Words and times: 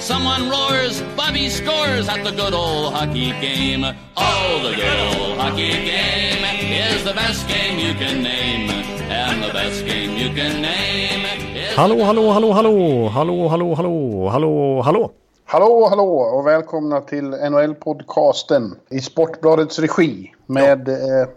Someone 0.00 0.48
roars, 0.48 1.02
Bobby 1.16 1.48
scores 1.50 2.08
at 2.08 2.24
the 2.24 2.30
good 2.32 2.54
old 2.54 2.94
hockey 2.94 3.30
game. 3.40 3.84
Oh, 4.16 4.60
the 4.62 4.74
good 4.74 5.00
old 5.20 5.38
hockey 5.38 5.72
game 5.72 6.42
is 6.88 7.04
the 7.04 7.12
best 7.12 7.46
game 7.48 7.78
you 7.78 7.92
can 7.94 8.22
name. 8.22 8.70
And 9.10 9.42
the 9.42 9.52
best 9.52 9.84
game 9.84 10.12
you 10.16 10.28
can 10.34 10.62
name 10.62 11.24
is 11.56 11.76
Hallå, 11.76 12.04
hallå, 12.04 12.30
hallå, 12.32 12.52
hallå, 12.52 13.08
hallå, 13.08 13.48
hallå, 13.48 13.74
hallå, 13.74 14.28
hallå, 14.28 14.82
hallå. 14.82 15.10
Hallå, 15.44 15.86
hallå 15.90 16.08
och 16.20 16.46
välkomna 16.46 17.00
till 17.00 17.24
NHL-podcasten 17.34 18.70
i 18.90 19.00
Sportbladets 19.00 19.78
regi 19.78 20.32
med 20.46 20.88
eh, 20.88 21.28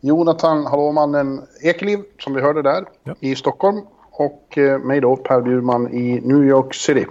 Jonathan 0.00 0.66
Hallåmannen 0.66 1.40
Ekeliv 1.62 1.98
som 2.18 2.34
vi 2.34 2.40
hörde 2.40 2.62
där 2.62 2.84
Ja. 3.04 3.14
i 3.20 3.34
Stockholm 3.36 3.80
och 4.10 4.58
eh, 4.58 4.78
mig 4.78 5.00
då 5.00 5.16
Per 5.16 5.40
Bjurman 5.40 5.94
i 5.94 6.20
New 6.20 6.44
York 6.44 6.74
City. 6.74 7.06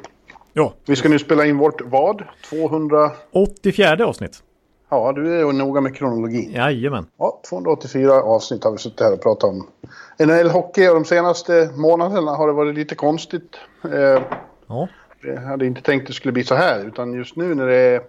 Ja, 0.53 0.73
Vi 0.85 0.95
ska 0.95 1.09
nu 1.09 1.19
spela 1.19 1.45
in 1.45 1.57
vårt 1.57 1.81
vad? 1.81 2.23
200... 2.49 3.11
84 3.31 4.05
avsnitt. 4.05 4.43
Ja, 4.89 5.11
du 5.11 5.33
är 5.35 5.39
ju 5.39 5.51
noga 5.51 5.81
med 5.81 5.95
kronologin. 5.95 6.51
Jajamän. 6.51 7.05
Ja, 7.17 7.41
284 7.49 8.13
avsnitt 8.13 8.63
har 8.63 8.71
vi 8.71 8.77
suttit 8.77 8.99
här 8.99 9.13
och 9.13 9.21
pratat 9.21 9.49
om 9.49 9.67
NHL-hockey 10.19 10.87
och 10.89 10.93
de 10.95 11.05
senaste 11.05 11.69
månaderna 11.75 12.31
har 12.31 12.47
det 12.47 12.53
varit 12.53 12.75
lite 12.75 12.95
konstigt. 12.95 13.55
Eh, 13.83 14.21
Ja, 14.67 14.87
Jag 15.23 15.41
hade 15.41 15.65
inte 15.65 15.81
tänkt 15.81 16.07
det 16.07 16.13
skulle 16.13 16.31
bli 16.31 16.43
så 16.43 16.55
här, 16.55 16.85
utan 16.87 17.13
just 17.13 17.35
nu 17.35 17.55
när 17.55 17.67
det 17.67 17.75
är 17.75 18.01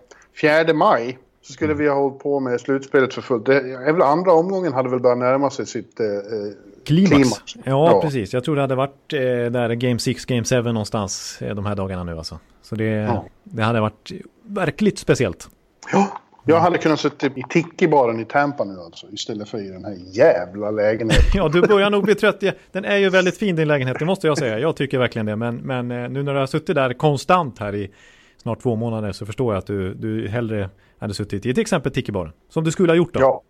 4 0.65 0.75
maj 0.75 1.19
så 1.43 1.53
skulle 1.53 1.75
vi 1.75 1.89
ha 1.89 1.95
hållit 1.97 2.19
på 2.19 2.41
med 2.41 2.61
slutspelet 2.61 3.15
för 3.15 3.23
fullt. 3.23 3.47
Det 3.47 3.61
väl 3.93 4.03
andra 4.03 4.33
omgången 4.33 4.73
hade 4.73 4.89
väl 4.89 5.01
börjat 5.01 5.19
närma 5.19 5.51
sig 5.51 5.67
sitt 5.67 6.01
eh, 6.01 6.07
eh, 6.07 6.53
klimax. 6.85 7.13
klimax. 7.13 7.57
Ja, 7.65 8.01
precis. 8.03 8.33
Jag 8.33 8.45
tror 8.45 8.55
det 8.57 8.61
hade 8.61 8.75
varit 8.75 9.13
eh, 9.13 9.21
där 9.21 9.75
Game 9.75 9.99
6, 9.99 10.25
Game 10.25 10.45
7 10.45 10.63
någonstans 10.63 11.39
eh, 11.43 11.55
de 11.55 11.67
här 11.67 11.75
dagarna 11.77 12.05
nu 12.05 12.17
alltså. 12.19 12.39
Så 12.63 12.75
det, 12.75 12.85
Ja. 12.85 13.25
det 13.45 13.63
hade 13.63 13.81
varit 13.81 14.13
verkligt 14.47 14.99
speciellt. 14.99 15.49
Ja, 15.93 16.09
jag 16.45 16.61
hade 16.61 16.79
kunnat 16.79 17.01
sitta 17.01 17.27
i 17.27 17.43
Tiki-baren 17.51 18.21
i 18.21 18.25
Tampa 18.25 18.65
nu 18.65 18.81
alltså, 18.81 19.07
istället 19.13 19.49
för 19.49 19.59
i 19.59 19.69
den 19.69 19.85
här 19.85 19.97
jävla 20.13 20.71
lägenheten. 20.71 21.25
Ja, 21.35 21.49
du 21.49 21.61
börjar 21.61 21.91
nog 21.91 22.05
bli 22.05 22.15
trött. 22.15 22.37
Ja, 22.41 22.53
Den 22.73 22.85
är 22.85 22.97
ju 22.97 23.09
väldigt 23.09 23.39
fin 23.39 23.57
din 23.57 23.69
lägenhet, 23.69 23.99
det 23.99 24.05
måste 24.05 24.27
jag 24.27 24.39
säga. 24.39 24.59
Jag 24.59 24.77
tycker 24.77 24.99
verkligen 24.99 25.27
det. 25.27 25.37
Men, 25.37 25.57
men 25.57 25.91
eh, 25.91 26.09
nu 26.09 26.23
när 26.23 26.35
du 26.35 26.39
har 26.41 26.47
suttit 26.47 26.75
där 26.75 26.93
konstant 26.93 27.59
här 27.59 27.75
i 27.75 27.91
snart 28.43 28.63
två 28.63 28.77
månader 28.77 29.13
så 29.13 29.27
förstår 29.27 29.55
jag 29.55 29.59
att 29.59 29.67
du, 29.67 29.95
du 29.95 30.29
hellre 30.29 30.71
hade 30.99 31.15
suttit 31.15 31.47
i 31.47 31.55
till 31.55 31.61
exempel 31.61 31.93
Tiki-baren. 31.93 32.33
Som 32.49 32.65
du 32.65 32.71
skulle 32.71 32.93
ha 32.93 32.97
gjort 32.97 33.15
då. 33.15 33.21
Ja. 33.21 33.43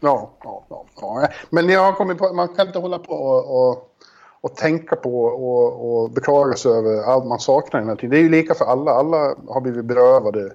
Ja, 0.00 0.30
ja, 0.44 0.64
ja, 0.68 0.84
ja. 1.00 1.28
Men 1.50 1.68
jag 1.68 1.80
har 1.80 1.92
kommit 1.92 2.18
på 2.18 2.32
man 2.32 2.48
kan 2.48 2.66
inte 2.66 2.78
hålla 2.78 2.98
på 2.98 3.12
och, 3.12 3.70
och, 3.70 3.96
och 4.40 4.56
tänka 4.56 4.96
på 4.96 5.24
och, 5.24 6.02
och 6.02 6.10
beklaga 6.10 6.54
sig 6.54 6.72
över 6.72 7.02
allt 7.02 7.26
man 7.26 7.40
saknar 7.40 7.82
här 7.82 7.96
tiden. 7.96 8.10
Det 8.10 8.18
är 8.18 8.22
ju 8.22 8.28
lika 8.28 8.54
för 8.54 8.64
alla. 8.64 8.90
Alla 8.90 9.34
har 9.48 9.60
blivit 9.60 9.84
berövade 9.84 10.52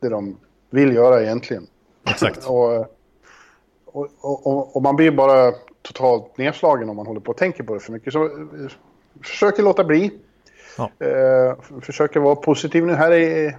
det 0.00 0.08
de 0.08 0.36
vill 0.70 0.94
göra 0.94 1.22
egentligen. 1.22 1.66
Exakt. 2.10 2.46
Och, 2.46 2.86
och, 4.20 4.76
och, 4.76 4.82
man 4.82 4.96
blir 4.96 5.10
bara 5.10 5.52
totalt 5.82 6.38
nedslagen 6.38 6.88
om 6.88 6.96
man 6.96 7.06
håller 7.06 7.20
på 7.20 7.30
och 7.30 7.36
tänker 7.36 7.64
på 7.64 7.74
det 7.74 7.80
för 7.80 7.92
mycket. 7.92 8.12
Så 8.12 8.24
eh, 8.24 8.30
försöker 9.22 9.62
låta 9.62 9.84
bli. 9.84 10.10
Ja. 10.78 10.90
Eh, 11.06 11.80
försöker 11.80 12.20
vara 12.20 12.36
positiv 12.36 12.86
nu. 12.86 12.94
Här 12.94 13.12
i, 13.12 13.56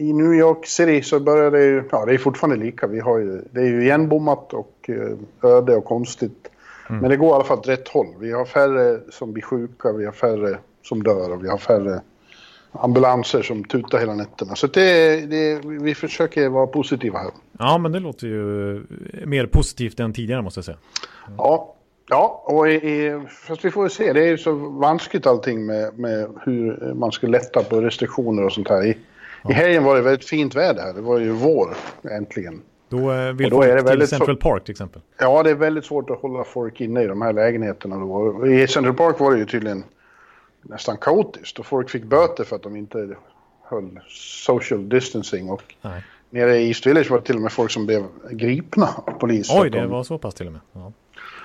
i 0.00 0.12
New 0.12 0.34
York 0.34 0.66
City 0.66 1.02
så 1.02 1.20
börjar 1.20 1.50
det 1.50 1.64
ju, 1.64 1.84
ja 1.90 2.04
det 2.04 2.14
är 2.14 2.18
fortfarande 2.18 2.64
lika. 2.64 2.86
Vi 2.86 3.00
har 3.00 3.18
ju, 3.18 3.42
det 3.50 3.60
är 3.60 3.64
ju 3.64 3.82
igenbommat 3.82 4.52
och 4.52 4.90
eh, 4.90 5.50
öde 5.50 5.76
och 5.76 5.84
konstigt. 5.84 6.50
Mm. 6.88 7.00
Men 7.00 7.10
det 7.10 7.16
går 7.16 7.28
i 7.28 7.32
alla 7.32 7.44
fall 7.44 7.58
åt 7.58 7.68
rätt 7.68 7.88
håll. 7.88 8.06
Vi 8.18 8.32
har 8.32 8.44
färre 8.44 9.00
som 9.10 9.32
blir 9.32 9.42
sjuka, 9.42 9.92
vi 9.92 10.04
har 10.04 10.12
färre 10.12 10.58
som 10.82 11.02
dör 11.02 11.32
och 11.32 11.44
vi 11.44 11.48
har 11.48 11.58
färre 11.58 12.00
ambulanser 12.72 13.42
som 13.42 13.64
tutar 13.64 13.98
hela 13.98 14.14
nätterna. 14.14 14.54
Så 14.54 14.66
det, 14.66 15.20
det, 15.26 15.60
vi 15.64 15.94
försöker 15.94 16.48
vara 16.48 16.66
positiva 16.66 17.18
här. 17.18 17.30
Ja, 17.58 17.78
men 17.78 17.92
det 17.92 18.00
låter 18.00 18.26
ju 18.26 18.82
mer 19.26 19.46
positivt 19.46 20.00
än 20.00 20.12
tidigare 20.12 20.42
måste 20.42 20.58
jag 20.58 20.64
säga. 20.64 20.78
Ja, 21.36 21.74
ja 22.08 22.44
och 22.46 22.70
i, 22.70 23.20
fast 23.46 23.64
vi 23.64 23.70
får 23.70 23.88
se. 23.88 24.12
Det 24.12 24.20
är 24.20 24.28
ju 24.28 24.38
så 24.38 24.52
vanskligt 24.54 25.26
allting 25.26 25.66
med, 25.66 25.98
med 25.98 26.28
hur 26.44 26.94
man 26.94 27.12
ska 27.12 27.26
lätta 27.26 27.62
på 27.62 27.80
restriktioner 27.80 28.44
och 28.44 28.52
sånt 28.52 28.68
här. 28.68 28.86
I, 28.86 28.96
I 29.48 29.52
helgen 29.52 29.84
var 29.84 29.94
det 29.96 30.02
väldigt 30.02 30.28
fint 30.28 30.54
väder 30.54 30.82
här. 30.82 30.92
Det 30.94 31.00
var 31.00 31.18
ju 31.18 31.30
vår 31.30 31.76
äntligen. 32.10 32.62
Då 32.88 33.12
eh, 33.12 33.32
vill 33.32 33.46
Och 33.46 33.50
då 33.60 33.62
är 33.62 33.68
folk 33.68 33.72
det 33.76 33.78
till 33.78 33.88
väldigt 33.88 34.08
Central 34.08 34.36
Park 34.36 34.64
till 34.64 34.72
exempel. 34.72 35.02
Ja, 35.18 35.42
det 35.42 35.50
är 35.50 35.54
väldigt 35.54 35.84
svårt 35.84 36.10
att 36.10 36.20
hålla 36.20 36.44
folk 36.44 36.80
inne 36.80 37.02
i 37.02 37.06
de 37.06 37.22
här 37.22 37.32
lägenheterna. 37.32 37.96
Då. 37.96 38.46
I 38.46 38.68
Central 38.68 38.94
Park 38.94 39.20
var 39.20 39.32
det 39.32 39.38
ju 39.38 39.46
tydligen 39.46 39.84
nästan 40.62 40.96
kaotiskt 40.96 41.58
och 41.58 41.66
folk 41.66 41.90
fick 41.90 42.04
böter 42.04 42.44
för 42.44 42.56
att 42.56 42.62
de 42.62 42.76
inte 42.76 43.16
höll 43.62 44.00
social 44.46 44.88
distancing. 44.88 45.50
Och 45.50 45.62
Nej. 45.82 46.04
nere 46.30 46.56
i 46.58 46.68
East 46.68 46.86
Village 46.86 47.10
var 47.10 47.18
det 47.18 47.24
till 47.24 47.36
och 47.36 47.42
med 47.42 47.52
folk 47.52 47.70
som 47.70 47.86
blev 47.86 48.04
gripna 48.30 48.88
av 49.06 49.12
polis. 49.12 49.50
för 49.50 49.60
Oj, 49.62 49.70
det 49.70 49.80
de- 49.80 49.90
var 49.90 50.02
så 50.02 50.18
pass 50.18 50.34
till 50.34 50.46
och 50.46 50.52
med. 50.52 50.60
Ja. 50.72 50.92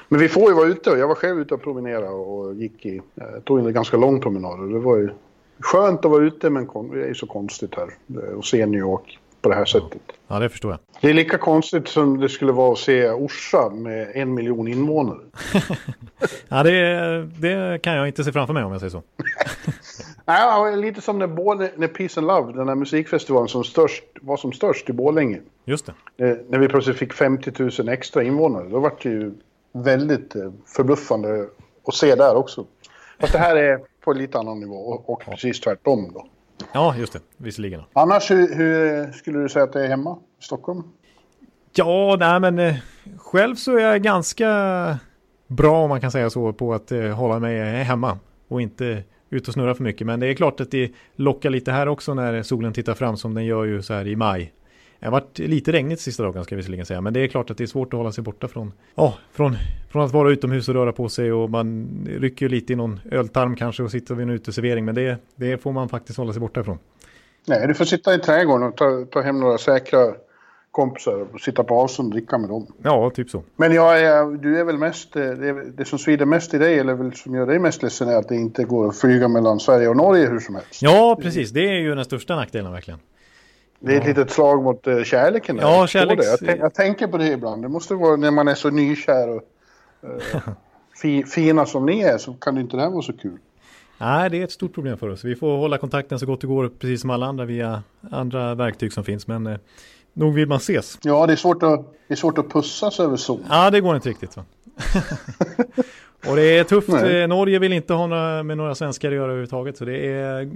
Men 0.10 0.20
vi 0.20 0.28
får 0.30 0.50
ju 0.50 0.56
vara 0.56 0.68
ute 0.68 0.92
och 0.92 0.98
jag 0.98 1.08
var 1.08 1.16
själv 1.16 1.40
ute 1.40 1.54
och 1.54 1.62
promenera 1.62 2.10
och 2.10 2.54
gick 2.56 2.86
i, 2.86 3.02
jag 3.16 3.46
tog 3.46 3.60
en 3.60 3.74
ganska 3.74 3.98
lång 3.98 4.22
promenad 4.22 4.60
och 4.60 4.68
det 4.70 4.80
var 4.80 4.98
ju 4.98 5.10
skönt 5.60 6.06
att 6.06 6.12
vara 6.12 6.24
ute 6.24 6.50
men 6.50 6.68
det 6.94 7.10
är 7.10 7.14
så 7.14 7.28
konstigt 7.28 7.76
här 7.76 7.88
eh, 8.24 8.40
att 8.40 8.46
se 8.46 8.66
New 8.66 8.80
York 8.80 9.20
på 9.42 9.50
det 9.50 9.56
här 9.56 9.66
sättet. 9.66 10.02
ja, 10.28 10.40
det 10.40 10.50
förstår 10.50 10.72
jag. 10.72 10.80
Det 11.02 11.10
är 11.10 11.14
lika 11.14 11.38
konstigt 11.38 11.88
som 11.88 12.20
det 12.20 12.30
skulle 12.30 12.52
vara 12.52 12.72
att 12.74 12.78
se 12.80 13.10
Orsa 13.10 13.70
med 13.70 14.12
en 14.14 14.34
miljon 14.34 14.68
invånare. 14.68 15.20
Ja, 16.50 16.64
det, 16.64 17.26
det 17.40 17.82
kan 17.82 17.94
jag 17.96 18.08
inte 18.08 18.24
se 18.24 18.32
framför 18.32 18.54
mig 18.54 18.64
om 18.64 18.72
jag 18.72 18.82
säger 18.82 18.92
så. 18.92 19.04
Nej, 20.26 20.42
ja, 20.42 20.76
lite 20.76 21.02
som 21.02 21.20
när, 21.20 21.28
Borlä- 21.28 21.72
när 21.76 21.88
Peace 21.88 22.20
and 22.20 22.28
Love, 22.28 22.54
den 22.54 22.68
här 22.68 22.76
musikfestivalen 22.76 23.48
som 23.48 23.64
störst, 23.64 24.04
var 24.22 24.38
som 24.38 24.52
störst 24.52 24.90
i 24.90 24.94
Borlänge. 24.94 25.40
Just 25.66 25.86
det. 26.18 26.26
Eh, 26.30 26.38
När 26.50 26.60
vi 26.60 26.68
plötsligt 26.68 26.98
fick 26.98 27.14
50 27.14 27.52
000 27.80 27.90
extra 27.90 28.24
invånare. 28.24 28.70
Då 28.70 28.80
var 28.80 28.94
det 29.04 29.10
ju 29.10 29.34
väldigt 29.74 30.36
eh, 30.36 30.52
förbluffande 30.76 31.48
att 31.88 31.94
se 31.96 32.16
där 32.16 32.36
också. 32.36 32.66
Fast 33.20 33.34
det 33.34 33.40
här 33.40 33.56
är 33.56 33.80
på 34.06 34.12
en 34.12 34.18
lite 34.18 34.38
annan 34.40 34.60
nivå 34.60 34.76
och, 34.76 35.10
och 35.10 35.20
precis 35.26 35.60
tvärtom 35.60 36.12
då. 36.14 36.26
Ja, 36.74 36.96
just 36.98 37.14
det. 37.14 37.20
Visserligen. 37.38 37.82
Annars, 37.94 38.32
hur, 38.32 38.56
hur 38.56 39.12
skulle 39.12 39.40
du 39.40 39.50
säga 39.50 39.64
att 39.64 39.74
det 39.74 39.84
är 39.84 39.88
hemma 39.88 40.18
i 40.42 40.44
Stockholm? 40.44 40.84
Ja, 41.74 42.16
nej 42.20 42.40
men 42.40 42.60
eh, 42.60 42.76
själv 43.18 43.56
så 43.56 43.78
är 43.78 43.82
jag 43.82 44.04
ganska 44.04 44.50
bra 45.48 45.84
om 45.84 45.90
man 45.90 46.02
kan 46.02 46.12
säga 46.12 46.30
så 46.30 46.54
på 46.54 46.74
att 46.74 46.92
eh, 46.92 47.02
hålla 47.02 47.40
mig 47.40 47.84
hemma 47.84 48.20
och 48.48 48.62
inte 48.62 49.04
ut 49.30 49.48
och 49.48 49.54
snurra 49.54 49.76
för 49.76 49.84
mycket. 49.84 50.08
Men 50.08 50.20
det 50.20 50.28
är 50.28 50.34
klart 50.34 50.60
att 50.60 50.72
det 50.72 50.92
lockar 51.16 51.50
lite 51.50 51.72
här 51.72 51.88
också 51.88 52.14
när 52.14 52.44
solen 52.44 52.74
tittar 52.74 52.94
fram 52.94 53.18
som 53.18 53.34
den 53.34 53.46
gör 53.46 53.64
ju 53.64 53.82
så 53.82 53.94
här 53.94 54.08
i 54.08 54.16
maj. 54.16 54.54
Det 55.06 55.10
har 55.10 55.22
varit 55.22 55.40
lite 55.40 55.72
regnigt 55.72 56.02
sista 56.02 56.24
dagen 56.24 56.44
ska 56.44 56.54
jag 56.54 56.58
visserligen 56.58 56.86
säga. 56.86 57.02
Men 57.02 57.14
det 57.14 57.20
är 57.20 57.28
klart 57.28 57.52
att 57.52 57.58
det 57.58 57.64
är 57.64 57.68
svårt 57.68 57.94
att 57.94 57.98
hålla 57.98 58.12
sig 58.12 58.24
borta 58.24 58.48
från, 58.48 58.74
ja, 58.96 59.14
från, 59.32 59.58
från 59.92 60.06
att 60.06 60.12
vara 60.12 60.32
utomhus 60.32 60.70
och 60.70 60.76
röra 60.76 60.92
på 60.92 61.10
sig. 61.10 61.34
Och 61.34 61.50
man 61.50 61.90
rycker 62.20 62.46
ju 62.46 62.50
lite 62.50 62.74
i 62.74 62.76
någon 62.76 63.00
öltarm 63.12 63.56
kanske 63.56 63.84
och 63.84 63.92
sitter 63.92 64.16
vid 64.16 64.24
en 64.24 64.30
uteservering. 64.30 64.86
Men 64.86 64.96
det, 64.96 65.18
det 65.36 65.58
får 65.58 65.72
man 65.72 65.90
faktiskt 65.90 66.18
hålla 66.18 66.34
sig 66.34 66.40
borta 66.40 66.62
ifrån. 66.62 66.78
Nej, 67.48 67.68
du 67.68 67.74
får 67.74 67.86
sitta 67.86 68.16
i 68.16 68.20
trädgården 68.20 68.68
och 68.68 68.78
ta, 68.78 69.06
ta 69.12 69.22
hem 69.22 69.40
några 69.40 69.58
säkra 69.58 70.14
kompisar 70.72 71.28
och 71.34 71.42
sitta 71.42 71.64
på 71.64 71.76
avstånd 71.76 72.08
och 72.08 72.20
dricka 72.20 72.38
med 72.38 72.50
dem. 72.50 72.68
Ja, 72.84 73.10
typ 73.16 73.30
så. 73.30 73.44
Men 73.56 73.74
jag 73.74 74.02
är, 74.02 74.38
du 74.38 74.60
är 74.60 74.64
väl 74.64 74.78
mest, 74.78 75.16
eh, 75.16 75.22
det, 75.22 75.72
det 75.72 75.86
som 75.86 76.00
svider 76.00 76.26
mest 76.26 76.54
i 76.54 76.58
dig, 76.58 76.80
eller 76.80 76.94
väl 76.94 77.14
som 77.14 77.36
gör 77.36 77.46
dig 77.46 77.60
mest 77.60 77.84
ledsen, 77.84 78.10
är 78.10 78.16
att 78.16 78.30
det 78.30 78.36
inte 78.36 78.64
går 78.64 78.88
att 78.88 78.98
flyga 78.98 79.28
mellan 79.28 79.60
Sverige 79.60 79.88
och 79.88 79.98
Norge 79.98 80.28
hur 80.28 80.40
som 80.40 80.56
helst. 80.56 80.82
Ja, 80.82 81.20
precis. 81.22 81.52
Det 81.52 81.68
är 81.70 81.80
ju 81.80 81.96
den 81.96 82.06
största 82.06 82.36
nackdelen 82.36 82.72
verkligen. 82.72 83.00
Det 83.86 83.94
är 83.94 84.02
ett 84.02 84.08
litet 84.08 84.32
slag 84.32 84.64
mot 84.64 84.88
uh, 84.88 85.04
kärleken. 85.04 85.56
där. 85.56 85.64
Ja, 85.64 85.80
Jag 85.80 85.90
kärleks-. 85.90 86.24
Jag, 86.24 86.40
tänk, 86.40 86.60
jag 86.60 86.74
tänker 86.74 87.08
på 87.08 87.18
det 87.18 87.28
ibland. 87.28 87.62
Det 87.62 87.70
måste 87.70 87.94
vara 87.96 88.16
när 88.16 88.32
man 88.32 88.48
är 88.48 88.56
så 88.56 88.70
nykär 88.70 89.30
och 89.30 89.42
eh, 90.04 90.42
fi, 91.02 91.24
fina 91.24 91.66
som 91.66 91.86
ni 91.86 92.02
är 92.02 92.18
så 92.18 92.34
kan 92.34 92.56
det 92.56 92.62
inte 92.62 92.78
det 92.78 92.84
här 92.84 92.90
vara 92.90 93.02
så 93.02 93.14
kul. 93.14 93.38
Nej, 93.98 94.30
det 94.30 94.40
är 94.40 94.44
ett 94.44 94.52
stort 94.52 94.74
problem 94.74 94.98
för 94.98 95.10
oss. 95.10 95.24
Vi 95.24 95.36
får 95.36 95.58
hålla 95.58 95.78
kontakten 95.78 96.20
så 96.20 96.26
gott 96.26 96.42
det 96.42 96.48
går, 96.48 96.70
precis 96.80 97.02
som 97.02 97.10
alla 97.10 97.26
andra 97.26 97.46
via 97.46 97.84
andra 98.12 98.56
verktyg 98.56 98.94
som 98.94 99.04
finns. 99.04 99.28
Men 99.28 99.48
eh, 99.48 99.58
nog 100.14 100.34
vill 100.34 100.48
man 100.48 100.58
ses. 100.58 100.98
Ja, 101.02 101.28
det 101.28 101.34
är 101.34 101.38
svårt 101.38 101.64
att, 101.64 101.94
det 102.08 102.14
är 102.14 102.16
svårt 102.16 102.38
att 102.38 102.50
pussas 102.50 103.00
över 103.00 103.18
Zoom. 103.18 103.44
Ja, 103.50 103.72
det 103.72 103.82
går 103.82 103.96
inte 103.96 104.10
riktigt. 104.10 104.36
Och 106.30 106.36
det 106.36 106.58
är 106.58 106.64
tufft. 106.64 106.88
Nej. 106.88 107.22
Eh, 107.22 107.28
Norge 107.28 107.60
vill 107.60 107.74
inte 107.74 107.94
ha 107.94 108.08
några, 108.08 108.44
med 108.44 108.58
några 108.58 108.76
svenskar 108.76 109.08
att 109.10 109.16
göra 109.16 109.26
överhuvudtaget. 109.26 109.78
Så 109.78 109.86
det 109.86 110.08
är, 110.08 110.50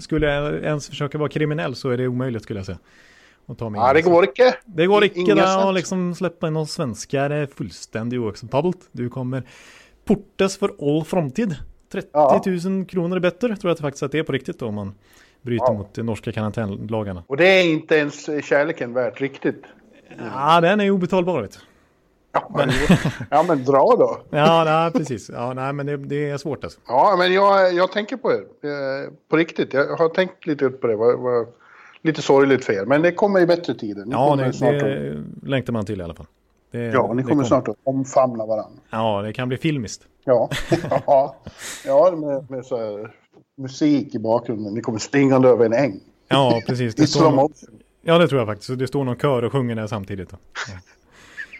skulle 0.00 0.26
jag 0.26 0.54
ens 0.54 0.88
försöka 0.88 1.18
vara 1.18 1.28
kriminell 1.28 1.74
så 1.74 1.90
är 1.90 1.96
det 1.96 2.06
omöjligt 2.08 2.42
skulle 2.42 2.58
jag 2.58 2.66
säga. 2.66 2.78
Att 3.46 3.58
ta 3.58 3.70
mig 3.70 3.80
Ja, 3.80 3.92
det 3.92 4.02
går 4.02 4.24
inte. 4.24 4.54
Det 4.64 4.86
går 4.86 5.00
där 5.34 5.56
sätt. 5.58 5.64
och 5.66 5.74
liksom 5.74 6.14
släppa 6.14 6.48
in 6.48 6.56
oss 6.56 6.70
svenskar 6.72 7.30
är 7.30 7.46
fullständigt 7.46 8.18
oacceptabelt. 8.20 8.78
Du 8.92 9.08
kommer 9.08 9.42
portas 10.04 10.56
för 10.56 10.70
all 10.80 11.04
framtid. 11.04 11.56
30 11.92 12.08
Ja. 12.12 12.42
000 12.64 12.84
kronor 12.84 13.16
är 13.16 13.20
bättre 13.20 13.56
tror 13.56 13.68
jag 13.68 13.74
att 13.74 13.80
faktiskt 13.80 14.02
att 14.02 14.12
det 14.12 14.18
är 14.18 14.22
på 14.22 14.32
riktigt 14.32 14.58
då, 14.58 14.66
om 14.66 14.74
man 14.74 14.94
bryter 15.42 15.64
Ja. 15.68 15.72
mot 15.72 15.94
de 15.94 16.02
norska 16.02 16.32
karantänlagarna. 16.32 17.22
Och 17.26 17.36
det 17.36 17.46
är 17.48 17.64
inte 17.64 17.94
ens 17.96 18.44
kärleken 18.44 18.92
värt 18.94 19.20
riktigt. 19.20 19.62
Ja, 20.34 20.60
den 20.60 20.80
är 20.80 20.90
obetalbar 20.90 21.42
vet. 21.42 21.58
Ja, 22.32 22.50
men, 22.54 22.70
ja, 23.30 23.42
men 23.42 23.64
dra 23.64 23.96
då. 23.98 24.20
Ja, 24.30 24.64
nej, 24.64 24.92
precis. 24.92 25.30
Ja, 25.34 25.52
nej, 25.54 25.72
men 25.72 25.86
det, 25.86 25.96
det 25.96 26.30
är 26.30 26.38
svårt 26.38 26.64
alltså. 26.64 26.80
Ja, 26.86 27.14
men 27.18 27.32
jag, 27.32 27.74
jag 27.74 27.92
tänker 27.92 28.16
på 28.16 28.32
er. 28.32 28.36
Eh, 28.40 29.10
På 29.28 29.36
riktigt. 29.36 29.72
Jag 29.72 29.96
har 29.96 30.08
tänkt 30.08 30.46
lite 30.46 30.68
på 30.70 30.86
det. 30.86 30.96
Var, 30.96 31.16
var 31.16 31.46
lite 32.02 32.22
sorgligt 32.22 32.64
för 32.64 32.72
er. 32.72 32.84
Men 32.84 33.02
det 33.02 33.12
kommer 33.12 33.40
i 33.40 33.46
bättre 33.46 33.74
tider. 33.74 34.04
Ni 34.04 34.12
Ja, 34.12 34.28
kommer 34.30 34.44
det, 34.44 34.52
snart 34.52 34.74
att, 34.74 34.80
det 34.80 35.24
längtar 35.42 35.72
man 35.72 35.84
till 35.84 36.00
i 36.00 36.04
alla 36.04 36.14
fall. 36.14 36.26
Det, 36.70 36.78
ja, 36.78 37.12
ni 37.14 37.22
det 37.22 37.28
kommer 37.28 37.44
snart 37.44 37.68
att 37.68 37.76
omfamna 37.84 38.46
varandra. 38.46 38.80
Ja, 38.90 39.22
det 39.22 39.32
kan 39.32 39.48
bli 39.48 39.56
filmiskt. 39.56 40.02
Ja, 40.24 40.48
ja, 41.06 41.36
ja 41.84 42.12
med, 42.16 42.50
med 42.50 42.64
så 42.64 42.76
här, 42.76 43.14
musik 43.56 44.14
i 44.14 44.18
bakgrunden. 44.18 44.74
Ni 44.74 44.80
kommer 44.80 44.98
springande 44.98 45.48
över 45.48 45.66
en 45.66 45.72
äng. 45.72 46.00
Ja, 46.28 46.60
precis. 46.66 46.94
Det 46.94 47.02
I 47.02 47.06
står 47.06 47.30
någon, 47.30 47.52
ja, 48.02 48.18
det 48.18 48.28
tror 48.28 48.40
jag 48.40 48.48
faktiskt. 48.48 48.78
Det 48.78 48.86
står 48.86 49.04
någon 49.04 49.16
kör 49.16 49.42
och 49.42 49.52
sjunger 49.52 49.74
där 49.76 49.86
samtidigt. 49.86 50.30
Då. 50.30 50.36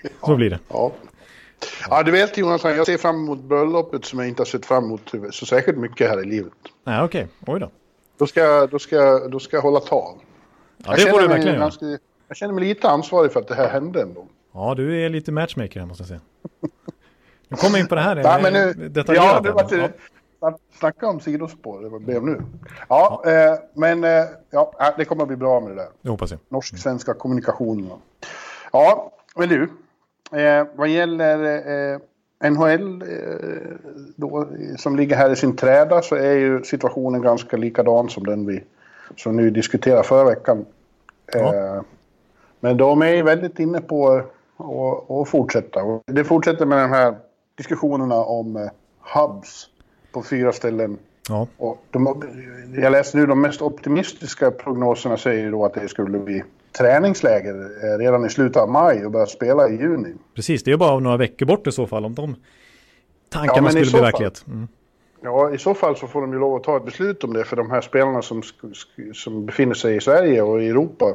Ja. 0.02 0.08
Så 0.26 0.37
blir 0.37 0.50
det. 0.50 0.58
Ja. 0.69 0.93
ja, 1.91 2.02
du 2.02 2.11
vet 2.11 2.38
Jonathan, 2.38 2.76
jag 2.76 2.87
ser 2.87 2.99
fram 2.99 3.17
emot 3.17 3.38
bröllopet 3.41 4.05
som 4.05 4.19
jag 4.19 4.29
inte 4.29 4.41
har 4.41 4.47
sett 4.47 4.67
fram 4.67 4.85
emot 4.85 5.12
så 5.31 5.47
särskilt 5.47 5.79
mycket 5.79 6.11
här 6.11 6.23
i 6.23 6.25
livet. 6.25 6.52
Nej, 6.85 7.02
okej. 7.02 7.29
Oj 7.47 7.61
då. 7.61 7.70
Då 8.19 8.26
ska, 8.26 8.67
då 8.67 8.79
ska, 8.79 9.29
då 9.29 9.38
ska 9.38 9.56
jag 9.56 9.62
hålla 9.62 9.81
tal. 9.81 10.14
Ja, 10.76 10.94
det 10.94 11.00
får 11.00 11.20
du 11.20 11.29
verkligen 11.29 11.56
göra. 11.56 11.99
jag 12.29 12.37
känner 12.37 12.55
mig 12.55 12.64
lite 12.64 12.88
ansvarig 12.88 13.32
för 13.32 13.41
att 13.41 13.49
det 13.49 13.55
här 13.55 13.69
hände 13.69 14.02
ändå. 14.02 14.26
Ja, 14.52 14.75
du 14.75 15.05
är 15.05 15.08
lite 15.08 15.32
matchmaker 15.32 15.81
här 15.81 15.87
måste 15.87 16.03
jag 16.03 16.08
säga. 16.08 16.20
Nu 17.49 17.56
kommer 17.56 17.79
in 17.79 17.87
på 17.87 17.94
det 17.94 18.00
här. 18.00 18.17
Ja, 18.17 18.38
men 18.43 18.53
nu, 18.53 18.88
detaljerat 18.88 19.26
ja, 19.35 19.41
det 19.41 19.53
var 19.53 19.67
men- 19.70 19.81
det. 19.81 19.93
Snacka 20.79 21.06
om 21.08 21.20
sidospår, 21.20 21.81
det 21.81 21.88
var 21.88 21.99
blev 21.99 22.23
nu. 22.23 22.43
Ja, 22.88 23.23
eh, 23.26 23.58
men 23.75 24.05
eh, 24.05 24.25
ja, 24.50 24.73
äh, 24.81 24.87
det 24.96 25.05
kommer 25.05 25.23
att 25.23 25.29
bli 25.29 25.37
bra 25.37 25.61
med 25.61 25.70
det 25.70 25.75
där. 25.75 25.88
Det 26.03 26.11
hoppas 26.11 26.31
jag. 26.31 26.41
Norsk-svenska 26.49 27.14
kommunikationen. 27.14 27.99
Ja, 28.73 29.12
men 29.37 29.49
du. 29.49 29.69
Eh, 30.32 30.67
vad 30.75 30.88
gäller 30.88 31.44
eh, 31.93 32.50
NHL 32.50 33.03
eh, 33.03 33.77
då, 34.17 34.49
som 34.79 34.97
ligger 34.97 35.17
här 35.17 35.31
i 35.31 35.37
sin 35.37 35.56
träda 35.56 36.03
så 36.03 36.15
är 36.15 36.32
ju 36.32 36.62
situationen 36.65 37.23
ganska 37.23 37.56
likadan 37.56 38.09
som 38.09 38.25
den 38.25 38.47
vi 38.47 38.65
som 39.17 39.37
nu 39.37 39.50
diskuterade 39.50 40.03
förra 40.03 40.25
veckan. 40.25 40.65
Ja. 41.32 41.55
Eh, 41.55 41.82
men 42.61 42.77
de 42.77 43.03
är 43.03 43.23
väldigt 43.23 43.59
inne 43.59 43.81
på 43.81 44.09
att- 44.09 45.29
fortsätta. 45.29 45.82
Och 45.82 46.03
det 46.06 46.25
fortsätter 46.25 46.67
med 46.67 46.79
de 46.79 46.91
här 46.91 47.15
diskussionerna 47.55 48.17
om 48.17 48.56
eh, 48.56 48.69
hubs 49.15 49.69
på 50.12 50.23
fyra 50.23 50.53
ställen 50.53 50.99
Ja, 51.29 51.47
och 51.56 51.79
de, 51.91 52.23
jag 52.82 52.93
läste 52.93 53.17
nu 53.19 53.27
de 53.27 53.41
mest 53.41 53.62
optimistiska 53.62 54.50
prognoserna 54.50 55.17
säger 55.17 55.50
då 55.50 55.65
att 55.65 55.75
det 55.75 55.88
skulle 55.88 56.19
bli 56.19 56.43
träningsläger 56.78 57.55
eh, 57.55 57.99
redan 57.99 58.26
i 58.26 58.31
slutet 58.31 58.62
av 58.62 58.70
maj 58.70 59.06
och 59.06 59.11
börja 59.11 59.26
spela 59.26 59.69
i 59.69 59.76
juni. 59.76 60.14
precis. 60.34 60.62
Det 60.62 60.72
är 60.72 60.76
bara 60.76 60.99
några 60.99 61.17
veckor 61.17 61.46
bort 61.46 61.67
i 61.67 61.72
så 61.72 61.87
fall 61.87 62.05
om 62.05 62.14
de 62.14 62.37
tankarna 63.28 63.67
Ja, 63.67 63.70
skulle 63.70 63.90
bli 63.90 64.00
verklighet. 64.00 64.44
Mm. 64.46 64.69
Ja, 65.22 65.55
i 65.55 65.58
så 65.58 65.75
fall 65.75 65.96
så 65.96 66.06
får 66.06 66.20
de 66.20 66.32
ju 66.32 66.38
lov 66.38 66.56
att 66.56 66.64
ta 66.64 66.76
ett 66.76 66.84
beslut 66.84 67.25
om 67.25 67.32
det 67.32 67.44
för 67.44 67.56
de 67.56 67.70
här 67.70 67.81
spelarna 67.81 68.22
som, 68.22 68.43
som 69.14 69.46
befinner 69.46 69.75
sig 69.75 69.96
i 69.96 70.00
Sverige 70.00 70.43
och 70.43 70.62
i 70.62 70.69
Europa. 70.69 71.14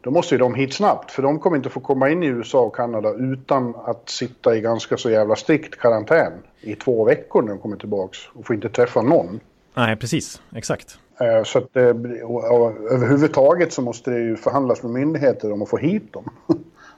Då 0.00 0.10
måste 0.10 0.34
ju 0.34 0.38
de 0.38 0.54
hit 0.54 0.74
snabbt 0.74 1.10
för 1.10 1.22
de 1.22 1.38
kommer 1.38 1.56
inte 1.56 1.70
få 1.70 1.80
komma 1.80 2.10
in 2.10 2.22
i 2.22 2.26
USA 2.26 2.60
och 2.60 2.76
Kanada 2.76 3.14
utan 3.14 3.74
att 3.74 4.08
sitta 4.08 4.56
i 4.56 4.60
ganska 4.60 4.96
så 4.96 5.10
jävla 5.10 5.36
strikt 5.36 5.78
karantän 5.78 6.32
i 6.60 6.74
två 6.74 7.04
veckor 7.04 7.42
när 7.42 7.48
de 7.48 7.58
kommer 7.58 7.76
tillbaks 7.76 8.18
och 8.32 8.46
får 8.46 8.56
inte 8.56 8.68
träffa 8.68 9.02
någon. 9.02 9.40
Nej, 9.74 9.96
precis. 9.96 10.42
Exakt. 10.56 10.98
Eh, 11.20 11.42
Så 11.44 11.58
att, 11.58 11.76
eh, 11.76 11.88
och, 12.24 12.60
och, 12.60 12.72
överhuvudtaget 12.90 13.72
så 13.72 13.82
måste 13.82 14.10
det 14.10 14.18
ju 14.18 14.36
förhandlas 14.36 14.82
med 14.82 14.92
myndigheter 14.92 15.52
om 15.52 15.62
att 15.62 15.68
få 15.68 15.76
hit 15.76 16.12
dem. 16.12 16.24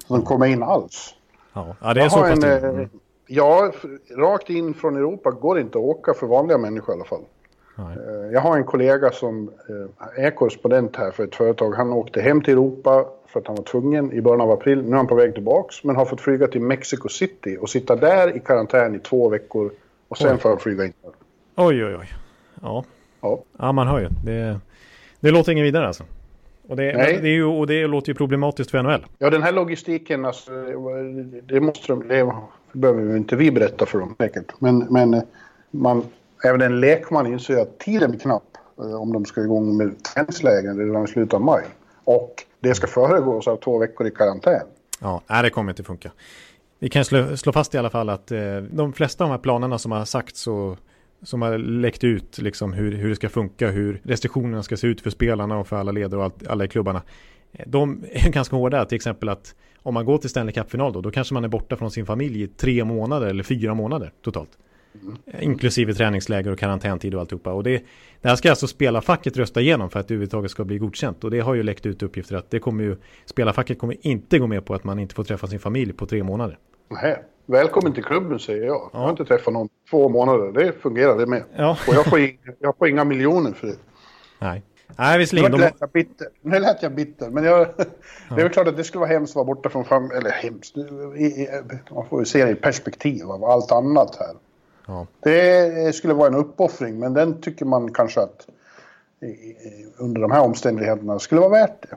Så 0.06 0.14
de 0.14 0.22
kommer 0.22 0.46
in 0.46 0.62
alls. 0.62 1.14
Ja, 1.52 1.76
ja 1.80 1.94
det 1.94 2.02
är 2.02 2.08
så 2.08 2.20
pass 2.20 2.44
eh, 2.44 2.64
Mm. 2.64 2.88
Ja, 3.28 3.72
rakt 4.16 4.50
in 4.50 4.74
från 4.74 4.96
Europa 4.96 5.30
går 5.30 5.54
det 5.54 5.60
inte 5.60 5.78
att 5.78 5.84
åka 5.84 6.14
för 6.14 6.26
vanliga 6.26 6.58
människor 6.58 6.94
i 6.94 6.98
alla 6.98 7.04
fall. 7.04 7.22
Nej. 7.76 7.96
Eh, 7.96 8.32
Jag 8.32 8.40
har 8.40 8.56
en 8.56 8.64
kollega 8.64 9.10
som 9.10 9.50
eh, 10.16 10.24
är 10.24 10.30
korrespondent 10.30 10.96
här 10.96 11.10
för 11.10 11.24
ett 11.24 11.34
företag. 11.34 11.72
Han 11.74 11.92
åkte 11.92 12.20
hem 12.20 12.42
till 12.42 12.52
Europa 12.52 13.06
för 13.26 13.40
att 13.40 13.46
han 13.46 13.56
var 13.56 13.62
tvungen 13.64 14.12
i 14.12 14.20
början 14.20 14.40
av 14.40 14.50
april. 14.50 14.82
Nu 14.82 14.90
är 14.90 14.96
han 14.96 15.06
på 15.06 15.14
väg 15.14 15.34
tillbaks 15.34 15.84
men 15.84 15.96
har 15.96 16.04
fått 16.04 16.20
flyga 16.20 16.46
till 16.46 16.60
Mexico 16.60 17.08
City 17.08 17.58
och 17.60 17.70
sitta 17.70 17.96
där 17.96 18.36
i 18.36 18.40
karantän 18.40 18.94
i 18.94 18.98
två 18.98 19.28
veckor 19.28 19.70
och 20.08 20.18
sen 20.18 20.32
Oj. 20.34 20.38
får 20.40 20.48
han 20.48 20.58
flyga 20.58 20.84
in. 20.84 20.92
Oj, 21.56 21.84
oj, 21.84 21.96
oj. 21.96 22.08
Ja. 22.62 22.84
Ja. 23.26 23.43
ja, 23.58 23.73
man 23.73 23.88
hör 23.88 24.00
ju. 24.00 24.08
Det, 24.25 24.61
det 25.20 25.31
låter 25.31 25.52
ingen 25.52 25.64
vidare 25.64 25.87
alltså. 25.87 26.05
Och 26.69 26.76
det, 26.76 26.82
Nej. 26.96 27.19
det, 27.23 27.28
är 27.28 27.32
ju, 27.32 27.44
och 27.44 27.67
det 27.67 27.87
låter 27.87 28.08
ju 28.08 28.14
problematiskt 28.14 28.70
för 28.70 28.82
NHL. 28.82 29.06
Ja, 29.19 29.31
den 29.31 29.43
här 29.43 29.52
logistiken, 29.52 30.25
alltså, 30.25 30.50
det- 31.43 31.61
måste 31.61 31.93
de, 31.93 32.08
det 32.08 32.32
behöver 32.73 33.02
ju 33.02 33.17
inte 33.17 33.37
vi 33.37 33.50
berätta 33.50 33.87
för 33.87 33.99
dem 33.99 34.14
säkert. 34.19 34.52
Men, 34.58 34.78
men 34.90 35.23
man, 35.70 36.02
även 36.44 36.61
en 36.62 36.81
lekman 36.81 37.26
inser 37.26 37.56
att 37.58 37.78
tiden 37.78 38.14
är 38.14 38.19
knapp 38.19 38.43
eh, 38.78 38.94
om 38.94 39.12
de 39.12 39.25
ska 39.25 39.40
igång 39.40 39.76
med 39.76 40.05
träningslägen 40.05 40.78
redan 40.78 41.05
i 41.05 41.08
slutet 41.08 41.34
av 41.34 41.40
maj. 41.40 41.64
Och 42.05 42.34
det 42.61 42.75
ska 42.75 42.87
föregås 42.87 43.49
av 43.49 43.56
två 43.56 43.78
veckor 43.78 44.06
i 44.06 44.11
karantän. 44.11 44.61
Ja, 45.00 45.23
nej, 45.26 45.43
det 45.43 45.50
kommer 45.50 45.73
inte 45.73 45.82
funka. 45.84 46.11
Vi 46.78 46.88
kan 46.88 47.05
slå, 47.05 47.37
slå 47.37 47.52
fast 47.52 47.75
i 47.75 47.78
alla 47.78 47.90
fall 47.90 48.08
att 48.08 48.32
eh, 48.32 48.56
de 48.70 48.93
flesta 48.93 49.25
av 49.25 49.28
de 49.31 49.32
här 49.32 49.38
planerna 49.43 49.78
som 49.78 49.93
har 49.93 50.05
sagts 50.05 50.46
och 50.46 50.78
som 51.26 51.43
har 51.43 51.58
läckt 51.58 52.05
ut 52.05 52.38
liksom 52.38 52.73
hur, 52.73 52.93
hur 52.93 53.08
det 53.08 53.17
ska 53.17 53.28
funka, 53.28 53.70
hur 53.70 54.00
restriktionerna 54.05 54.62
ska 54.62 54.76
se 54.76 54.87
ut 54.87 55.00
för 55.00 55.11
spelarna 55.11 55.58
och 55.58 55.69
för 55.69 55.76
alla 55.76 55.93
ledare 55.93 56.19
och 56.19 56.25
allt, 56.25 56.46
alla 56.46 56.64
i 56.64 56.69
klubbarna. 56.69 57.02
Eh, 57.52 57.64
De 57.67 58.05
är 58.12 58.31
ganska 58.31 58.56
hårda, 58.56 58.84
till 58.84 58.96
exempel 58.96 59.28
att 59.28 59.55
om 59.82 59.94
man 59.94 60.05
går 60.05 60.19
till 60.19 60.31
Stanley 60.31 60.52
Cup-final 60.52 60.93
då, 60.93 61.00
då 61.00 61.11
kanske 61.11 61.34
man 61.34 61.44
är 61.44 61.49
borta 61.49 61.76
från 61.76 61.90
sin 61.90 62.06
familj 62.06 62.43
i 62.43 62.46
tre 62.46 62.84
månader 62.84 63.26
eller 63.26 63.43
fyra 63.43 63.75
månader 63.75 64.12
totalt. 64.23 64.50
Eh, 65.26 65.44
Inklusive 65.44 65.94
träningsläger 65.94 66.50
och 66.50 66.58
karantäntid 66.58 67.14
och 67.14 67.20
alltihopa. 67.20 67.52
Och 67.52 67.62
det, 67.62 67.82
det 68.20 68.28
här 68.28 68.37
ska 68.37 68.50
alltså 68.50 68.67
spelarfacket 68.67 69.37
rösta 69.37 69.61
igenom 69.61 69.90
för 69.90 70.00
att 70.00 70.08
det 70.08 70.14
överhuvudtaget 70.14 70.50
ska 70.50 70.64
bli 70.64 70.78
godkänt. 70.78 71.25
Och 71.25 71.31
det 71.31 71.40
har 71.40 71.55
ju 71.55 71.62
läckt 71.62 71.87
ut 71.87 72.02
uppgifter 72.02 72.37
att 72.37 72.50
det 72.50 72.58
kommer 72.58 72.84
ju, 72.84 72.96
spelarfacket 73.25 73.78
kommer 73.78 73.96
inte 74.06 74.38
gå 74.38 74.46
med 74.46 74.64
på 74.64 74.75
att 74.75 74.84
man 74.84 74.99
inte 74.99 75.14
får 75.14 75.25
träffa 75.25 75.46
sin 75.46 75.61
familj 75.61 75.93
på 75.93 76.06
tre 76.06 76.23
månader. 76.23 76.58
Nähä. 76.90 77.19
Välkommen 77.46 77.93
till 77.93 78.04
klubben 78.04 78.38
säger 78.38 78.66
jag. 78.66 78.90
Jag 78.93 78.98
har 78.98 79.10
inte 79.10 79.25
träffat 79.25 79.52
någon 79.54 79.69
två 79.90 80.08
månader. 80.08 80.52
Det 80.52 80.72
fungerar 80.72 81.18
det 81.18 81.26
med. 81.26 81.42
Ja, 81.56 81.78
Och 81.88 81.94
jag 81.94 82.04
får, 82.06 82.18
in, 82.20 82.38
jag 82.59 82.76
får 82.76 82.88
inga 82.88 83.04
miljoner 83.04 83.52
för 83.52 83.66
det. 83.66 83.76
nej. 84.38 84.62
Nej, 84.99 85.12
Nu 85.12 85.18
visserligen. 85.18 85.52
De, 85.52 85.59
lät 85.61 85.75
jag 85.78 85.90
bitter. 85.90 86.26
Nu 86.42 86.59
lät 86.59 86.82
jag 86.82 86.92
bitter. 86.94 87.30
Men 87.30 87.44
jag, 87.44 87.66
det 88.28 88.40
är 88.40 88.42
väl 88.42 88.49
klart 88.49 88.68
att 88.68 88.76
det 88.76 88.85
skulle 88.85 89.00
vara 89.00 89.11
hemskt 89.11 89.30
att 89.32 89.37
vara 89.37 89.44
borta 89.44 89.68
från 89.68 89.85
fam... 89.85 90.11
Eller 90.11 90.30
hemskt. 90.30 90.76
I, 91.16 91.25
i, 91.25 91.49
man 91.94 92.06
får 92.09 92.20
ju 92.20 92.25
se 92.25 92.44
det 92.44 92.50
i 92.50 92.54
perspektiv 92.54 93.30
av 93.30 93.44
allt 93.44 93.73
annat 93.73 94.16
här. 94.16 94.35
ja. 94.87 95.06
Det 95.20 95.94
skulle 95.94 96.14
vara 96.14 96.28
en 96.28 96.35
uppoffring, 96.35 96.99
men 96.99 97.14
den 97.14 97.40
tycker 97.40 97.64
man 97.64 97.92
kanske 97.92 98.20
att 98.20 98.47
i, 99.23 99.56
under 99.99 100.20
de 100.20 100.30
här 100.30 100.42
omständigheterna 100.42 101.18
skulle 101.18 101.40
vara 101.40 101.50
värt 101.50 101.82
det. 101.90 101.97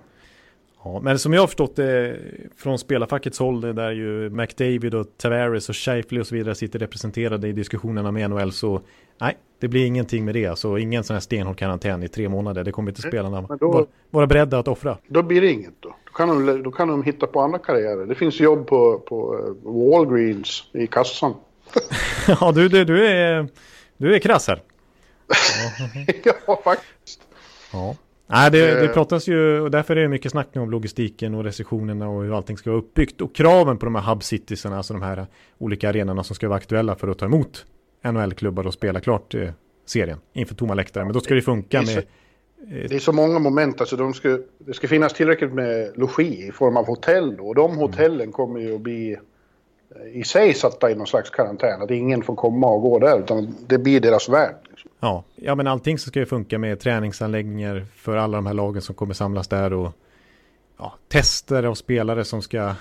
Ja, 0.83 0.99
men 1.03 1.19
som 1.19 1.33
jag 1.33 1.41
har 1.41 1.47
förstått 1.47 1.75
det 1.75 2.17
från 2.57 2.79
spelarfackets 2.79 3.39
håll, 3.39 3.61
där 3.61 3.91
ju 3.91 4.29
McDavid 4.29 4.95
och 4.95 5.07
Tavares 5.17 5.69
och 5.69 5.75
Scheifele 5.75 6.21
och 6.21 6.27
så 6.27 6.35
vidare 6.35 6.55
sitter 6.55 6.79
representerade 6.79 7.47
i 7.47 7.51
diskussionerna 7.51 8.11
med 8.11 8.29
NHL, 8.29 8.51
så 8.51 8.81
nej, 9.21 9.37
det 9.59 9.67
blir 9.67 9.85
ingenting 9.85 10.25
med 10.25 10.35
det. 10.35 10.45
Alltså 10.47 10.77
ingen 10.77 11.03
sån 11.03 11.13
här 11.13 11.21
stenhård 11.21 11.57
karantän 11.57 12.03
i 12.03 12.07
tre 12.07 12.29
månader. 12.29 12.63
Det 12.63 12.71
kommer 12.71 12.91
inte 12.91 13.01
spelarna 13.01 13.41
men 13.49 13.57
då- 13.57 13.71
vara, 13.71 13.85
vara 14.09 14.27
beredda 14.27 14.59
att 14.59 14.67
offra. 14.67 14.97
Då 15.07 15.23
blir 15.23 15.41
det 15.41 15.51
inget 15.51 15.73
då. 15.79 15.95
Då 16.05 16.11
kan 16.13 16.27
de, 16.45 16.63
då 16.63 16.71
kan 16.71 16.87
de 16.87 17.03
hitta 17.03 17.27
på 17.27 17.41
andra 17.41 17.59
karriärer. 17.59 18.05
Det 18.05 18.15
finns 18.15 18.39
jobb 18.39 18.67
på, 18.67 18.99
på 18.99 19.35
eh, 19.39 19.71
Walgreens 19.71 20.63
i 20.73 20.87
kassan. 20.87 21.33
ja, 22.27 22.51
du, 22.51 22.69
du, 22.69 22.85
du, 22.85 23.07
är, 23.07 23.47
du 23.97 24.15
är 24.15 24.19
krass 24.19 24.47
här. 24.47 24.61
ja, 26.47 26.61
faktiskt. 26.63 27.19
Ja. 27.73 27.95
Nej, 28.31 28.51
det, 28.51 28.57
det 28.59 28.85
Eh. 28.85 28.93
pratas 28.93 29.27
ju 29.27 29.61
och 29.61 29.71
därför 29.71 29.95
är 29.95 30.01
det 30.01 30.07
mycket 30.07 30.31
snack 30.31 30.47
nu 30.53 30.61
om 30.61 30.71
logistiken 30.71 31.35
och 31.35 31.43
restriktionerna 31.43 32.09
och 32.09 32.23
hur 32.23 32.37
allting 32.37 32.57
ska 32.57 32.69
vara 32.69 32.79
uppbyggt 32.79 33.21
och 33.21 33.35
kraven 33.35 33.77
på 33.77 33.85
de 33.85 33.95
här 33.95 34.13
hub 34.13 34.23
citiesarna, 34.23 34.77
alltså 34.77 34.93
de 34.93 35.01
här 35.01 35.25
olika 35.57 35.89
arenorna 35.89 36.23
som 36.23 36.35
ska 36.35 36.47
vara 36.47 36.57
aktuella 36.57 36.95
för 36.95 37.07
att 37.07 37.17
ta 37.17 37.25
emot 37.25 37.65
NHL-klubbar 38.03 38.67
och 38.67 38.73
spela 38.73 38.99
klart 38.99 39.33
eh, 39.35 39.49
serien 39.85 40.17
inför 40.33 40.55
tomma 40.55 40.73
läktare. 40.73 41.03
Men 41.05 41.13
då 41.13 41.19
ska 41.19 41.33
det 41.35 41.41
funka 41.41 41.81
med 41.81 42.03
Det 42.89 42.95
är 42.95 42.99
så 42.99 43.11
många 43.11 43.39
moment. 43.39 43.79
Alltså 43.81 43.95
de 43.95 44.13
ska, 44.13 44.39
det 44.57 44.73
ska 44.73 44.87
finnas 44.87 45.13
tillräckligt 45.13 45.53
med 45.53 45.91
logi 45.95 46.47
i 46.47 46.51
form 46.51 46.77
av 46.77 46.85
hotell. 46.87 47.35
då. 47.37 47.47
Och 47.47 47.55
de 47.55 47.77
hotellen 47.77 48.31
kommer 48.31 48.59
ju 48.59 48.75
att 48.75 48.81
bli 48.81 49.11
eh, 49.95 50.19
i 50.19 50.23
sig 50.23 50.53
satta 50.53 50.91
i 50.91 50.95
någon 50.95 51.07
slags 51.07 51.29
karantän. 51.29 51.81
Att 51.81 51.91
ingen 51.91 52.23
får 52.23 52.35
komma 52.35 52.67
och 52.67 52.81
gå 52.81 52.99
där. 52.99 53.19
Utan 53.19 53.55
det 53.67 53.77
blir 53.77 53.99
deras 53.99 54.29
värld. 54.29 54.55
Ja, 54.99 55.23
ja 55.35 55.55
men 55.55 55.67
allting 55.67 55.97
så 55.97 56.09
ska 56.09 56.19
ju 56.19 56.25
funka 56.25 56.59
med 56.59 56.79
träningsanläggningar 56.79 57.85
för 57.95 58.17
alla 58.17 58.37
de 58.37 58.45
här 58.45 58.53
lagen 58.53 58.81
som 58.81 58.95
kommer 58.95 59.13
samlas 59.13 59.47
där 59.47 59.73
och 59.73 59.91
ja, 60.77 60.93
tester 61.07 61.63
av 61.63 61.73
spelare 61.73 62.25
som 62.25 62.41
ska, 62.41 62.57
eh, 62.57 62.75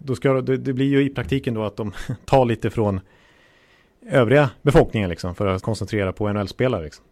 då 0.00 0.14
ska 0.14 0.32
det, 0.32 0.56
det 0.56 0.72
blir 0.72 0.86
ju 0.86 1.04
i 1.04 1.10
praktiken 1.10 1.54
då 1.54 1.64
att 1.64 1.76
de 1.76 1.92
tar 2.24 2.44
lite 2.44 2.70
från 2.70 3.00
övriga 4.06 4.50
befolkningen 4.62 5.10
liksom 5.10 5.34
för 5.34 5.46
att 5.46 5.62
koncentrera 5.62 6.12
på 6.12 6.32
NHL-spelare. 6.32 6.84
Liksom. 6.84 7.04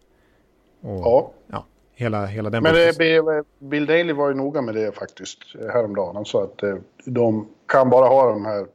Och, 0.81 1.01
ja. 1.01 1.33
ja. 1.47 1.65
Hela, 1.95 2.27
hela 2.27 2.51
den 2.51 2.63
Men 2.63 2.75
det, 2.75 3.45
Bill 3.59 3.87
Daley 3.87 4.13
var 4.13 4.29
ju 4.29 4.35
noga 4.35 4.63
med 4.63 4.75
det 4.75 4.93
faktiskt 4.93 5.39
häromdagen. 5.73 6.17
Han 6.17 6.25
sa 6.25 6.45
att 6.45 6.63
de 7.05 7.49
kan 7.67 7.91
bara 7.91 8.07
ha 8.07 8.31
de 8.31 8.45
här 8.45 8.67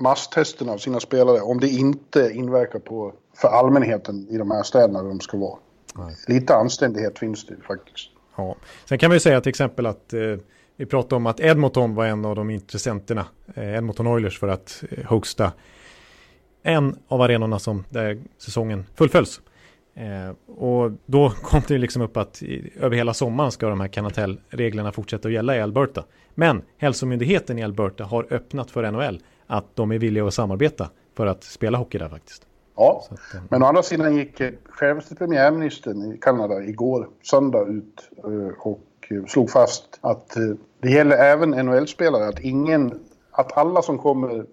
masstesterna 0.00 0.72
av 0.72 0.78
sina 0.78 1.00
spelare 1.00 1.40
om 1.40 1.60
det 1.60 1.68
inte 1.68 2.30
inverkar 2.34 2.78
på 2.78 3.12
för 3.34 3.48
allmänheten 3.48 4.26
i 4.30 4.38
de 4.38 4.50
här 4.50 4.62
städerna 4.62 5.02
där 5.02 5.08
de 5.08 5.20
ska 5.20 5.38
vara. 5.38 5.58
Nej. 5.94 6.16
Lite 6.26 6.54
anständighet 6.54 7.18
finns 7.18 7.46
det 7.46 7.56
faktiskt. 7.66 8.10
Ja. 8.36 8.56
Sen 8.84 8.98
kan 8.98 9.10
vi 9.10 9.20
säga 9.20 9.40
till 9.40 9.50
exempel 9.50 9.86
att 9.86 10.12
eh, 10.12 10.20
vi 10.76 10.86
pratade 10.86 11.14
om 11.16 11.26
att 11.26 11.40
Edmonton 11.40 11.94
var 11.94 12.06
en 12.06 12.24
av 12.24 12.36
de 12.36 12.50
intressenterna, 12.50 13.26
eh, 13.54 13.74
Edmonton 13.74 14.06
Oilers, 14.06 14.38
för 14.38 14.48
att 14.48 14.84
eh, 14.90 15.04
hosta 15.04 15.52
en 16.62 16.96
av 17.08 17.20
arenorna 17.20 17.58
som 17.58 17.84
där 17.90 18.22
säsongen 18.38 18.86
fullföljs. 18.94 19.40
Eh, 19.94 20.54
och 20.56 20.92
då 21.06 21.30
kom 21.42 21.62
det 21.68 21.78
liksom 21.78 22.02
upp 22.02 22.16
att 22.16 22.42
i, 22.42 22.72
över 22.80 22.96
hela 22.96 23.14
sommaren 23.14 23.52
ska 23.52 23.68
de 23.68 23.80
här 23.80 23.88
Canatel-reglerna 23.88 24.92
fortsätta 24.92 25.28
att 25.28 25.34
gälla 25.34 25.56
i 25.56 25.60
Alberta. 25.60 26.04
Men 26.34 26.62
hälsomyndigheten 26.78 27.58
i 27.58 27.62
Alberta 27.62 28.04
har 28.04 28.26
öppnat 28.30 28.70
för 28.70 28.90
NHL 28.90 29.20
att 29.50 29.76
de 29.76 29.92
är 29.92 29.98
villiga 29.98 30.26
att 30.26 30.34
samarbeta 30.34 30.90
för 31.16 31.26
att 31.26 31.44
spela 31.44 31.78
hockey 31.78 31.98
där 31.98 32.08
faktiskt. 32.08 32.46
Ja, 32.76 33.04
att, 33.10 33.34
eh, 33.34 33.40
men 33.48 33.62
å 33.62 33.66
andra 33.66 33.82
sidan 33.82 34.16
gick 34.16 34.42
självaste 34.68 35.14
premiärministern 35.14 36.12
i 36.12 36.18
Kanada 36.18 36.62
igår 36.62 37.08
söndag 37.22 37.68
ut 37.68 38.10
eh, 38.24 38.58
och 38.58 38.80
slog 39.28 39.50
fast 39.50 39.98
att 40.00 40.36
eh, 40.36 40.42
det 40.80 40.90
gäller 40.90 41.16
även 41.16 41.50
NHL-spelare, 41.50 42.28
att 42.28 42.40
ingen, 42.40 43.00
att 43.30 43.56
alla 43.56 43.82
som 43.82 43.98
kommer, 43.98 44.44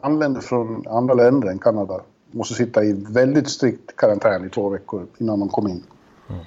anländer 0.00 0.40
från 0.40 0.88
andra 0.88 1.14
länder 1.14 1.48
än 1.48 1.58
Kanada 1.58 2.00
måste 2.30 2.54
sitta 2.54 2.84
i 2.84 2.92
väldigt 3.08 3.48
strikt 3.48 3.96
karantän 3.96 4.46
i 4.46 4.50
två 4.50 4.68
veckor 4.68 5.06
innan 5.18 5.40
de 5.40 5.48
kommer 5.48 5.70
in. 5.70 5.82
Mm. 6.28 6.40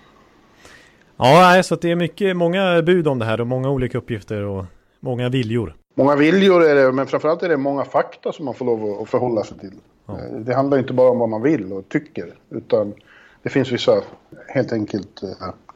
Ja, 1.17 1.63
så 1.63 1.75
det 1.75 1.91
är 1.91 1.95
mycket, 1.95 2.37
många 2.37 2.81
bud 2.81 3.07
om 3.07 3.19
det 3.19 3.25
här 3.25 3.41
och 3.41 3.47
många 3.47 3.69
olika 3.69 3.97
uppgifter 3.97 4.43
och 4.43 4.65
många 4.99 5.29
viljor. 5.29 5.75
Många 5.99 6.15
viljor 6.15 6.63
är 6.63 6.75
det, 6.75 6.91
men 6.91 7.07
framförallt 7.07 7.43
är 7.43 7.49
det 7.49 7.57
många 7.57 7.85
fakta 7.85 8.31
som 8.31 8.45
man 8.45 8.53
får 8.53 8.65
lov 8.65 9.01
att 9.01 9.09
förhålla 9.09 9.43
sig 9.43 9.57
till. 9.57 9.73
Ja. 10.05 10.19
Eh, 10.19 10.39
det 10.39 10.55
handlar 10.55 10.77
inte 10.77 10.93
bara 10.93 11.09
om 11.09 11.19
vad 11.19 11.29
man 11.29 11.41
vill 11.41 11.73
och 11.73 11.89
tycker, 11.89 12.33
utan 12.49 12.93
det 13.43 13.49
finns 13.49 13.71
vissa 13.71 14.01
helt 14.47 14.73
enkelt 14.73 15.23
eh, 15.23 15.29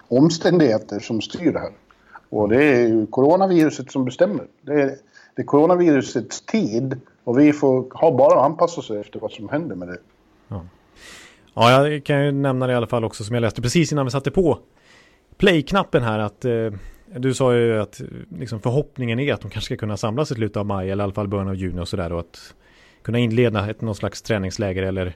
omständigheter 0.07 0.99
som 0.99 1.21
styr 1.21 1.51
det 1.51 1.59
här. 1.59 1.71
Och 2.29 2.49
det 2.49 2.63
är 2.63 2.87
ju 2.87 3.07
coronaviruset 3.07 3.91
som 3.91 4.05
bestämmer. 4.05 4.45
Det 4.61 4.73
är, 4.73 4.95
det 5.35 5.41
är 5.41 5.45
coronavirusets 5.45 6.41
tid 6.41 6.99
och 7.23 7.39
vi 7.39 7.53
får 7.53 7.85
ha 7.93 8.17
bara 8.17 8.45
anpassa 8.45 8.79
oss 8.79 8.91
efter 8.91 9.19
vad 9.19 9.31
som 9.31 9.49
händer 9.49 9.75
med 9.75 9.87
det. 9.87 9.97
Ja. 10.47 10.65
ja, 11.53 11.87
jag 11.87 12.03
kan 12.03 12.25
ju 12.25 12.31
nämna 12.31 12.67
det 12.67 12.73
i 12.73 12.75
alla 12.75 12.87
fall 12.87 13.05
också 13.05 13.23
som 13.23 13.33
jag 13.33 13.41
läste 13.41 13.61
precis 13.61 13.91
innan 13.91 14.05
vi 14.05 14.11
satte 14.11 14.31
på 14.31 14.59
play-knappen 15.37 16.03
här 16.03 16.19
att 16.19 16.45
eh, 16.45 16.51
du 17.15 17.33
sa 17.33 17.55
ju 17.55 17.79
att 17.79 18.01
liksom, 18.37 18.59
förhoppningen 18.59 19.19
är 19.19 19.33
att 19.33 19.41
de 19.41 19.51
kanske 19.51 19.65
ska 19.65 19.77
kunna 19.77 19.97
samlas 19.97 20.31
i 20.31 20.35
slutet 20.35 20.57
av 20.57 20.65
maj 20.65 20.89
eller 20.89 21.03
i 21.03 21.05
alla 21.05 21.13
fall 21.13 21.27
början 21.27 21.47
av 21.47 21.55
juni 21.55 21.81
och 21.81 21.87
sådär 21.87 22.11
och 22.11 22.19
att 22.19 22.55
kunna 23.01 23.19
inleda 23.19 23.69
ett, 23.69 23.81
någon 23.81 23.95
slags 23.95 24.21
träningsläger 24.21 24.83
eller 24.83 25.15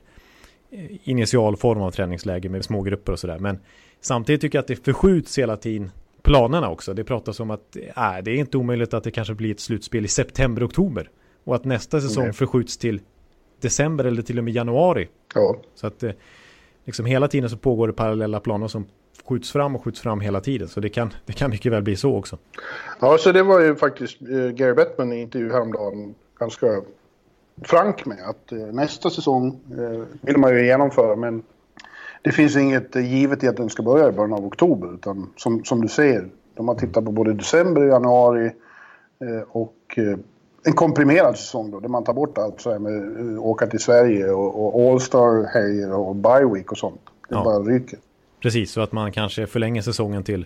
eh, 0.71 1.09
initial 1.09 1.57
form 1.57 1.81
av 1.81 1.91
träningsläger 1.91 2.49
med 2.49 2.65
små 2.65 2.81
grupper 2.81 3.11
och 3.11 3.19
sådär. 3.19 3.39
Men 3.39 3.59
samtidigt 4.01 4.41
tycker 4.41 4.57
jag 4.57 4.61
att 4.61 4.67
det 4.67 4.85
förskjuts 4.85 5.37
hela 5.39 5.57
tiden 5.57 5.91
planerna 6.21 6.69
också. 6.69 6.93
Det 6.93 7.03
pratas 7.03 7.39
om 7.39 7.51
att 7.51 7.75
äh, 7.75 8.17
det 8.23 8.31
är 8.31 8.35
inte 8.35 8.57
omöjligt 8.57 8.93
att 8.93 9.03
det 9.03 9.11
kanske 9.11 9.33
blir 9.33 9.51
ett 9.51 9.59
slutspel 9.59 10.05
i 10.05 10.07
september-oktober. 10.07 11.09
Och 11.43 11.55
att 11.55 11.65
nästa 11.65 12.01
säsong 12.01 12.23
okay. 12.23 12.33
förskjuts 12.33 12.77
till 12.77 13.01
december 13.61 14.05
eller 14.05 14.21
till 14.21 14.37
och 14.37 14.43
med 14.43 14.53
januari. 14.53 15.07
Ja. 15.35 15.55
Så 15.75 15.87
att 15.87 16.03
eh, 16.03 16.11
liksom 16.85 17.05
hela 17.05 17.27
tiden 17.27 17.49
så 17.49 17.57
pågår 17.57 17.87
det 17.87 17.93
parallella 17.93 18.39
planer 18.39 18.67
som 18.67 18.85
skjuts 19.27 19.51
fram 19.51 19.75
och 19.75 19.83
skjuts 19.83 20.01
fram 20.01 20.19
hela 20.19 20.41
tiden. 20.41 20.67
Så 20.67 20.79
det 20.79 20.89
kan, 20.89 21.13
det 21.25 21.33
kan 21.33 21.49
mycket 21.49 21.71
väl 21.71 21.83
bli 21.83 21.95
så 21.95 22.15
också. 22.15 22.37
Ja, 22.99 23.17
så 23.17 23.31
det 23.31 23.43
var 23.43 23.59
ju 23.59 23.75
faktiskt 23.75 24.21
eh, 24.21 24.49
Gary 24.49 24.73
Bettman 24.73 25.13
i 25.13 25.21
intervju 25.21 25.51
häromdagen 25.51 26.15
ganska 26.39 26.67
frank 27.61 28.05
med 28.05 28.17
att 28.29 28.51
eh, 28.51 28.57
nästa 28.57 29.09
säsong 29.09 29.59
eh, 29.71 30.03
vill 30.21 30.37
man 30.37 30.53
ju 30.53 30.65
genomföra 30.65 31.15
men 31.15 31.43
det 32.21 32.31
finns 32.31 32.55
inget 32.55 32.95
eh, 32.95 33.13
givet 33.13 33.43
i 33.43 33.47
att 33.47 33.57
den 33.57 33.69
ska 33.69 33.83
börja 33.83 34.09
i 34.09 34.11
början 34.11 34.33
av 34.33 34.45
oktober 34.45 34.93
utan 34.93 35.29
som, 35.35 35.63
som 35.63 35.81
du 35.81 35.87
ser, 35.87 36.29
de 36.53 36.67
har 36.67 36.75
tittat 36.75 37.05
på 37.05 37.11
både 37.11 37.33
december 37.33 37.81
och 37.81 37.87
januari 37.87 38.45
eh, 39.19 39.47
och 39.51 39.75
eh, 39.97 40.17
en 40.63 40.73
komprimerad 40.73 41.37
säsong 41.37 41.71
då, 41.71 41.79
där 41.79 41.89
man 41.89 42.03
tar 42.03 42.13
bort 42.13 42.37
allt 42.37 42.61
så 42.61 42.71
här 42.71 42.79
med 42.79 43.37
åka 43.39 43.67
till 43.67 43.79
Sverige 43.79 44.31
och, 44.31 44.75
och 44.75 44.91
All-Star-helger 44.91 45.93
och 45.93 46.15
bye 46.15 46.45
week 46.53 46.71
och 46.71 46.77
sånt. 46.77 47.01
Det 47.29 47.35
ja. 47.35 47.43
bara 47.43 47.59
ryker. 47.59 47.99
Precis, 48.45 48.71
så 48.71 48.81
att 48.81 48.91
man 48.91 49.11
kanske 49.11 49.47
förlänger 49.47 49.81
säsongen 49.81 50.23
till 50.23 50.45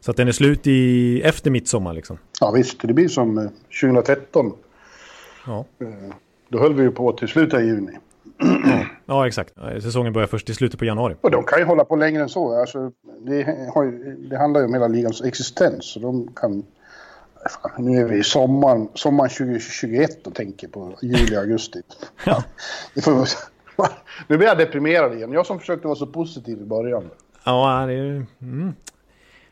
så 0.00 0.10
att 0.10 0.16
den 0.16 0.28
är 0.28 0.32
slut 0.32 0.66
i, 0.66 1.20
efter 1.22 1.50
midsommar 1.50 1.92
liksom. 1.92 2.18
Ja 2.40 2.50
visst, 2.50 2.80
det 2.80 2.92
blir 2.92 3.08
som 3.08 3.50
2013. 3.80 4.52
Ja. 5.46 5.64
Då 6.48 6.58
höll 6.58 6.74
vi 6.74 6.82
ju 6.82 6.90
på 6.90 7.12
till 7.12 7.28
slutet 7.28 7.54
av 7.54 7.64
juni. 7.64 7.92
Ja, 9.06 9.26
exakt. 9.26 9.54
Säsongen 9.82 10.12
börjar 10.12 10.26
först 10.26 10.50
i 10.50 10.54
slutet 10.54 10.78
på 10.78 10.84
januari. 10.84 11.16
Och 11.20 11.30
de 11.30 11.44
kan 11.44 11.58
ju 11.58 11.64
hålla 11.64 11.84
på 11.84 11.96
längre 11.96 12.22
än 12.22 12.28
så. 12.28 12.60
Alltså, 12.60 12.92
det, 13.26 13.36
ju, 13.36 14.16
det 14.30 14.38
handlar 14.38 14.60
ju 14.60 14.66
om 14.66 14.74
hela 14.74 14.88
ligans 14.88 15.22
existens. 15.22 15.84
Så 15.84 16.00
de 16.00 16.28
kan... 16.36 16.62
Nu 17.78 18.00
är 18.00 18.04
vi 18.04 18.18
i 18.18 18.24
sommaren, 18.24 18.88
sommaren 18.94 19.30
2021 19.30 20.26
och 20.26 20.34
tänker 20.34 20.68
på 20.68 20.94
juli, 21.02 21.36
augusti. 21.36 21.80
Ja. 22.26 22.44
Nu 24.28 24.36
blir 24.36 24.48
jag 24.48 24.58
deprimerad 24.58 25.14
igen. 25.14 25.32
Jag 25.32 25.46
som 25.46 25.60
försökte 25.60 25.86
vara 25.86 25.96
så 25.96 26.06
positiv 26.06 26.62
i 26.62 26.64
början. 26.64 27.10
Ja, 27.44 27.84
det 27.86 27.92
är... 27.92 28.26
Mm. 28.42 28.74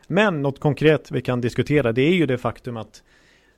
Men 0.07 0.41
något 0.41 0.59
konkret 0.59 1.11
vi 1.11 1.21
kan 1.21 1.41
diskutera 1.41 1.91
det 1.91 2.01
är 2.01 2.13
ju 2.13 2.25
det 2.25 2.37
faktum 2.37 2.77
att 2.77 3.03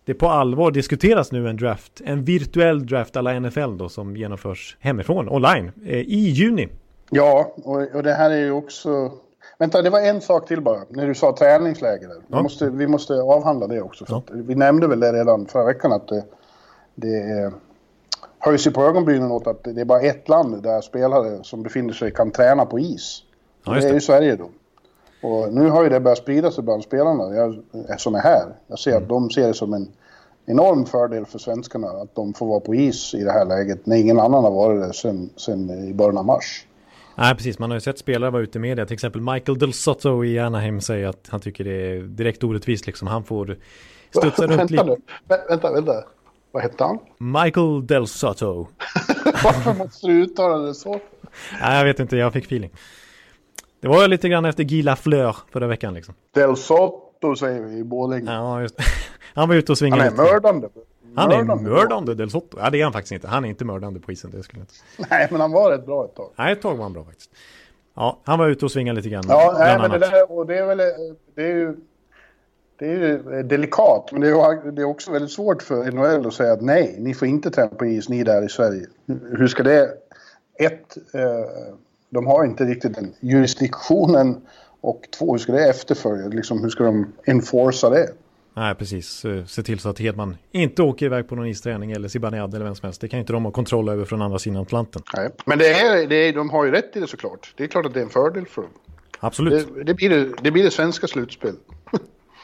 det 0.06 0.14
på 0.14 0.28
allvar 0.28 0.72
diskuteras 0.72 1.32
nu 1.32 1.50
en 1.50 1.58
draft, 1.58 2.02
en 2.06 2.24
virtuell 2.24 2.86
draft 2.86 3.18
alla 3.18 3.40
NFL 3.40 3.78
då 3.78 3.90
som 3.90 4.18
genomförs 4.18 4.78
hemifrån, 4.80 5.30
online, 5.30 5.72
eh, 5.86 6.00
i 6.00 6.30
juni. 6.30 6.70
Ja, 7.10 7.54
och, 7.56 7.96
och, 7.96 8.04
det 8.04 8.14
här 8.14 8.30
är 8.30 8.38
ju 8.38 8.52
också... 8.52 9.12
Vänta, 9.58 9.82
det 9.82 9.90
var 9.90 10.00
en 10.00 10.22
sak 10.22 10.48
till 10.48 10.62
bara, 10.62 10.80
när 10.90 11.08
du 11.08 11.16
sa 11.16 11.36
träningsläger. 11.38 12.08
Där. 12.08 12.16
Ja. 12.28 12.38
Vi, 12.38 12.44
måste, 12.44 12.70
vi 12.70 12.88
måste 12.88 13.14
avhandla 13.14 13.68
det 13.68 13.82
också. 13.82 14.06
Ja. 14.08 14.24
vi 14.32 14.56
nämnde 14.56 14.88
väl 14.88 15.00
det 15.00 15.14
redan 15.14 15.46
förra 15.46 15.66
veckan 15.66 15.92
att 15.92 16.08
det, 16.08 16.24
det 16.96 17.52
höjs 18.40 18.68
ju 18.68 18.72
på 18.72 18.84
ögonbrynen 18.84 19.32
åt 19.32 19.48
att 19.48 19.64
det 19.64 19.82
är 19.82 19.86
bara 19.86 20.02
ett 20.02 20.30
land 20.30 20.64
där 20.64 20.82
spelare 20.82 21.44
som 21.44 21.64
befinner 21.64 21.94
sig 21.94 22.12
kan 22.12 22.32
träna 22.32 22.66
på 22.66 22.80
is. 22.80 23.25
Ja, 23.66 23.74
det. 23.74 23.80
det 23.80 23.88
är 23.88 23.94
ju 23.94 24.02
Sverige 24.02 24.36
då. 24.36 24.50
Och 25.28 25.54
nu 25.54 25.70
har 25.70 25.84
ju 25.84 25.90
det 25.90 26.00
börjat 26.00 26.18
sprida 26.18 26.52
sig 26.52 26.64
bland 26.64 26.84
spelarna 26.84 27.36
jag, 27.36 27.56
som 28.02 28.16
är 28.16 28.20
här. 28.20 28.46
Jag 28.68 28.80
ser 28.80 28.92
mm. 28.92 29.04
att 29.04 29.10
de 29.10 29.30
ser 29.30 29.48
det 29.48 29.54
som 29.54 29.74
en 29.74 29.88
enorm 30.46 30.86
fördel 30.86 31.26
för 31.26 31.40
svenskarna 31.40 31.88
att 31.88 32.16
de 32.16 32.34
får 32.34 32.48
vara 32.48 32.60
på 32.60 32.76
is 32.76 33.14
i 33.14 33.24
det 33.24 33.32
här 33.32 33.46
läget 33.46 33.86
när 33.86 33.98
ingen 33.98 34.20
annan 34.20 34.44
har 34.44 34.52
varit 34.52 34.82
det 34.82 34.94
sedan, 34.94 35.30
sedan 35.36 35.90
i 35.90 35.94
början 35.94 36.18
av 36.18 36.26
mars. 36.26 36.66
Nej, 37.16 37.36
precis. 37.36 37.60
Man 37.60 37.70
har 37.70 37.78
ju 37.78 37.82
sett 37.82 38.00
spelare 38.00 38.32
vara 38.32 38.44
ute 38.44 38.58
i 38.58 38.62
media. 38.62 38.86
Till 38.86 38.94
exempel 38.94 39.22
Michael 39.22 39.60
Del 39.60 39.74
Sotto 39.74 40.26
i 40.26 40.40
Anaheim 40.40 40.82
säger 40.82 41.08
att 41.08 41.28
han 41.30 41.40
tycker 41.40 41.64
det 41.64 41.72
är 41.72 42.02
direkt 42.02 42.44
orättvist. 42.44 42.88
Liksom. 42.88 43.08
Han 43.08 43.24
får 43.24 43.58
studsa 44.10 44.48
runt 44.48 44.72
lite. 44.72 44.84
Vänta 44.84 44.96
nu. 44.96 45.46
Vänta, 45.50 45.72
vänta. 45.72 45.94
Vad 46.52 46.64
hette 46.64 46.84
han? 46.84 47.00
Michael 47.18 47.88
Del 47.88 48.08
Sotto. 48.08 48.56
Varför 49.44 49.74
måste 49.74 50.08
du 50.08 50.24
uttala 50.24 50.58
det 50.58 50.74
så? 50.74 51.00
Nej, 51.62 51.78
jag 51.78 51.86
vet 51.86 52.00
inte. 52.00 52.18
Jag 52.18 52.34
fick 52.34 52.46
feeling. 52.46 52.72
Det 53.80 53.88
var 53.88 54.08
lite 54.08 54.30
grann 54.30 54.46
efter 54.46 54.64
Guy 54.64 54.84
Lafleur 54.84 55.36
förra 55.52 55.68
veckan 55.68 55.94
liksom. 55.94 56.16
Del 56.34 56.58
Soto 56.58 57.36
säger 57.36 57.62
vi 57.62 57.78
i 57.78 57.84
Borlänge. 57.84 58.32
Ja, 58.32 58.62
just 58.62 58.76
Han 59.34 59.50
var 59.50 59.56
ute 59.56 59.72
och 59.72 59.78
svingade. 59.78 60.04
Han 60.04 60.14
är 60.14 60.18
mördande. 60.18 60.68
Han 61.16 61.32
är 61.32 61.44
mördande 61.44 62.16
Del 62.16 62.30
Soto. 62.30 62.58
Ja, 62.62 62.70
det 62.70 62.80
är 62.80 62.84
han 62.84 62.94
faktiskt 62.94 63.12
inte. 63.12 63.28
Han 63.28 63.46
är 63.46 63.50
inte 63.50 63.66
mördande 63.66 64.00
på 64.00 64.12
isen. 64.12 64.32
Det 64.32 64.44
skulle 64.44 64.62
inte. 64.62 64.74
Nej, 65.10 65.28
men 65.32 65.42
han 65.42 65.52
var 65.52 65.72
rätt 65.72 65.86
bra 65.86 66.06
ett 66.06 66.16
tag. 66.16 66.30
Nej, 66.36 66.54
ett 66.54 66.62
tag 66.62 66.76
var 66.76 66.84
han 66.84 66.94
bra 66.94 67.04
faktiskt. 67.04 67.32
Ja, 67.96 68.20
han 68.24 68.40
var 68.40 68.48
ute 68.48 68.66
och 68.66 68.72
svingade 68.72 68.96
lite 68.96 69.10
grann. 69.10 69.24
Ja, 69.28 69.56
nej, 69.60 69.80
men 69.80 69.92
det 69.92 70.00
där, 70.00 70.32
och 70.32 70.46
det 70.46 70.58
är 70.58 70.66
väl, 70.66 70.78
det 71.36 71.44
är 71.44 71.56
ju, 71.56 71.76
det 72.80 72.86
är 72.86 72.96
ju 72.96 73.44
delikat, 73.44 74.10
men 74.12 74.22
det 74.22 74.28
är, 74.30 74.72
det 74.72 74.82
är 74.82 74.86
också 74.86 75.12
väldigt 75.12 75.32
svårt 75.32 75.62
för 75.62 75.92
NHL 75.92 76.28
att 76.28 76.34
säga 76.34 76.54
att 76.54 76.62
nej, 76.62 76.96
ni 77.00 77.14
får 77.14 77.28
inte 77.28 77.52
träna 77.52 77.68
på 77.68 77.86
is, 77.86 78.10
ni 78.10 78.24
där 78.24 78.46
i 78.46 78.50
Sverige. 78.50 78.88
Hur 79.38 79.48
ska 79.48 79.64
det, 79.64 79.90
ett, 80.60 80.98
eh, 81.14 81.74
de 82.16 82.28
har 82.28 82.46
inte 82.46 82.64
riktigt 82.64 82.96
den 82.96 83.14
jurisdiktionen 83.20 84.42
och 84.82 85.02
två, 85.20 85.32
hur 85.32 85.38
ska 85.38 85.52
det 85.52 85.70
efterfölja? 85.70 86.28
Liksom, 86.28 86.62
hur 86.62 86.70
ska 86.70 86.84
de 86.84 87.14
enforca 87.26 87.90
det? 87.90 88.10
Nej, 88.54 88.76
precis. 88.76 89.26
Se 89.48 89.64
till 89.64 89.80
så 89.80 89.90
att 89.90 90.00
Hedman 90.00 90.38
inte 90.52 90.82
åker 90.82 91.06
iväg 91.06 91.28
på 91.28 91.36
någon 91.36 91.48
isträning 91.48 91.92
eller 91.92 92.08
Zibanejad 92.08 92.54
eller 92.54 92.66
vem 92.66 92.76
som 92.76 92.88
helst. 92.88 93.02
Det 93.02 93.08
kan 93.08 93.20
inte 93.20 93.34
de 93.34 93.46
ha 93.46 93.52
kontroll 93.52 93.90
över 93.90 94.06
från 94.06 94.22
andra 94.22 94.40
sidan 94.40 94.62
Atlanten. 94.62 95.02
Nej, 95.16 95.30
men 95.46 95.58
det 95.58 95.74
är, 95.74 96.08
det 96.08 96.16
är, 96.16 96.34
de 96.34 96.50
har 96.50 96.66
ju 96.66 96.72
rätt 96.72 96.96
i 96.96 97.00
det 97.00 97.08
såklart. 97.08 97.54
Det 97.58 97.64
är 97.64 97.68
klart 97.68 97.86
att 97.86 97.94
det 97.94 98.00
är 98.00 98.04
en 98.04 98.10
fördel 98.10 98.46
för 98.46 98.62
dem. 98.62 98.72
Absolut. 99.20 99.76
Det, 99.76 99.84
det 99.84 99.94
blir, 99.94 100.10
det, 100.10 100.34
det 100.42 100.52
blir 100.52 100.64
det 100.64 100.72
svenska 100.72 101.08
slutspel. 101.08 101.56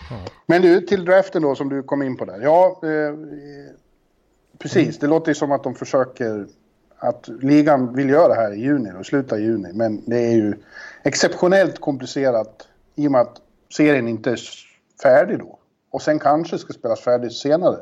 Ja. 0.09 0.17
Men 0.45 0.61
du, 0.61 0.81
till 0.81 1.05
draften 1.05 1.41
då 1.41 1.55
som 1.55 1.69
du 1.69 1.83
kom 1.83 2.01
in 2.01 2.17
på 2.17 2.25
där. 2.25 2.39
Ja, 2.41 2.81
eh, 2.83 3.15
precis. 4.57 4.87
Mm. 4.87 4.97
Det 4.99 5.07
låter 5.07 5.31
ju 5.31 5.35
som 5.35 5.51
att 5.51 5.63
de 5.63 5.75
försöker 5.75 6.47
att 7.03 7.29
ligan 7.41 7.95
vill 7.95 8.09
göra 8.09 8.27
det 8.27 8.35
här 8.35 8.53
i 8.53 8.59
juni 8.59 8.89
och 8.99 9.05
sluta 9.05 9.39
i 9.39 9.43
juni. 9.43 9.69
Men 9.73 10.01
det 10.05 10.17
är 10.17 10.31
ju 10.31 10.53
exceptionellt 11.03 11.79
komplicerat 11.79 12.67
i 12.95 13.07
och 13.07 13.11
med 13.11 13.21
att 13.21 13.41
serien 13.73 14.07
inte 14.07 14.31
är 14.31 14.39
färdig 15.03 15.39
då. 15.39 15.59
Och 15.91 16.01
sen 16.01 16.19
kanske 16.19 16.57
ska 16.57 16.73
spelas 16.73 17.01
färdigt 17.01 17.33
senare. 17.33 17.77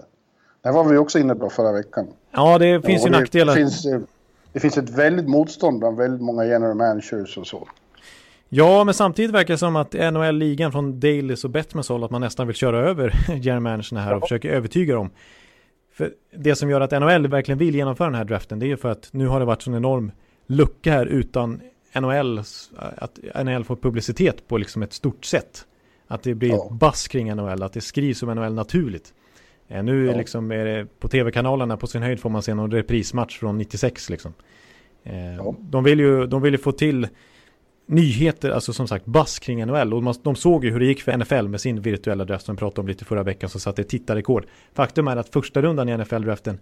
Det 0.62 0.72
var 0.72 0.84
vi 0.84 0.98
också 0.98 1.20
inne 1.20 1.36
på 1.36 1.50
förra 1.50 1.72
veckan. 1.72 2.08
Ja, 2.32 2.58
det 2.58 2.82
finns 2.86 3.06
ju 3.06 3.10
nackdelar. 3.10 3.56
Det 3.56 3.60
finns, 3.60 3.86
eh, 3.86 4.00
det 4.54 4.60
finns 4.60 4.78
ett 4.78 4.90
väldigt 4.90 5.28
motstånd 5.28 5.80
bland 5.80 5.98
väldigt 5.98 6.22
många 6.22 6.46
general 6.46 6.76
managers 6.76 7.38
och 7.38 7.48
så. 7.48 7.68
Ja, 8.50 8.84
men 8.84 8.94
samtidigt 8.94 9.32
verkar 9.32 9.54
det 9.54 9.58
som 9.58 9.76
att 9.76 9.94
NHL-ligan 9.94 10.72
från 10.72 11.00
Dailys 11.00 11.44
och 11.44 11.50
Bettmans 11.50 11.90
håll 11.90 12.04
att 12.04 12.12
man 12.12 12.22
nästan 12.22 12.48
vill 12.48 12.56
köra 12.56 12.80
över 12.80 13.14
general 13.42 13.60
managerna 13.60 14.02
här 14.02 14.12
och 14.12 14.22
ja. 14.22 14.22
försöka 14.22 14.50
övertyga 14.50 14.96
dem. 14.96 15.10
För 16.00 16.14
det 16.32 16.56
som 16.56 16.70
gör 16.70 16.82
att 16.82 16.92
NHL 16.92 17.28
verkligen 17.28 17.58
vill 17.58 17.76
genomföra 17.76 18.08
den 18.08 18.16
här 18.16 18.26
draften 18.26 18.60
det 18.60 18.66
är 18.66 18.68
ju 18.68 18.78
för 18.78 18.90
att 18.90 19.10
nu 19.12 19.28
har 19.28 19.40
det 19.40 19.46
varit 19.46 19.62
sån 19.62 19.76
enorm 19.76 20.12
lucka 20.48 20.92
här 20.92 21.06
utan 21.06 21.62
NHL, 21.96 22.40
att 22.76 23.20
NHL 23.46 23.64
får 23.64 23.76
publicitet 23.76 24.48
på 24.48 24.58
liksom 24.58 24.84
ett 24.84 24.94
stort 24.94 25.26
sätt. 25.26 25.66
Att 26.08 26.24
det 26.24 26.36
blir 26.36 26.50
ja. 26.50 26.70
buzz 26.72 27.08
kring 27.08 27.36
NHL, 27.36 27.64
att 27.64 27.74
det 27.74 27.82
skrivs 27.82 28.24
om 28.24 28.30
NHL 28.30 28.54
naturligt. 28.54 29.14
Eh, 29.68 29.84
nu 29.84 30.06
ja. 30.06 30.18
liksom 30.18 30.52
är 30.52 30.66
det 30.66 31.00
på 31.00 31.08
tv-kanalerna 31.08 31.78
på 31.78 31.88
sin 31.88 32.02
höjd 32.02 32.20
får 32.20 32.30
man 32.30 32.44
se 32.44 32.54
någon 32.54 32.72
reprismatch 32.72 33.40
från 33.40 33.58
96 33.58 34.10
liksom. 34.10 34.34
Eh, 35.04 35.36
ja. 35.36 35.56
De 35.60 35.84
vill 35.84 36.00
ju 36.00 36.28
de 36.28 36.42
vill 36.42 36.54
ju 36.54 36.58
få 36.58 36.72
till 36.72 37.08
nyheter, 37.90 38.50
alltså 38.50 38.74
som 38.74 38.88
sagt 38.88 39.06
buzz 39.06 39.40
kring 39.40 39.66
NHL. 39.66 39.94
Och 39.94 40.04
man, 40.04 40.14
de 40.24 40.36
såg 40.36 40.66
ju 40.66 40.72
hur 40.72 40.80
det 40.80 40.86
gick 40.86 41.02
för 41.02 41.18
NFL 41.18 41.48
med 41.48 41.62
sin 41.62 41.82
virtuella 41.82 42.26
draft 42.26 42.46
som 42.46 42.56
vi 42.56 42.60
pratade 42.60 42.82
om 42.82 42.88
lite 42.88 43.06
förra 43.06 43.24
veckan 43.24 43.50
som 43.50 43.62
satte 43.62 43.84
tittarrekord. 43.84 44.46
Faktum 44.74 45.08
är 45.08 45.18
att 45.18 45.30
första 45.30 45.62
rundan 45.62 45.90
i 45.90 45.98
NFL-draften 45.98 46.60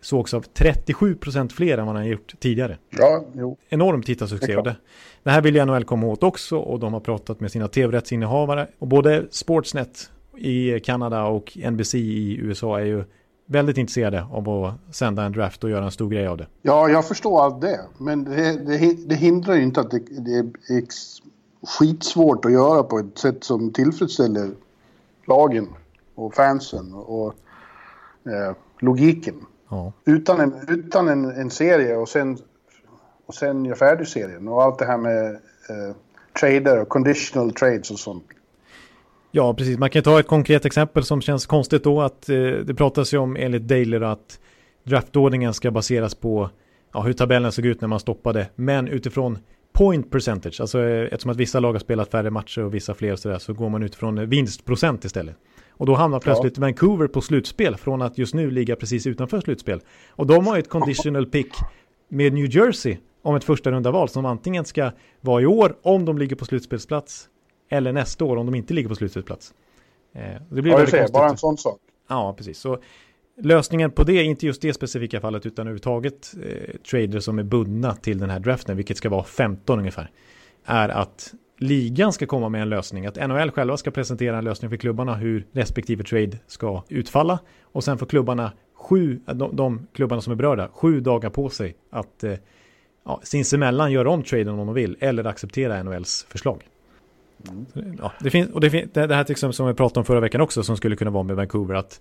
sågs 0.00 0.34
av 0.34 0.44
37% 0.44 1.52
fler 1.52 1.78
än 1.78 1.86
vad 1.86 1.96
han 1.96 2.06
gjort 2.06 2.34
tidigare. 2.40 2.78
Ja, 2.90 3.24
jo. 3.34 3.58
Enorm 3.68 4.02
tittarsuccé. 4.02 4.54
Det, 4.56 4.76
det 5.22 5.30
här 5.30 5.40
vill 5.40 5.56
ju 5.56 5.64
NHL 5.64 5.84
komma 5.84 6.06
åt 6.06 6.22
också 6.22 6.56
och 6.56 6.80
de 6.80 6.92
har 6.92 7.00
pratat 7.00 7.40
med 7.40 7.52
sina 7.52 7.68
tv-rättsinnehavare. 7.68 8.66
Och 8.78 8.86
både 8.86 9.26
Sportsnet 9.30 10.10
i 10.36 10.80
Kanada 10.80 11.24
och 11.24 11.58
NBC 11.70 11.94
i 11.94 12.36
USA 12.36 12.80
är 12.80 12.84
ju 12.84 13.04
väldigt 13.46 13.78
intresserade 13.78 14.26
av 14.32 14.48
att 14.48 14.94
sända 14.96 15.22
en 15.22 15.32
draft 15.32 15.64
och 15.64 15.70
göra 15.70 15.84
en 15.84 15.90
stor 15.90 16.10
grej 16.10 16.26
av 16.26 16.36
det. 16.36 16.46
Ja, 16.62 16.88
jag 16.88 17.08
förstår 17.08 17.44
allt 17.44 17.60
det. 17.60 17.80
Men 17.98 18.24
det, 18.24 18.52
det, 18.66 19.08
det 19.08 19.14
hindrar 19.14 19.54
ju 19.54 19.62
inte 19.62 19.80
att 19.80 19.90
det, 19.90 19.98
det, 19.98 20.38
är 20.74 20.84
skitsvårt 21.78 22.44
att 22.44 22.52
göra 22.52 22.82
på 22.82 22.98
ett 22.98 23.18
sätt 23.18 23.44
som 23.44 23.72
tillfredsställer 23.72 24.50
lagen 25.26 25.68
och 26.14 26.34
fansen 26.34 26.94
och 26.94 27.34
eh, 28.26 28.56
logiken. 28.78 29.34
Ja. 29.68 29.92
Utan, 30.04 30.40
en, 30.40 30.54
utan 30.68 31.08
en, 31.08 31.24
en, 31.24 31.50
serie 31.50 31.96
och 31.96 32.08
sen, 32.08 32.38
och 33.26 33.34
sen 33.34 33.64
göra 33.64 33.76
färdig 33.76 34.08
serien 34.08 34.48
och 34.48 34.62
allt 34.62 34.78
det 34.78 34.86
här 34.86 34.98
med 34.98 35.30
eh, 35.34 35.96
trader 36.40 36.80
och 36.80 36.88
conditional 36.88 37.52
trades 37.52 37.90
och 37.90 37.98
sånt. 37.98 38.24
Ja, 39.34 39.54
precis. 39.54 39.78
Man 39.78 39.90
kan 39.90 40.02
ta 40.02 40.20
ett 40.20 40.26
konkret 40.26 40.64
exempel 40.64 41.04
som 41.04 41.20
känns 41.20 41.46
konstigt 41.46 41.84
då 41.84 42.00
att 42.00 42.28
eh, 42.28 42.36
det 42.36 42.74
pratas 42.74 43.14
ju 43.14 43.18
om 43.18 43.36
enligt 43.36 43.62
Daily 43.62 43.96
att 43.96 44.40
draftordningen 44.84 45.54
ska 45.54 45.70
baseras 45.70 46.14
på 46.14 46.50
ja, 46.92 47.00
hur 47.00 47.12
tabellen 47.12 47.52
såg 47.52 47.66
ut 47.66 47.80
när 47.80 47.88
man 47.88 48.00
stoppade, 48.00 48.48
men 48.54 48.88
utifrån 48.88 49.38
point 49.72 50.10
percentage, 50.10 50.60
alltså 50.60 50.80
eh, 50.80 51.04
eftersom 51.04 51.30
att 51.30 51.36
vissa 51.36 51.60
lag 51.60 51.72
har 51.72 51.78
spelat 51.78 52.10
färre 52.10 52.30
matcher 52.30 52.64
och 52.64 52.74
vissa 52.74 52.94
fler 52.94 53.16
så, 53.16 53.28
där, 53.28 53.38
så 53.38 53.52
går 53.52 53.68
man 53.68 53.82
utifrån 53.82 54.28
vinstprocent 54.28 55.04
istället. 55.04 55.36
Och 55.70 55.86
då 55.86 55.94
hamnar 55.94 56.20
plötsligt 56.20 56.56
ja. 56.56 56.60
Vancouver 56.60 57.06
på 57.06 57.20
slutspel 57.20 57.76
från 57.76 58.02
att 58.02 58.18
just 58.18 58.34
nu 58.34 58.50
ligga 58.50 58.76
precis 58.76 59.06
utanför 59.06 59.40
slutspel. 59.40 59.80
Och 60.10 60.26
de 60.26 60.46
har 60.46 60.56
ju 60.56 60.60
ett 60.60 60.68
conditional 60.68 61.26
pick 61.26 61.52
med 62.08 62.32
New 62.32 62.56
Jersey 62.56 62.96
om 63.22 63.36
ett 63.36 63.44
första 63.44 63.70
runda 63.70 63.90
val 63.90 64.08
som 64.08 64.24
antingen 64.24 64.64
ska 64.64 64.90
vara 65.20 65.42
i 65.42 65.46
år 65.46 65.76
om 65.82 66.04
de 66.04 66.18
ligger 66.18 66.36
på 66.36 66.44
slutspelsplats 66.44 67.28
eller 67.72 67.92
nästa 67.92 68.24
år 68.24 68.36
om 68.36 68.46
de 68.46 68.54
inte 68.54 68.74
ligger 68.74 68.88
på 68.88 68.94
slutspelsplats. 68.94 69.54
Eh, 70.14 70.22
det 70.50 70.62
blir 70.62 70.72
ja, 70.72 70.76
väldigt 70.76 70.94
konstigt. 70.94 71.12
Bara 71.12 71.28
en 71.28 71.36
sån 71.36 71.58
sak. 71.58 71.78
Ja, 72.08 72.34
precis. 72.38 72.58
Så 72.58 72.78
lösningen 73.42 73.90
på 73.90 74.04
det, 74.04 74.22
inte 74.22 74.46
just 74.46 74.62
det 74.62 74.72
specifika 74.72 75.20
fallet, 75.20 75.46
utan 75.46 75.66
överhuvudtaget 75.66 76.34
eh, 76.42 76.80
trader 76.90 77.20
som 77.20 77.38
är 77.38 77.42
bundna 77.42 77.94
till 77.94 78.18
den 78.18 78.30
här 78.30 78.40
draften, 78.40 78.76
vilket 78.76 78.96
ska 78.96 79.08
vara 79.08 79.24
15 79.24 79.78
ungefär, 79.78 80.10
är 80.64 80.88
att 80.88 81.34
ligan 81.58 82.12
ska 82.12 82.26
komma 82.26 82.48
med 82.48 82.62
en 82.62 82.68
lösning. 82.68 83.06
Att 83.06 83.28
NHL 83.28 83.50
själva 83.50 83.76
ska 83.76 83.90
presentera 83.90 84.38
en 84.38 84.44
lösning 84.44 84.70
för 84.70 84.76
klubbarna 84.76 85.14
hur 85.14 85.46
respektive 85.52 86.04
trade 86.04 86.38
ska 86.46 86.82
utfalla. 86.88 87.38
Och 87.62 87.84
sen 87.84 87.98
får 87.98 88.06
klubbarna 88.06 88.52
sju, 88.74 89.20
de, 89.34 89.56
de 89.56 89.86
klubbarna 89.92 90.22
som 90.22 90.32
är 90.32 90.36
berörda, 90.36 90.68
sju 90.72 91.00
dagar 91.00 91.30
på 91.30 91.48
sig 91.48 91.76
att 91.90 92.24
eh, 92.24 92.34
ja, 93.04 93.20
sinsemellan 93.22 93.92
göra 93.92 94.10
om 94.10 94.22
traden 94.22 94.48
om 94.48 94.66
de 94.66 94.74
vill 94.74 94.96
eller 95.00 95.24
acceptera 95.24 95.82
NHLs 95.82 96.26
förslag. 96.28 96.68
Mm. 97.48 97.98
Ja, 97.98 98.12
det, 98.20 98.30
finns, 98.30 98.50
och 98.50 98.60
det, 98.60 98.70
finns, 98.70 98.92
det 98.92 99.14
här 99.14 99.24
till 99.24 99.32
exempel 99.32 99.54
som 99.54 99.66
vi 99.66 99.74
pratade 99.74 100.00
om 100.00 100.04
förra 100.04 100.20
veckan 100.20 100.40
också 100.40 100.62
som 100.62 100.76
skulle 100.76 100.96
kunna 100.96 101.10
vara 101.10 101.22
med 101.22 101.36
Vancouver 101.36 101.74
att 101.74 102.00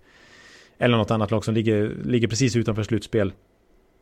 eller 0.78 0.98
något 0.98 1.12
annat 1.12 1.32
lag 1.32 1.46
som 1.46 1.54
ligger, 1.54 1.96
ligger 2.06 2.28
precis 2.28 2.56
utanför 2.56 2.84
slutspel 2.84 3.34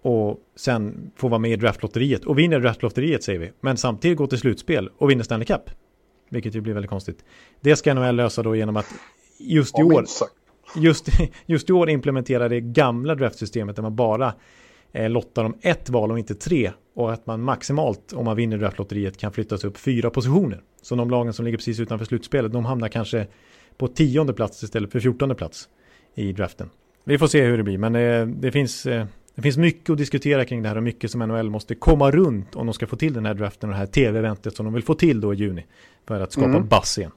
och 0.01 0.39
sen 0.55 1.11
får 1.15 1.29
vara 1.29 1.39
med 1.39 1.51
i 1.51 1.55
draftlotteriet. 1.55 2.25
Och 2.25 2.39
vinner 2.39 2.59
draftlotteriet 2.59 3.23
säger 3.23 3.39
vi 3.39 3.51
men 3.61 3.77
samtidigt 3.77 4.17
går 4.17 4.27
till 4.27 4.37
slutspel 4.37 4.89
och 4.97 5.09
vinner 5.09 5.23
Stanley 5.23 5.45
Cup. 5.45 5.69
Vilket 6.29 6.55
ju 6.55 6.61
blir 6.61 6.73
väldigt 6.73 6.89
konstigt. 6.89 7.25
Det 7.61 7.75
ska 7.75 7.93
NHL 7.93 8.15
lösa 8.15 8.43
då 8.43 8.55
genom 8.55 8.77
att 8.77 8.85
just 9.39 9.79
i 9.79 9.83
år 9.83 10.05
just, 10.75 11.07
just 11.45 11.69
i 11.69 11.73
år 11.73 11.89
implementera 11.89 12.49
det 12.49 12.61
gamla 12.61 13.15
draftsystemet 13.15 13.75
där 13.75 13.83
man 13.83 13.95
bara 13.95 14.33
eh, 14.91 15.09
lottar 15.09 15.43
om 15.43 15.57
ett 15.61 15.89
val 15.89 16.11
och 16.11 16.19
inte 16.19 16.35
tre 16.35 16.71
och 16.95 17.13
att 17.13 17.25
man 17.25 17.41
maximalt 17.41 18.13
om 18.13 18.25
man 18.25 18.35
vinner 18.35 18.57
draftlotteriet 18.57 19.17
kan 19.17 19.31
flyttas 19.31 19.63
upp 19.63 19.77
fyra 19.77 20.09
positioner 20.09 20.61
så 20.81 20.95
de 20.95 21.09
lagen 21.09 21.33
som 21.33 21.45
ligger 21.45 21.57
precis 21.57 21.79
utanför 21.79 22.05
slutspelet 22.05 22.51
de 22.51 22.65
hamnar 22.65 22.87
kanske 22.87 23.27
på 23.77 23.87
tionde 23.87 24.33
plats 24.33 24.63
istället 24.63 24.91
för 24.91 24.99
fjortonde 24.99 25.35
plats 25.35 25.69
i 26.15 26.31
draften. 26.31 26.69
Vi 27.03 27.17
får 27.17 27.27
se 27.27 27.41
hur 27.41 27.57
det 27.57 27.63
blir, 27.63 27.77
men 27.77 27.93
det, 27.93 28.25
det, 28.25 28.51
finns, 28.51 28.85
eh, 28.85 29.05
det 29.35 29.41
finns 29.41 29.57
mycket 29.57 29.89
att 29.89 29.97
diskutera 29.97 30.45
kring 30.45 30.63
det 30.63 30.69
här 30.69 30.75
och 30.75 30.83
mycket 30.83 31.11
som 31.11 31.19
NHL 31.19 31.49
måste 31.49 31.75
komma 31.75 32.11
runt 32.11 32.55
om 32.55 32.65
de 32.65 32.73
ska 32.73 32.87
få 32.87 32.95
till 32.95 33.13
den 33.13 33.25
här 33.25 33.33
draften 33.33 33.69
och 33.69 33.73
det 33.73 33.79
här 33.79 33.85
tv-eventet 33.85 34.55
som 34.55 34.65
de 34.65 34.73
vill 34.73 34.83
få 34.83 34.95
till 34.95 35.21
då 35.21 35.33
i 35.33 35.37
juni 35.37 35.65
för 36.07 36.19
att 36.19 36.31
skapa 36.31 36.47
mm. 36.47 36.67
buzz 36.67 36.97
igen. 36.97 37.11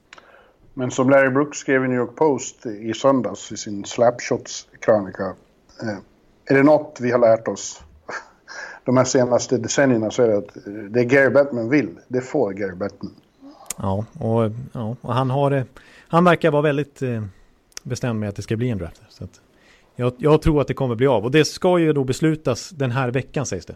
Men 0.75 0.91
som 0.91 1.11
Larry 1.11 1.31
Brooks 1.31 1.59
skrev 1.59 1.85
i 1.85 1.89
New 1.89 1.99
York 1.99 2.17
Post 2.17 2.67
i 2.67 2.95
söndags 2.95 3.53
i 3.53 3.57
sin 3.57 3.85
Slapshots-krönika. 3.85 5.35
Eh, 5.83 5.99
är 6.45 6.55
det 6.55 6.63
något 6.63 6.99
vi 7.01 7.11
har 7.11 7.19
lärt 7.19 7.49
oss 7.49 7.83
de 8.85 8.97
här 8.97 9.05
senaste 9.05 9.59
decennierna 9.59 10.11
så 10.11 10.23
är 10.23 10.29
det 10.29 10.39
att 10.39 10.57
det 10.91 11.05
Gary 11.05 11.31
Bettman 11.31 11.69
vill, 11.69 11.99
det 12.09 12.21
får 12.21 12.53
Gary 12.53 12.75
Bettman. 12.75 13.15
Ja, 13.77 14.05
och, 14.19 14.51
ja, 14.73 14.97
och 15.01 15.15
han 15.15 15.31
har 15.31 15.65
Han 16.09 16.25
verkar 16.25 16.51
vara 16.51 16.63
väldigt 16.63 17.03
eh, 17.03 17.23
bestämd 17.83 18.21
med 18.21 18.29
att 18.29 18.37
det 18.37 18.43
ska 18.43 18.57
bli 18.57 18.71
en 18.71 18.79
draft. 18.79 19.03
Så 19.09 19.25
att 19.25 19.41
jag, 19.97 20.13
jag, 20.19 20.43
tror 20.43 20.61
att 20.61 20.69
det 20.69 20.75
kommer 20.75 20.95
bli 20.95 21.07
av. 21.07 21.25
Och 21.25 21.31
det 21.31 21.45
ska 21.45 21.79
ju 21.79 21.93
då 21.93 22.05
beslutas 22.05 22.71
den 22.71 22.91
här 22.91 23.11
veckan 23.11 23.47
sägs 23.47 23.67
det. 23.67 23.75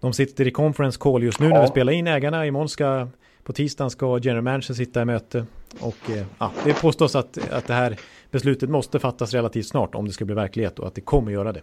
De 0.00 0.12
sitter 0.12 0.46
i 0.46 0.50
conference 0.50 0.98
call 1.00 1.22
just 1.22 1.40
nu 1.40 1.46
ja. 1.46 1.54
när 1.54 1.62
vi 1.62 1.68
spelar 1.68 1.92
in 1.92 2.06
ägarna. 2.06 2.46
Imorgon 2.46 2.68
ska, 2.68 3.08
på 3.44 3.52
tisdagen 3.52 3.90
ska 3.90 4.18
general 4.18 4.42
manager 4.42 4.74
sitta 4.74 5.02
i 5.02 5.04
möte. 5.04 5.46
Och 5.80 6.10
eh, 6.10 6.24
ja, 6.38 6.52
det 6.64 6.80
påstås 6.80 7.16
att, 7.16 7.38
att 7.50 7.66
det 7.66 7.74
här 7.74 7.96
beslutet 8.30 8.70
måste 8.70 8.98
fattas 8.98 9.32
relativt 9.32 9.66
snart 9.66 9.94
om 9.94 10.06
det 10.06 10.12
ska 10.12 10.24
bli 10.24 10.34
verklighet 10.34 10.78
och 10.78 10.86
att 10.86 10.94
det 10.94 11.00
kommer 11.00 11.32
göra 11.32 11.52
det. 11.52 11.62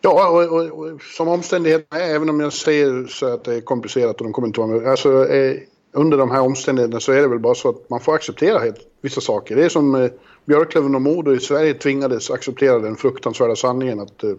Ja, 0.00 0.28
och, 0.28 0.58
och, 0.58 0.78
och 0.78 1.02
som 1.02 1.28
omständigheterna 1.28 2.02
är, 2.02 2.14
även 2.14 2.30
om 2.30 2.40
jag 2.40 2.52
säger 2.52 3.06
så 3.06 3.34
att 3.34 3.44
det 3.44 3.54
är 3.54 3.60
komplicerat 3.60 4.20
och 4.20 4.24
de 4.24 4.32
kommer 4.32 4.48
inte 4.48 4.60
vara 4.60 4.70
med. 4.70 4.86
Alltså, 4.86 5.28
eh, 5.28 5.56
under 5.94 6.18
de 6.18 6.30
här 6.30 6.40
omständigheterna 6.40 7.00
så 7.00 7.12
är 7.12 7.22
det 7.22 7.28
väl 7.28 7.38
bara 7.38 7.54
så 7.54 7.68
att 7.68 7.90
man 7.90 8.00
får 8.00 8.14
acceptera 8.14 8.58
helt, 8.58 8.76
vissa 9.00 9.20
saker. 9.20 9.56
Det 9.56 9.64
är 9.64 9.68
som 9.68 9.94
eh, 9.94 10.10
Björklöven 10.44 10.94
och 10.94 11.02
Modo 11.02 11.34
i 11.34 11.40
Sverige 11.40 11.74
tvingades 11.74 12.30
acceptera 12.30 12.78
den 12.78 12.96
fruktansvärda 12.96 13.56
sanningen 13.56 14.00
att 14.00 14.24
eh, 14.24 14.30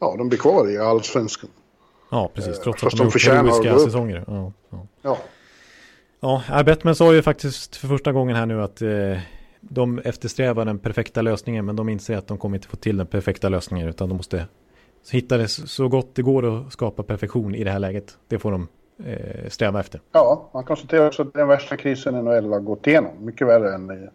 ja, 0.00 0.14
de 0.18 0.28
blir 0.28 0.38
kvar 0.38 0.70
i 0.70 0.78
allsvenskan. 0.78 1.50
Ja, 2.10 2.30
precis. 2.34 2.56
Eh, 2.58 2.62
Trots 2.62 2.84
att 2.84 2.90
de, 2.90 2.96
de 2.96 3.68
gjort 3.70 3.80
säsonger. 3.80 4.24
Ja, 4.26 4.52
ja. 4.70 4.86
ja. 6.20 6.42
ja 6.48 6.62
Bettman 6.62 6.94
sa 6.94 7.14
ju 7.14 7.22
faktiskt 7.22 7.76
för 7.76 7.88
första 7.88 8.12
gången 8.12 8.36
här 8.36 8.46
nu 8.46 8.62
att 8.62 8.82
eh, 8.82 9.18
de 9.60 9.98
eftersträvar 9.98 10.64
den 10.64 10.78
perfekta 10.78 11.22
lösningen 11.22 11.66
men 11.66 11.76
de 11.76 11.88
inser 11.88 12.16
att 12.16 12.26
de 12.26 12.38
kommer 12.38 12.56
inte 12.56 12.68
få 12.68 12.76
till 12.76 12.96
den 12.96 13.06
perfekta 13.06 13.48
lösningen 13.48 13.88
utan 13.88 14.08
de 14.08 14.16
måste 14.16 14.46
hitta 15.10 15.36
det 15.36 15.48
så 15.48 15.88
gott 15.88 16.14
det 16.14 16.22
går 16.22 16.58
att 16.58 16.72
skapa 16.72 17.02
perfektion 17.02 17.54
i 17.54 17.64
det 17.64 17.70
här 17.70 17.78
läget. 17.78 18.16
Det 18.28 18.38
får 18.38 18.52
de 18.52 18.68
eh, 19.06 19.48
sträva 19.48 19.80
efter. 19.80 20.00
Ja, 20.12 20.50
man 20.54 20.64
konstaterar 20.64 21.06
också 21.06 21.22
att 21.22 21.34
den 21.34 21.48
värsta 21.48 21.76
krisen 21.76 22.14
NHL 22.14 22.52
har 22.52 22.60
gått 22.60 22.86
igenom. 22.86 23.12
Mycket 23.18 23.46
värre 23.46 23.74
än 23.74 23.90
eh, 23.90 24.08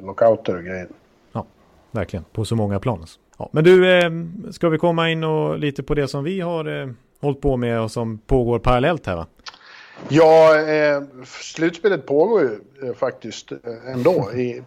lockouter 0.00 0.56
och 0.56 0.64
grejer. 0.64 0.88
Ja, 1.32 1.46
verkligen. 1.90 2.24
På 2.32 2.44
så 2.44 2.56
många 2.56 2.80
plan. 2.80 3.06
Ja, 3.38 3.48
men 3.52 3.64
du, 3.64 3.98
eh, 3.98 4.10
ska 4.50 4.68
vi 4.68 4.78
komma 4.78 5.10
in 5.10 5.24
och 5.24 5.58
lite 5.58 5.82
på 5.82 5.94
det 5.94 6.08
som 6.08 6.24
vi 6.24 6.40
har 6.40 6.82
eh, 6.82 6.88
hållit 7.20 7.40
på 7.40 7.56
med 7.56 7.80
och 7.80 7.90
som 7.90 8.18
pågår 8.18 8.58
parallellt 8.58 9.06
här 9.06 9.16
va? 9.16 9.26
Ja, 10.08 10.60
eh, 10.60 11.02
slutspelet 11.24 12.06
pågår 12.06 12.40
ju 12.42 12.60
eh, 12.82 12.94
faktiskt 12.94 13.52
eh, 13.52 13.58
ändå 13.92 14.32
i, 14.34 14.62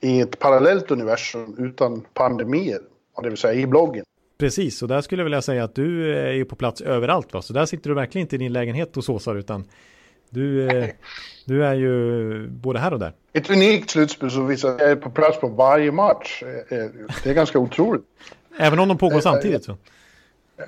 i 0.00 0.20
ett 0.20 0.38
parallellt 0.38 0.90
universum 0.90 1.54
utan 1.58 2.04
pandemier. 2.14 2.80
Det 3.22 3.28
vill 3.28 3.38
säga 3.38 3.54
i 3.54 3.66
bloggen. 3.66 4.04
Precis, 4.44 4.82
och 4.82 4.88
där 4.88 5.00
skulle 5.00 5.20
jag 5.20 5.24
vilja 5.24 5.42
säga 5.42 5.64
att 5.64 5.74
du 5.74 6.18
är 6.18 6.32
ju 6.32 6.44
på 6.44 6.56
plats 6.56 6.80
överallt 6.80 7.32
va? 7.32 7.42
Så 7.42 7.52
där 7.52 7.66
sitter 7.66 7.90
du 7.90 7.94
verkligen 7.94 8.24
inte 8.24 8.36
i 8.36 8.38
din 8.38 8.52
lägenhet 8.52 8.96
och 8.96 9.04
såsar 9.04 9.34
utan 9.34 9.64
du, 10.30 10.68
eh, 10.68 10.88
du 11.44 11.64
är 11.64 11.74
ju 11.74 12.48
både 12.48 12.78
här 12.78 12.92
och 12.92 12.98
där. 12.98 13.12
Ett 13.32 13.50
unikt 13.50 13.90
slutspel 13.90 14.30
så 14.30 14.42
visar 14.42 14.68
jag 14.68 14.90
är 14.90 14.96
på 14.96 15.10
plats 15.10 15.40
på 15.40 15.48
varje 15.48 15.92
match. 15.92 16.42
Eh, 16.42 16.78
eh, 16.78 16.90
det 17.24 17.30
är 17.30 17.34
ganska 17.34 17.58
otroligt. 17.58 18.02
Även 18.58 18.78
om 18.78 18.88
de 18.88 18.98
pågår 18.98 19.20
samtidigt 19.20 19.64
så? 19.64 19.76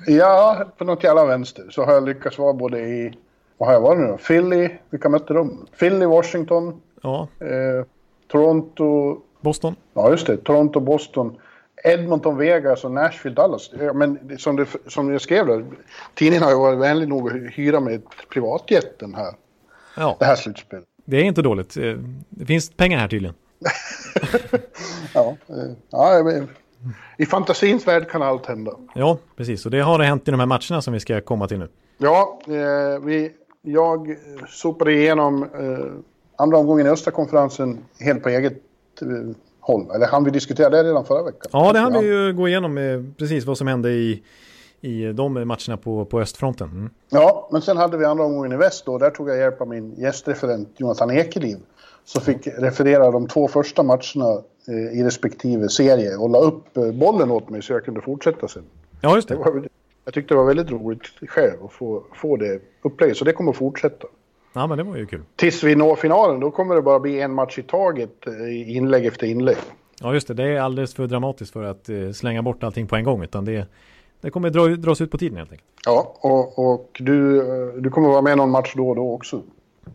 Ja, 0.07 0.65
på 0.77 0.83
något 0.83 1.03
jävla 1.03 1.25
vänster 1.25 1.65
så 1.69 1.85
har 1.85 1.93
jag 1.93 2.05
lyckats 2.05 2.37
vara 2.37 2.53
både 2.53 2.79
i, 2.79 3.13
vad 3.57 3.69
har 3.69 3.73
jag 3.73 3.81
varit 3.81 3.99
nu 3.99 4.07
då? 4.07 4.17
Philly, 4.17 4.69
vilka 4.89 5.09
mötte 5.09 5.33
de? 5.33 5.65
Philly, 5.79 6.05
Washington, 6.05 6.81
ja. 7.01 7.27
eh, 7.39 7.85
Toronto. 8.27 9.17
Boston. 9.41 9.75
Ja, 9.93 10.11
just 10.11 10.27
det. 10.27 10.37
Toronto, 10.37 10.79
Boston. 10.79 11.35
Edmonton, 11.91 12.37
Vegas 12.37 12.83
och 12.83 12.91
Nashville, 12.91 13.35
Dallas. 13.35 13.71
Men 13.93 14.37
som, 14.39 14.55
det, 14.55 14.67
som 14.87 15.11
jag 15.11 15.21
skrev 15.21 15.47
där, 15.47 15.65
tidningen 16.13 16.43
har 16.43 16.51
ju 16.51 16.57
varit 16.57 16.79
vänlig 16.79 17.07
nog 17.07 17.27
att 17.27 17.53
hyra 17.53 17.79
med 17.79 18.01
privatjet 18.33 19.01
här. 19.15 19.33
Ja. 19.95 20.15
Det 20.19 20.25
här 20.25 20.35
slutspelet. 20.35 20.85
Det 21.05 21.17
är 21.17 21.23
inte 21.23 21.41
dåligt. 21.41 21.77
Eh, 21.77 21.95
det 22.29 22.45
finns 22.45 22.69
pengar 22.69 22.97
här 22.97 23.07
tydligen. 23.07 23.35
ja, 25.13 25.37
eh, 25.47 25.71
ja, 25.89 26.21
i 27.17 27.25
fantasins 27.25 27.87
värld 27.87 28.09
kan 28.09 28.21
allt 28.21 28.45
hända. 28.45 28.71
Ja, 28.95 29.17
precis. 29.35 29.65
Och 29.65 29.71
det 29.71 29.79
har 29.79 29.99
det 29.99 30.05
hänt 30.05 30.27
i 30.27 30.31
de 30.31 30.39
här 30.39 30.47
matcherna 30.47 30.81
som 30.81 30.93
vi 30.93 30.99
ska 30.99 31.21
komma 31.21 31.47
till 31.47 31.59
nu. 31.59 31.67
Ja, 31.97 32.39
eh, 32.47 32.99
vi, 33.03 33.31
jag 33.61 34.17
sopade 34.47 34.93
igenom 34.93 35.43
eh, 35.43 36.03
andra 36.35 36.57
omgången 36.57 36.87
i 36.87 36.89
östra 36.89 37.11
konferensen 37.11 37.77
helt 37.99 38.23
på 38.23 38.29
eget 38.29 38.61
eh, 39.01 39.07
håll. 39.67 39.91
Eller 39.95 40.07
hann 40.07 40.23
vi 40.23 40.31
diskutera 40.31 40.69
det 40.69 40.83
redan 40.83 41.05
förra 41.05 41.23
veckan? 41.23 41.49
Ja, 41.51 41.73
det 41.73 41.79
hann 41.79 41.93
vi 41.93 42.07
ju 42.07 42.33
gå 42.33 42.47
igenom 42.47 42.77
eh, 42.77 43.03
precis 43.17 43.45
vad 43.45 43.57
som 43.57 43.67
hände 43.67 43.89
i, 43.91 44.23
i 44.81 45.13
de 45.13 45.33
matcherna 45.33 45.77
på, 45.83 46.05
på 46.05 46.21
östfronten. 46.21 46.67
Mm. 46.71 46.89
Ja, 47.09 47.49
men 47.51 47.61
sen 47.61 47.77
hade 47.77 47.97
vi 47.97 48.05
andra 48.05 48.23
omgången 48.23 48.51
i 48.51 48.57
väst 48.57 48.85
då. 48.85 48.97
Där 48.97 49.09
tog 49.09 49.29
jag 49.29 49.37
hjälp 49.37 49.61
av 49.61 49.67
min 49.67 49.95
gästreferent 49.95 50.69
Jonathan 50.77 51.11
Ekeliv. 51.11 51.57
Som 52.05 52.21
fick 52.21 52.47
referera 52.47 53.11
de 53.11 53.27
två 53.27 53.47
första 53.47 53.83
matcherna 53.83 54.43
eh, 54.67 54.99
i 54.99 55.03
respektive 55.03 55.69
serie 55.69 56.15
och 56.15 56.29
la 56.29 56.39
upp 56.39 56.77
eh, 56.77 56.91
bollen 56.91 57.31
åt 57.31 57.49
mig 57.49 57.61
så 57.61 57.73
jag 57.73 57.85
kunde 57.85 58.01
fortsätta 58.01 58.47
sen. 58.47 58.63
Ja, 59.01 59.15
just 59.15 59.27
det. 59.27 59.35
det 59.35 59.39
var, 59.39 59.67
jag 60.05 60.13
tyckte 60.13 60.33
det 60.33 60.37
var 60.37 60.45
väldigt 60.45 60.71
roligt 60.71 61.01
själv 61.27 61.65
att 61.65 61.71
få, 61.71 62.03
få 62.15 62.37
det 62.37 62.61
upplägget, 62.81 63.17
så 63.17 63.25
det 63.25 63.33
kommer 63.33 63.51
att 63.51 63.57
fortsätta. 63.57 64.07
Ja, 64.57 64.67
men 64.67 64.77
det 64.77 64.83
var 64.83 64.97
ju 64.97 65.05
kul. 65.05 65.23
Tills 65.35 65.63
vi 65.63 65.75
når 65.75 65.95
finalen, 65.95 66.39
då 66.39 66.51
kommer 66.51 66.75
det 66.75 66.81
bara 66.81 66.99
bli 66.99 67.21
en 67.21 67.33
match 67.33 67.59
i 67.59 67.63
taget, 67.63 68.27
eh, 68.27 68.77
inlägg 68.77 69.05
efter 69.05 69.27
inlägg. 69.27 69.57
Ja, 70.01 70.13
just 70.13 70.27
det. 70.27 70.33
Det 70.33 70.43
är 70.43 70.61
alldeles 70.61 70.93
för 70.93 71.07
dramatiskt 71.07 71.53
för 71.53 71.63
att 71.63 71.89
uh, 71.89 72.11
slänga 72.11 72.41
bort 72.41 72.63
allting 72.63 72.87
på 72.87 72.95
en 72.95 73.03
gång, 73.03 73.23
utan 73.23 73.45
det, 73.45 73.67
det 74.21 74.29
kommer 74.29 74.49
dra, 74.49 74.67
dras 74.67 75.01
ut 75.01 75.11
på 75.11 75.17
tiden 75.17 75.37
helt 75.37 75.51
enkelt. 75.51 75.69
Ja, 75.85 76.15
och, 76.19 76.71
och 76.71 76.97
du, 76.99 77.41
du 77.79 77.89
kommer 77.89 78.09
vara 78.09 78.21
med 78.21 78.37
någon 78.37 78.51
match 78.51 78.73
då 78.75 78.89
och 78.89 78.95
då 78.95 79.13
också. 79.13 79.41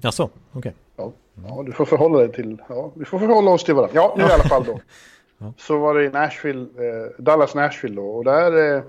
Jaså, 0.00 0.30
okej. 0.52 0.58
Okay. 0.58 0.72
Ja. 0.96 1.12
ja, 1.48 1.62
du 1.66 1.72
får 1.72 1.84
förhålla 1.84 2.18
dig 2.18 2.32
till, 2.32 2.62
ja, 2.68 2.90
vi 2.94 3.04
får 3.04 3.18
förhålla 3.18 3.50
oss 3.50 3.64
till 3.64 3.74
varandra. 3.74 3.94
Ja, 3.94 4.14
nu 4.16 4.22
i 4.22 4.32
alla 4.32 4.44
fall 4.44 4.64
då. 4.64 4.80
ja. 5.38 5.52
Så 5.58 5.78
var 5.78 5.94
det 5.94 6.04
i 6.04 6.08
Nashville, 6.08 6.62
eh, 6.62 7.22
Dallas-Nashville 7.22 7.96
då, 7.96 8.06
och 8.06 8.24
där 8.24 8.76
eh, 8.76 8.82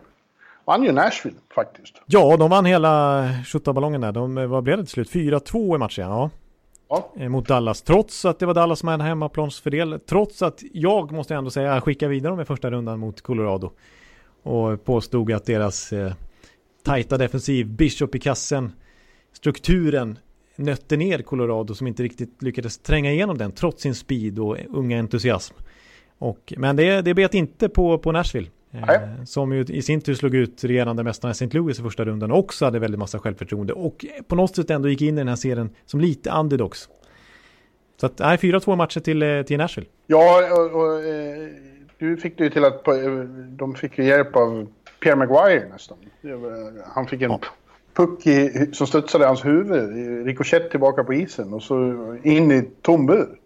vann 0.66 0.84
ju 0.84 0.92
Nashville 0.92 1.38
faktiskt. 1.56 2.02
Ja, 2.06 2.38
de 2.38 2.50
vann 2.50 2.66
hela 2.66 3.30
ballongen 3.66 4.02
där. 4.02 4.12
De, 4.12 4.50
vad 4.50 4.64
blev 4.64 4.78
det 4.78 4.84
till 4.84 4.92
slut? 4.92 5.12
4-2 5.12 5.76
i 5.76 5.78
matchen, 5.78 6.10
ja. 6.10 6.30
Ja. 6.90 7.12
Eh, 7.18 7.30
mot 7.30 7.48
Dallas. 7.48 7.82
Trots 7.82 8.26
att 8.26 8.40
det 8.40 8.46
var 8.46 8.54
Dallas 8.54 8.80
som 8.80 8.90
hade 8.90 9.04
hemmaplansfördel. 9.04 10.00
Trots 10.06 10.42
att 10.42 10.64
jag 10.74 11.12
måste 11.12 11.36
ändå 11.36 11.50
säga, 11.50 11.82
skickade 11.82 12.10
vidare 12.10 12.32
dem 12.32 12.42
i 12.42 12.46
första 12.46 12.72
rundan 12.72 13.00
mot 13.00 13.22
Colorado. 13.22 13.72
Och 14.44 14.86
påstod 14.86 15.32
att 15.32 15.46
deras 15.46 15.94
eh, 15.94 16.14
tajta 16.84 17.18
defensiv, 17.18 17.68
Bishop 17.68 18.16
i 18.16 18.20
kassen, 18.20 18.72
strukturen 19.34 20.20
nötte 20.56 20.98
ner 20.98 21.22
Colorado 21.22 21.76
som 21.76 21.88
inte 21.88 22.04
riktigt 22.04 22.42
lyckades 22.42 22.78
tränga 22.78 23.12
igenom 23.12 23.38
den 23.38 23.52
trots 23.52 23.82
sin 23.82 23.96
speed 23.96 24.40
och 24.40 24.58
unga 24.70 25.00
entusiasm. 25.00 25.56
Och, 26.18 26.54
men 26.58 26.76
det, 26.76 27.02
det 27.02 27.14
bet 27.14 27.34
inte 27.34 27.70
på, 27.70 27.98
på 27.98 28.12
Nashville. 28.12 28.48
Eh, 28.74 29.24
som 29.26 29.54
ju 29.54 29.64
i 29.64 29.82
sin 29.82 30.02
tur 30.02 30.14
slog 30.14 30.36
ut 30.36 30.64
regerande 30.64 31.04
mästarna 31.04 31.32
St. 31.32 31.50
Louis 31.52 31.80
i 31.80 31.82
första 31.82 32.06
rundan 32.06 32.32
och 32.32 32.40
också 32.40 32.66
hade 32.66 32.80
väldigt 32.80 33.00
massa 33.00 33.20
självförtroende 33.20 33.74
och 33.74 34.06
på 34.28 34.36
något 34.36 34.56
sätt 34.56 34.70
ändå 34.70 34.90
gick 34.90 35.02
in 35.02 35.18
i 35.18 35.18
den 35.18 35.28
här 35.28 35.36
serien 35.36 35.70
som 35.86 36.00
lite 36.00 36.32
underdogs. 36.32 36.90
Så 37.98 38.06
att, 38.06 38.20
nej, 38.20 38.38
4-2 38.38 38.76
matcher 38.76 39.00
till, 39.00 39.24
eh, 39.24 39.42
till 39.42 39.58
Nashville. 39.58 39.90
Ja, 40.08 40.52
och, 40.52 40.82
och 40.82 41.04
eh, 41.04 41.48
du 41.98 42.18
fick 42.18 42.38
det 42.38 42.44
ju 42.44 42.50
till 42.50 42.66
att 42.66 42.86
de 43.50 43.76
fick 43.76 43.98
hjälp 43.98 44.36
av 44.36 44.68
Pierre 45.00 45.16
Maguire 45.16 45.70
nästan. 45.70 45.98
Han 46.94 47.08
fick 47.08 47.22
en 47.22 47.32
ja. 47.32 47.40
puck 47.94 48.28
i, 48.28 48.70
som 48.74 48.88
studsade 48.88 49.24
i 49.24 49.28
hans 49.28 49.46
huvud, 49.46 50.26
rikoschett 50.26 50.72
tillbaka 50.72 51.04
på 51.04 51.14
isen 51.14 51.54
och 51.54 51.64
så 51.64 51.76
in 52.24 52.52
i 52.52 52.70
tom 52.82 53.06
bur. 53.06 53.40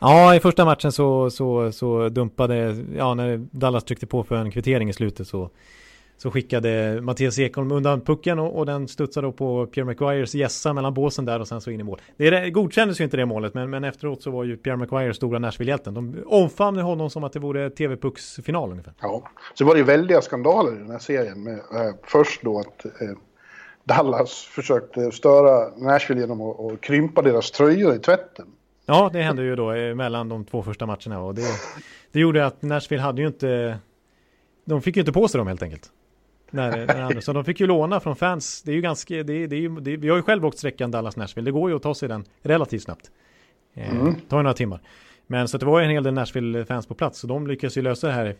Ja, 0.00 0.34
i 0.34 0.40
första 0.40 0.64
matchen 0.64 0.92
så, 0.92 1.30
så, 1.30 1.72
så 1.72 2.08
dumpade, 2.08 2.76
ja 2.96 3.14
när 3.14 3.36
Dallas 3.50 3.84
tryckte 3.84 4.06
på 4.06 4.24
för 4.24 4.36
en 4.36 4.50
kvittering 4.50 4.88
i 4.88 4.92
slutet 4.92 5.28
så, 5.28 5.50
så 6.16 6.30
skickade 6.30 7.00
Mattias 7.02 7.38
Ekholm 7.38 7.72
undan 7.72 8.00
pucken 8.00 8.38
och, 8.38 8.58
och 8.58 8.66
den 8.66 8.88
studsade 8.88 9.26
då 9.26 9.32
på 9.32 9.66
Pierre 9.66 9.86
McGuires 9.86 10.34
gässa 10.34 10.72
mellan 10.72 10.94
båsen 10.94 11.24
där 11.24 11.40
och 11.40 11.48
sen 11.48 11.60
så 11.60 11.70
in 11.70 11.80
i 11.80 11.82
mål. 11.82 12.00
Det, 12.16 12.30
det 12.30 12.50
godkändes 12.50 13.00
ju 13.00 13.04
inte 13.04 13.16
det 13.16 13.26
målet 13.26 13.54
men, 13.54 13.70
men 13.70 13.84
efteråt 13.84 14.22
så 14.22 14.30
var 14.30 14.44
ju 14.44 14.56
Pierre 14.56 14.76
McGuire 14.76 15.14
stora 15.14 15.38
Nashville-hjälten. 15.38 15.94
De 15.94 16.24
omfamnade 16.26 16.86
honom 16.86 17.10
som 17.10 17.24
att 17.24 17.32
det 17.32 17.38
vore 17.38 17.70
TV-pucksfinal 17.70 18.70
ungefär. 18.70 18.94
Ja, 19.00 19.22
så 19.54 19.64
var 19.64 19.74
det 19.74 19.78
ju 19.78 19.84
väldiga 19.84 20.22
skandaler 20.22 20.72
i 20.72 20.78
den 20.78 20.90
här 20.90 20.98
serien. 20.98 21.42
Med, 21.42 21.54
eh, 21.54 21.94
först 22.02 22.42
då 22.42 22.58
att 22.58 22.84
eh, 22.84 22.90
Dallas 23.84 24.32
försökte 24.32 25.12
störa 25.12 25.76
Nashville 25.76 26.20
genom 26.20 26.40
att, 26.40 26.60
att 26.60 26.80
krympa 26.80 27.22
deras 27.22 27.50
tröjor 27.50 27.94
i 27.94 27.98
tvätten. 27.98 28.46
Ja, 28.86 29.10
det 29.12 29.22
hände 29.22 29.42
ju 29.42 29.56
då 29.56 29.72
eh, 29.72 29.94
mellan 29.94 30.28
de 30.28 30.44
två 30.44 30.62
första 30.62 30.86
matcherna 30.86 31.20
och 31.20 31.34
det, 31.34 31.42
det 32.12 32.20
gjorde 32.20 32.46
att 32.46 32.62
Nashville 32.62 33.02
hade 33.02 33.20
ju 33.20 33.26
inte, 33.26 33.78
de 34.64 34.82
fick 34.82 34.96
ju 34.96 35.00
inte 35.00 35.12
på 35.12 35.28
sig 35.28 35.38
dem 35.38 35.46
helt 35.46 35.62
enkelt. 35.62 35.90
När, 36.50 36.86
när 36.86 37.20
så 37.20 37.32
de 37.32 37.44
fick 37.44 37.60
ju 37.60 37.66
låna 37.66 38.00
från 38.00 38.16
fans. 38.16 38.62
Det 38.62 38.70
är 38.70 38.74
ju 38.74 38.80
ganska, 38.80 39.14
det, 39.14 39.46
det 39.46 39.56
är 39.56 39.60
ju, 39.60 39.80
det, 39.80 39.96
vi 39.96 40.08
har 40.08 40.16
ju 40.16 40.22
själv 40.22 40.46
åkt 40.46 40.58
sträckan 40.58 40.90
Dallas-Nashville. 40.90 41.44
Det 41.44 41.50
går 41.50 41.70
ju 41.70 41.76
att 41.76 41.82
ta 41.82 41.94
sig 41.94 42.08
den 42.08 42.24
relativt 42.42 42.82
snabbt. 42.82 43.10
Eh, 43.74 43.90
mm. 43.90 44.14
tar 44.28 44.36
ju 44.36 44.42
några 44.42 44.54
timmar. 44.54 44.80
Men 45.26 45.48
så 45.48 45.58
det 45.58 45.66
var 45.66 45.80
ju 45.80 45.84
en 45.84 45.90
hel 45.90 46.02
del 46.02 46.14
Nashville-fans 46.14 46.86
på 46.86 46.94
plats. 46.94 47.18
Så 47.18 47.26
de 47.26 47.46
lyckades 47.46 47.76
ju 47.76 47.82
lösa 47.82 48.06
det 48.06 48.12
här 48.12 48.36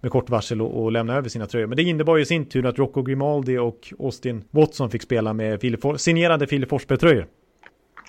med 0.00 0.12
kort 0.12 0.30
varsel 0.30 0.62
och, 0.62 0.82
och, 0.84 0.92
lämna 0.92 1.14
över 1.14 1.28
sina 1.28 1.46
tröjor. 1.46 1.66
Men 1.66 1.76
det 1.76 1.82
innebar 1.82 2.16
ju 2.16 2.22
i 2.22 2.26
sin 2.26 2.46
tur 2.46 2.66
att 2.66 2.78
Rocco 2.78 3.02
Grimaldi 3.02 3.58
och 3.58 3.92
Austin 3.98 4.44
Watson 4.50 4.90
fick 4.90 5.02
spela 5.02 5.32
med 5.32 5.60
Philip, 5.60 5.80
signerade 5.96 6.46
Filip 6.46 6.68
Forsberg-tröjor. 6.68 7.26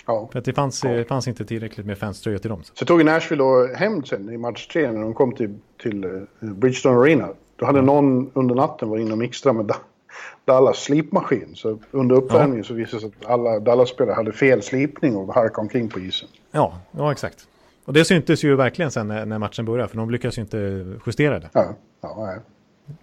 Ja. 0.08 0.28
För 0.32 0.38
att 0.38 0.44
det 0.44 0.52
fanns, 0.52 0.84
ja. 0.84 1.04
fanns 1.04 1.28
inte 1.28 1.44
tillräckligt 1.44 1.86
med 1.86 1.98
fanströjor 1.98 2.38
till 2.38 2.50
dem. 2.50 2.62
Så 2.74 2.84
tog 2.84 3.04
Nashville 3.04 3.42
då 3.42 3.74
hem 3.74 4.04
sen 4.04 4.30
i 4.30 4.36
match 4.36 4.66
tre 4.66 4.92
när 4.92 5.00
de 5.00 5.14
kom 5.14 5.32
till, 5.32 5.58
till 5.82 6.04
uh, 6.04 6.22
Bridgestone 6.40 6.98
Arena. 6.98 7.28
Då 7.56 7.66
hade 7.66 7.82
någon 7.82 8.30
under 8.34 8.54
natten 8.54 8.88
varit 8.88 9.02
inne 9.02 9.12
och 9.12 9.18
mixtrat 9.18 9.56
med 9.56 9.72
Dallas 10.44 10.78
slipmaskin. 10.78 11.52
Så 11.54 11.78
under 11.90 12.16
uppvärmningen 12.16 12.58
ja. 12.58 12.64
så 12.64 12.74
visade 12.74 12.96
det 12.96 13.00
sig 13.00 13.10
att 13.20 13.30
alla 13.30 13.60
Dallas-spelare 13.60 14.14
hade 14.14 14.32
fel 14.32 14.62
slipning 14.62 15.16
och 15.16 15.34
harkade 15.34 15.60
omkring 15.60 15.88
på 15.88 16.00
isen. 16.00 16.28
Ja, 16.50 16.80
ja 16.90 17.12
exakt. 17.12 17.48
Och 17.84 17.92
det 17.92 18.04
syntes 18.04 18.44
ju 18.44 18.56
verkligen 18.56 18.90
sen 18.90 19.08
när, 19.08 19.38
matchen 19.38 19.64
började, 19.64 19.88
för 19.88 19.96
de 19.96 20.10
lyckades 20.10 20.38
ju 20.38 20.42
inte 20.42 20.86
justera 21.06 21.38
det. 21.38 21.48
Ja, 21.52 21.74
ja 22.00 22.14
nej. 22.26 22.38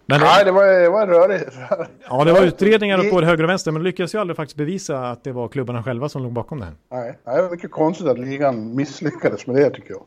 Men 0.06 0.20
det, 0.20 0.26
Nej, 0.26 0.46
det 0.46 0.52
var, 0.52 0.66
det 0.66 0.90
var 0.90 1.08
rörigt. 1.08 1.58
Ja, 2.10 2.24
det 2.24 2.34
var 2.34 2.44
utredningar 2.44 3.10
på 3.12 3.22
höger 3.22 3.44
och 3.44 3.50
vänster, 3.50 3.72
men 3.72 3.84
de 3.84 3.90
lyckades 3.90 4.16
ju 4.16 4.20
aldrig 4.20 4.38
faktiskt 4.38 4.58
bevisa 4.58 5.10
att 5.10 5.24
det 5.24 5.32
var 5.32 5.48
klubbarna 5.48 5.84
själva 5.84 6.10
som 6.10 6.24
låg 6.24 6.32
bakom 6.32 6.60
det 6.60 6.66
här. 6.66 6.76
Nej, 6.92 7.18
det 7.24 7.32
är 7.32 7.50
mycket 7.50 7.72
konstigt 7.72 8.08
att 8.08 8.20
ligan 8.20 8.76
misslyckades 8.76 9.48
med 9.48 9.56
det 9.56 9.70
tycker 9.70 9.92
jag. 9.92 10.04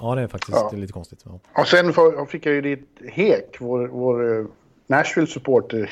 Ja, 0.00 0.14
det 0.14 0.22
är 0.22 0.28
faktiskt 0.28 0.58
ja. 0.58 0.70
lite 0.72 0.92
konstigt. 0.92 1.24
Ja. 1.24 1.60
Och 1.60 1.68
sen 1.68 1.94
fick 2.28 2.46
jag 2.46 2.54
ju 2.54 2.60
dit 2.60 2.88
Hek, 3.08 3.56
vår, 3.60 3.88
vår 3.88 4.38
eh, 4.38 4.46
Nashville-supporter 4.86 5.90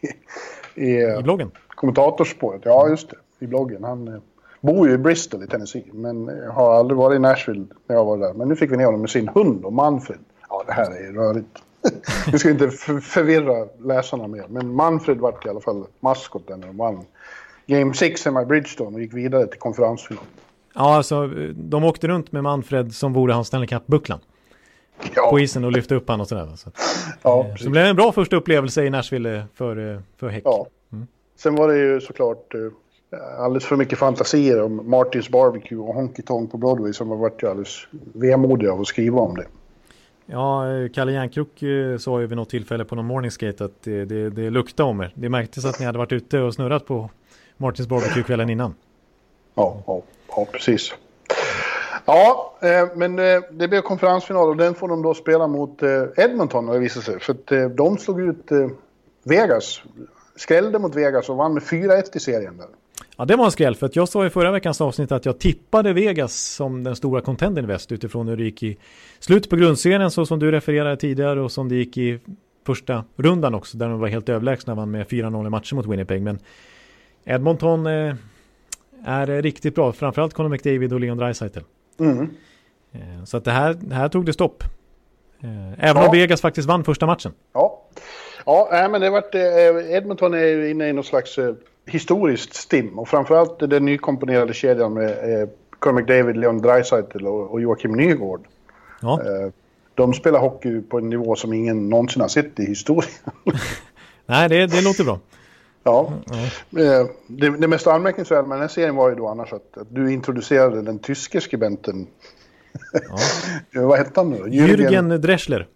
i, 0.74 0.86
i, 0.86 1.18
I 1.18 1.22
bloggen? 1.22 1.50
Kommentatorspåret. 1.68 2.60
Ja, 2.64 2.88
just 2.88 3.10
det. 3.10 3.16
I 3.44 3.46
bloggen. 3.46 3.84
Han 3.84 4.08
eh, 4.08 4.20
bor 4.60 4.88
ju 4.88 4.94
i 4.94 4.98
Bristol 4.98 5.44
i 5.44 5.46
Tennessee, 5.46 5.84
men 5.92 6.30
har 6.50 6.74
aldrig 6.74 6.98
varit 6.98 7.16
i 7.16 7.18
Nashville 7.18 7.66
när 7.86 7.96
jag 7.96 8.04
var 8.04 8.18
där. 8.18 8.32
Men 8.32 8.48
nu 8.48 8.56
fick 8.56 8.72
vi 8.72 8.76
ner 8.76 8.84
honom 8.84 9.00
med 9.00 9.10
sin 9.10 9.28
hund 9.28 9.64
och 9.64 9.72
Manfred. 9.72 10.18
Ja, 10.48 10.64
det 10.66 10.72
här 10.72 10.90
är 10.90 11.12
rörigt. 11.12 11.62
Vi 12.32 12.38
ska 12.38 12.50
inte 12.50 12.70
förvirra 13.00 13.68
läsarna 13.78 14.26
mer. 14.26 14.44
Men 14.48 14.74
Manfred 14.74 15.18
vart 15.18 15.46
i 15.46 15.48
alla 15.48 15.60
fall 15.60 15.84
maskoten 16.00 16.60
när 16.60 16.66
de 16.66 16.76
vann 16.76 17.04
Game 17.66 17.94
6 17.94 18.24
hemma 18.24 18.42
i 18.42 18.46
Bridgestone 18.46 18.96
och 18.96 19.02
gick 19.02 19.14
vidare 19.14 19.46
till 19.46 19.58
konferensfinal. 19.58 20.24
Ja, 20.74 20.96
alltså 20.96 21.26
de 21.54 21.84
åkte 21.84 22.08
runt 22.08 22.32
med 22.32 22.42
Manfred 22.42 22.94
som 22.94 23.12
vore 23.12 23.32
hans 23.32 23.46
Stanley 23.46 23.68
Cup-bucklan. 23.68 24.20
Ja. 25.14 25.30
På 25.30 25.40
isen 25.40 25.64
och 25.64 25.72
lyfte 25.72 25.94
upp 25.94 26.08
han 26.08 26.20
och 26.20 26.28
sådär. 26.28 26.48
Så, 26.56 26.70
ja, 27.22 27.46
eh, 27.46 27.54
så 27.54 27.64
det 27.64 27.70
blev 27.70 27.86
en 27.86 27.96
bra 27.96 28.12
första 28.12 28.36
upplevelse 28.36 28.84
i 28.84 28.90
Nashville 28.90 29.46
för, 29.54 29.94
eh, 29.94 30.00
för 30.16 30.28
Häck. 30.28 30.42
Ja. 30.44 30.66
Mm. 30.92 31.06
Sen 31.36 31.54
var 31.54 31.68
det 31.68 31.78
ju 31.78 32.00
såklart 32.00 32.54
alldeles 33.38 33.64
för 33.64 33.76
mycket 33.76 33.98
fantasier 33.98 34.62
om 34.62 34.90
Martins 34.90 35.28
Barbecue 35.28 35.78
och 35.78 35.94
Honky 35.94 36.22
Tonk 36.22 36.50
på 36.50 36.58
Broadway 36.58 36.92
som 36.92 37.10
har 37.10 37.16
varit 37.16 37.44
alldeles 37.44 37.86
vemodiga 38.14 38.72
av 38.72 38.80
att 38.80 38.86
skriva 38.86 39.20
om 39.20 39.36
det. 39.36 39.46
Ja, 40.26 40.72
eh, 40.72 40.88
Kalle 40.88 41.12
Järnkrok 41.12 41.62
eh, 41.62 41.98
sa 41.98 42.20
ju 42.20 42.26
vid 42.26 42.36
något 42.36 42.50
tillfälle 42.50 42.84
på 42.84 42.94
någon 42.94 43.06
morningskate 43.06 43.64
att 43.64 43.82
det, 43.82 44.04
det, 44.04 44.30
det 44.30 44.50
luktade 44.50 44.88
om 44.88 45.00
er. 45.00 45.12
Det 45.14 45.28
märktes 45.28 45.64
att 45.64 45.80
ni 45.80 45.86
hade 45.86 45.98
varit 45.98 46.12
ute 46.12 46.40
och 46.40 46.54
snurrat 46.54 46.86
på 46.86 47.10
Martins 47.56 47.88
Barbecue 47.88 48.22
kvällen 48.22 48.50
innan. 48.50 48.74
Ja, 49.54 49.82
ja, 49.86 50.02
ja 50.28 50.46
precis. 50.52 50.94
Ja, 52.04 52.54
eh, 52.60 52.88
men 52.94 53.18
eh, 53.18 53.40
det 53.50 53.68
blev 53.68 53.80
konferensfinal 53.80 54.48
och 54.48 54.56
den 54.56 54.74
får 54.74 54.88
de 54.88 55.02
då 55.02 55.14
spela 55.14 55.46
mot 55.46 55.82
eh, 55.82 56.04
Edmonton 56.16 56.66
har 56.66 56.74
det 56.74 56.80
visat 56.80 57.04
sig. 57.04 57.20
För 57.20 57.32
att 57.32 57.52
eh, 57.52 57.64
de 57.64 57.98
slog 57.98 58.20
ut 58.20 58.52
eh, 58.52 58.68
Vegas, 59.22 59.82
skrällde 60.36 60.78
mot 60.78 60.94
Vegas 60.94 61.28
och 61.28 61.36
vann 61.36 61.54
med 61.54 61.62
4-1 61.62 62.16
i 62.16 62.20
serien 62.20 62.56
där. 62.56 62.66
Ja, 63.16 63.24
det 63.24 63.36
var 63.36 63.44
en 63.44 63.50
skräll 63.50 63.74
för 63.74 63.86
att 63.86 63.96
jag 63.96 64.08
sa 64.08 64.26
i 64.26 64.30
förra 64.30 64.50
veckans 64.50 64.80
avsnitt 64.80 65.12
att 65.12 65.24
jag 65.24 65.38
tippade 65.38 65.92
Vegas 65.92 66.34
som 66.34 66.84
den 66.84 66.96
stora 66.96 67.20
contendern 67.20 67.64
i 67.64 67.68
väst 67.68 67.92
utifrån 67.92 68.28
hur 68.28 68.36
det 68.36 68.44
gick 68.44 68.62
i 68.62 68.76
slutet 69.18 69.50
på 69.50 69.56
grundserien 69.56 70.10
så 70.10 70.26
som 70.26 70.38
du 70.38 70.50
refererade 70.50 70.96
tidigare 70.96 71.40
och 71.40 71.52
som 71.52 71.68
det 71.68 71.74
gick 71.74 71.96
i 71.98 72.18
första 72.66 73.04
rundan 73.16 73.54
också 73.54 73.78
där 73.78 73.88
de 73.88 74.00
var 74.00 74.08
helt 74.08 74.28
överlägsna 74.28 74.74
vann 74.74 74.90
med 74.90 75.06
4-0 75.06 75.46
i 75.46 75.50
matcher 75.50 75.74
mot 75.74 75.86
Winnipeg. 75.86 76.22
Men 76.22 76.38
Edmonton 77.24 77.86
eh, 77.86 78.14
är 79.04 79.42
riktigt 79.42 79.74
bra, 79.74 79.92
framförallt 79.92 80.34
Conor 80.34 80.48
McDavid 80.48 80.92
och 80.92 81.00
Leon 81.00 81.18
Draisaitl. 81.18 81.60
Mm. 82.00 82.30
Eh, 82.92 83.24
så 83.24 83.36
att 83.36 83.44
det 83.44 83.50
här, 83.50 83.74
det 83.74 83.94
här 83.94 84.08
tog 84.08 84.26
det 84.26 84.32
stopp. 84.32 84.64
Eh, 85.42 85.72
även 85.72 86.02
ja. 86.02 86.08
om 86.08 86.12
Vegas 86.12 86.40
faktiskt 86.40 86.68
vann 86.68 86.84
första 86.84 87.06
matchen. 87.06 87.32
Ja, 87.52 87.82
ja 88.46 88.88
men 88.88 89.00
det 89.00 89.10
varit, 89.10 89.34
eh, 89.34 89.94
Edmonton 89.94 90.34
är 90.34 90.64
inne 90.70 90.88
i 90.88 90.92
någon 90.92 91.04
slags 91.04 91.38
historiskt 91.86 92.54
stim 92.54 92.98
och 92.98 93.08
framförallt 93.08 93.58
den 93.58 93.84
nykomponerade 93.84 94.54
kedjan 94.54 94.94
med 94.94 95.10
eh, 95.10 95.48
Conor 95.78 96.00
McDavid, 96.00 96.36
Leon 96.36 96.58
Draisaitl 96.62 97.26
och, 97.26 97.50
och 97.50 97.60
Joakim 97.60 97.92
Nygård. 97.92 98.46
Ja. 99.00 99.20
Eh, 99.20 99.52
de 99.94 100.14
spelar 100.14 100.40
hockey 100.40 100.80
på 100.80 100.98
en 100.98 101.08
nivå 101.08 101.36
som 101.36 101.52
ingen 101.52 101.88
någonsin 101.88 102.22
har 102.22 102.28
sett 102.28 102.60
i 102.60 102.66
historien. 102.66 103.10
Nej, 104.26 104.48
det, 104.48 104.66
det 104.66 104.82
låter 104.82 105.04
bra. 105.04 105.20
Ja, 105.84 106.12
mm. 106.72 107.08
det, 107.26 107.50
det 107.50 107.68
mest 107.68 107.86
anmärkningsvärda 107.86 108.48
med 108.48 108.56
den 108.56 108.62
här 108.62 108.68
serien 108.68 108.96
var 108.96 109.08
ju 109.08 109.14
då 109.14 109.28
annars 109.28 109.52
att, 109.52 109.78
att 109.78 109.86
du 109.90 110.12
introducerade 110.12 110.82
den 110.82 110.98
tyske 110.98 111.40
skribenten. 111.40 112.06
Ja. 113.72 113.82
Vad 113.82 113.98
hette 113.98 114.20
han 114.20 114.30
nu 114.30 114.36
Jürgen, 114.36 114.76
Jürgen 114.76 115.18
Dreschler. 115.18 115.66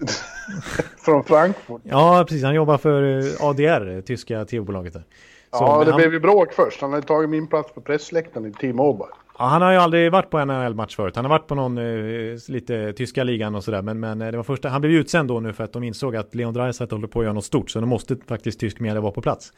Från 0.98 1.24
Frankfurt. 1.24 1.80
Ja, 1.84 2.24
precis. 2.28 2.44
Han 2.44 2.54
jobbar 2.54 2.78
för 2.78 3.18
eh, 3.18 3.44
ADR, 3.44 4.00
tyska 4.00 4.44
tv-bolaget 4.44 4.92
där. 4.92 5.04
Ja, 5.52 5.84
det 5.84 5.90
han... 5.90 5.96
blev 6.00 6.12
ju 6.12 6.20
bråk 6.20 6.52
först. 6.52 6.80
Han 6.80 6.92
hade 6.92 7.06
tagit 7.06 7.30
min 7.30 7.46
plats 7.46 7.72
på 7.72 7.80
pressläktaren 7.80 8.46
i 8.46 8.52
Team 8.52 8.76
Mobile. 8.76 9.10
Ja, 9.38 9.44
han 9.44 9.62
har 9.62 9.72
ju 9.72 9.78
aldrig 9.78 10.12
varit 10.12 10.30
på 10.30 10.38
en 10.38 10.48
NHL-match 10.48 10.96
förut. 10.96 11.16
Han 11.16 11.24
har 11.24 11.30
varit 11.30 11.46
på 11.46 11.54
någon 11.54 11.78
eh, 11.78 12.38
lite 12.48 12.92
tyska 12.92 13.24
ligan 13.24 13.54
och 13.54 13.64
sådär. 13.64 13.82
Men, 13.82 14.00
men 14.00 14.22
eh, 14.22 14.30
det 14.30 14.36
var 14.36 14.44
första, 14.44 14.68
han 14.68 14.80
blev 14.80 14.92
utsänd 14.92 15.28
då 15.28 15.40
nu 15.40 15.52
för 15.52 15.64
att 15.64 15.72
de 15.72 15.82
insåg 15.82 16.16
att 16.16 16.34
Leon 16.34 16.54
Draisaitl 16.54 16.94
håller 16.94 17.08
på 17.08 17.18
att 17.18 17.24
göra 17.24 17.34
något 17.34 17.44
stort. 17.44 17.70
Så 17.70 17.80
då 17.80 17.86
måste 17.86 18.16
faktiskt 18.28 18.60
tysk 18.60 18.80
media 18.80 19.00
vara 19.00 19.12
på 19.12 19.22
plats. 19.22 19.52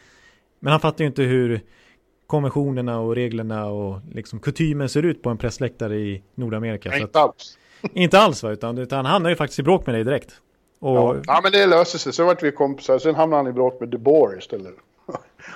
Men 0.61 0.71
han 0.71 0.81
fattar 0.81 1.05
ju 1.05 1.07
inte 1.07 1.23
hur 1.23 1.61
konventionerna 2.27 3.01
och 3.01 3.15
reglerna 3.15 3.67
och 3.67 4.01
liksom 4.13 4.41
kutymen 4.41 4.89
ser 4.89 5.03
ut 5.03 5.23
på 5.23 5.31
en 5.31 5.39
pressläktare 5.39 5.97
i 5.97 6.23
Nordamerika. 6.35 6.89
Nej, 6.89 7.01
inte 7.01 7.21
alls. 7.21 7.59
inte 7.95 8.19
alls 8.19 8.43
va, 8.43 8.51
utan, 8.51 8.79
utan 8.79 8.97
han 8.97 9.07
hamnar 9.07 9.31
ju 9.31 9.37
faktiskt 9.37 9.59
i 9.59 9.63
bråk 9.63 9.87
med 9.87 9.95
dig 9.95 10.05
direkt. 10.05 10.33
Och... 10.81 10.97
Ja. 10.97 11.17
ja, 11.27 11.41
men 11.43 11.53
det 11.53 11.67
löser 11.67 11.99
sig. 11.99 12.13
Så 12.13 12.25
vart 12.25 12.43
vi 12.43 12.53
kompisar. 12.53 12.99
Sen 12.99 13.15
hamnade 13.15 13.43
han 13.43 13.51
i 13.51 13.53
bråk 13.53 13.81
med 13.81 13.89
DeBoer 13.89 14.39
istället. 14.39 14.75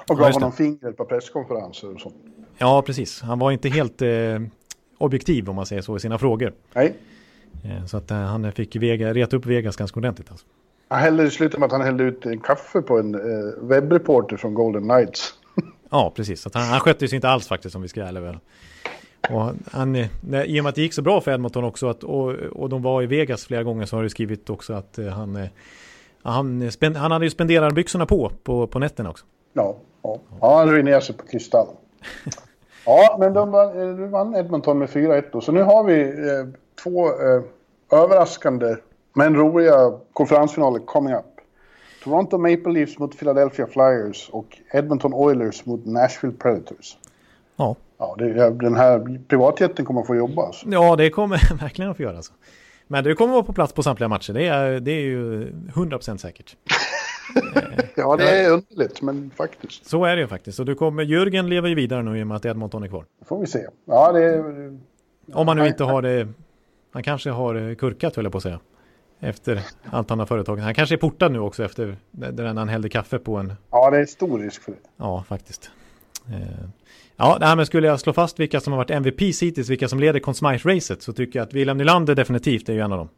Och 0.09 0.19
gav 0.19 0.29
ja, 0.29 0.33
honom 0.33 0.53
fingret 0.53 0.97
på 0.97 1.05
presskonferenser 1.05 1.95
och 1.95 2.01
sånt. 2.01 2.15
Ja, 2.59 2.83
precis. 2.83 3.21
Han 3.21 3.39
var 3.39 3.51
inte 3.51 3.69
helt 3.69 4.03
eh, 4.03 4.09
objektiv 4.99 5.51
om 5.51 5.57
man 5.57 5.67
säger 5.67 5.83
så 5.83 5.97
i 5.97 6.01
sina 6.01 6.19
frågor. 6.19 6.53
Nej. 6.75 6.97
Eh, 7.65 7.87
så 7.87 7.97
att 7.97 8.11
eh, 8.11 8.17
han 8.17 8.53
fick 8.53 8.77
Vega, 8.77 9.15
reta 9.15 9.37
upp 9.37 9.47
Vegas 9.47 9.77
ganska 9.77 10.01
ordentligt. 10.01 10.31
Alltså. 10.31 10.47
Han 10.89 11.01
hällde 11.01 11.25
i 11.25 11.31
slutet 11.31 11.61
med 11.61 11.67
att 11.67 11.73
han 11.73 11.81
hällde 11.81 12.05
ut 12.05 12.27
en 12.27 12.41
kaffe 12.41 12.83
på 12.83 12.99
en 12.99 13.15
eh, 13.15 13.21
webbreporter 13.61 14.37
från 14.37 14.55
Golden 14.55 14.83
Knights. 14.83 15.35
ja, 15.91 16.13
precis. 16.17 16.41
Så 16.41 16.51
han, 16.55 16.63
han 16.63 16.81
skötte 16.81 17.09
sig 17.09 17.17
inte 17.17 17.29
alls 17.29 17.49
faktiskt 17.49 17.77
om 17.77 17.83
vi 17.83 17.89
ska 17.89 18.03
ärliga 18.03 18.25
väl. 18.25 18.39
Och 19.31 19.53
han, 19.73 19.97
eh, 19.97 20.07
när, 20.21 20.45
I 20.45 20.61
och 20.61 20.65
med 20.65 20.69
att 20.69 20.75
det 20.75 20.83
gick 20.83 20.93
så 20.93 21.03
bra 21.03 21.21
för 21.21 21.33
Edmonton 21.33 21.65
också 21.65 21.89
att, 21.89 22.05
och, 22.05 22.31
och 22.33 22.69
de 22.69 22.83
var 22.83 23.03
i 23.03 23.07
Vegas 23.07 23.45
flera 23.45 23.63
gånger 23.63 23.87
så 23.87 23.97
har 23.97 24.03
du 24.03 24.09
skrivit 24.09 24.51
också 24.51 24.73
att 24.73 24.99
eh, 24.99 25.07
han, 25.07 25.49
han, 26.23 26.73
spend, 26.73 26.97
han 26.97 27.11
hade 27.11 27.25
ju 27.25 27.31
spenderat 27.31 27.75
byxorna 27.75 28.07
på, 28.07 28.33
på 28.43 28.67
på 28.67 28.79
nätterna 28.79 29.11
också. 29.11 29.25
Ja, 29.57 29.77
ja. 30.03 30.19
ja 30.41 30.59
han 30.59 30.71
ruinerade 30.71 31.03
sig 31.03 31.17
på 31.17 31.27
kristall. 31.27 31.67
Ja, 32.89 33.17
men 33.21 33.33
de 33.33 33.51
vann, 33.51 33.97
de 33.97 34.11
vann 34.11 34.35
Edmonton 34.35 34.79
med 34.79 34.89
4-1 34.89 35.41
Så 35.41 35.53
nu 35.53 35.63
har 35.63 35.85
vi 35.85 36.03
eh, 36.03 36.47
två 36.83 37.07
eh, 37.09 37.43
överraskande 37.93 38.77
men 39.15 39.37
roliga 39.37 39.93
konferensfinaler 40.13 40.79
coming 40.79 41.15
up. 41.15 41.25
Toronto 42.05 42.39
Maple 42.39 42.73
Leafs 42.73 42.99
mot 42.99 43.19
Philadelphia 43.19 43.67
Flyers 43.67 44.29
och 44.33 44.59
Edmonton 44.73 45.15
Oilers 45.15 45.67
mot 45.67 45.87
Nashville 45.87 46.35
Predators. 46.35 46.97
Ja. 47.57 47.77
Ja, 47.99 48.15
det, 48.19 48.51
den 48.51 48.77
här 48.77 49.21
privatjätten 49.29 49.85
kommer 49.85 50.01
att 50.01 50.07
få 50.07 50.17
jobba. 50.17 50.47
Alltså. 50.47 50.67
Ja, 50.71 50.97
det 50.97 51.11
kommer 51.11 51.55
verkligen 51.61 51.91
att 51.91 51.97
få 51.97 52.03
göra. 52.03 52.17
Alltså. 52.17 52.33
Men 52.87 53.05
du 53.05 53.15
kommer 53.15 53.33
att 53.33 53.37
vara 53.37 53.47
på 53.47 53.53
plats 53.53 53.73
på 53.73 53.83
samtliga 53.83 54.09
matcher. 54.09 54.33
Det 54.33 54.47
är, 54.47 54.81
det 54.81 54.91
är 54.91 55.01
ju 55.01 55.51
100% 55.51 56.17
säkert. 56.17 56.57
ja, 57.97 58.17
det 58.17 58.31
är 58.31 58.51
underligt, 58.51 59.03
men 59.03 59.31
faktiskt. 59.37 59.87
Så 59.87 60.05
är 60.05 60.17
det 60.17 60.23
ju 60.23 60.29
faktiskt. 60.29 60.59
Och 60.59 60.67
du 60.67 60.75
kommer, 60.75 61.03
Jörgen 61.03 61.49
lever 61.49 61.69
ju 61.69 61.75
vidare 61.75 62.03
nu 62.03 62.19
i 62.19 62.23
och 62.23 62.27
med 62.27 62.37
att 62.37 62.45
Edmonton 62.45 62.83
är 62.83 62.89
kvar. 62.89 63.05
Det 63.19 63.25
får 63.25 63.41
vi 63.41 63.47
se. 63.47 63.67
Ja, 63.85 64.13
det... 64.13 64.45
Om 65.33 65.47
man 65.47 65.57
nu 65.57 65.67
inte 65.67 65.85
har 65.85 66.03
det... 66.03 66.29
Han 66.93 67.03
kanske 67.03 67.31
har 67.31 67.75
kurkat, 67.75 68.17
höll 68.17 68.25
jag 68.25 68.33
på 68.33 68.39
att 68.39 68.43
säga. 68.43 68.61
Efter 69.21 69.63
allt 69.91 70.11
han 70.11 70.19
har 70.19 70.27
företagit. 70.27 70.65
Han 70.65 70.75
kanske 70.75 70.95
är 70.95 70.99
portad 70.99 71.33
nu 71.33 71.39
också 71.39 71.65
efter 71.65 71.97
när 72.11 72.55
han 72.55 72.69
hällde 72.69 72.89
kaffe 72.89 73.19
på 73.19 73.37
en... 73.37 73.53
Ja, 73.71 73.91
det 73.91 73.99
är 73.99 74.07
stor 74.07 74.39
risk 74.39 74.63
för 74.63 74.73
det. 74.73 74.79
Ja, 74.97 75.25
faktiskt. 75.29 75.71
Eh, 76.29 76.69
ja, 77.17 77.39
nej, 77.41 77.57
men 77.57 77.67
skulle 77.67 77.87
jag 77.87 78.01
slå 78.01 78.13
fast 78.13 78.41
vilka 78.41 78.61
som 78.61 78.73
har 78.73 78.79
varit 78.79 78.91
MVP 78.91 79.21
hittills, 79.21 79.69
vilka 79.69 79.89
som 79.89 80.01
leder 80.01 80.21
Conn 80.21 80.35
racet 80.65 81.03
så 81.03 81.13
tycker 81.13 81.39
jag 81.39 81.47
att 81.47 81.55
William 81.55 81.79
Nylander 81.79 82.15
definitivt 82.15 82.69
är 82.69 82.73
ju 82.73 82.81
en 82.81 82.93
av 82.93 82.99
dem. 82.99 83.09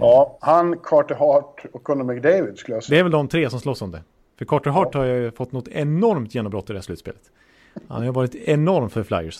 Ja, 0.00 0.38
han, 0.40 0.78
Carter 0.78 1.14
Hart 1.14 1.64
och 1.72 1.82
Conor 1.82 2.04
McDavid 2.04 2.58
skulle 2.58 2.76
jag 2.76 2.84
säga. 2.84 2.96
Det 2.96 3.00
är 3.00 3.02
väl 3.02 3.12
de 3.12 3.28
tre 3.28 3.50
som 3.50 3.60
slåss 3.60 3.82
om 3.82 3.90
det. 3.90 4.02
För 4.38 4.44
Carter 4.44 4.70
Hart 4.70 4.88
ja. 4.92 5.00
har 5.00 5.06
ju 5.06 5.30
fått 5.30 5.52
något 5.52 5.68
enormt 5.68 6.34
genombrott 6.34 6.70
i 6.70 6.72
det 6.72 6.78
här 6.78 6.82
slutspelet. 6.82 7.22
Han 7.88 8.06
har 8.06 8.12
varit 8.12 8.34
enorm 8.34 8.90
för 8.90 9.02
Flyers. 9.02 9.34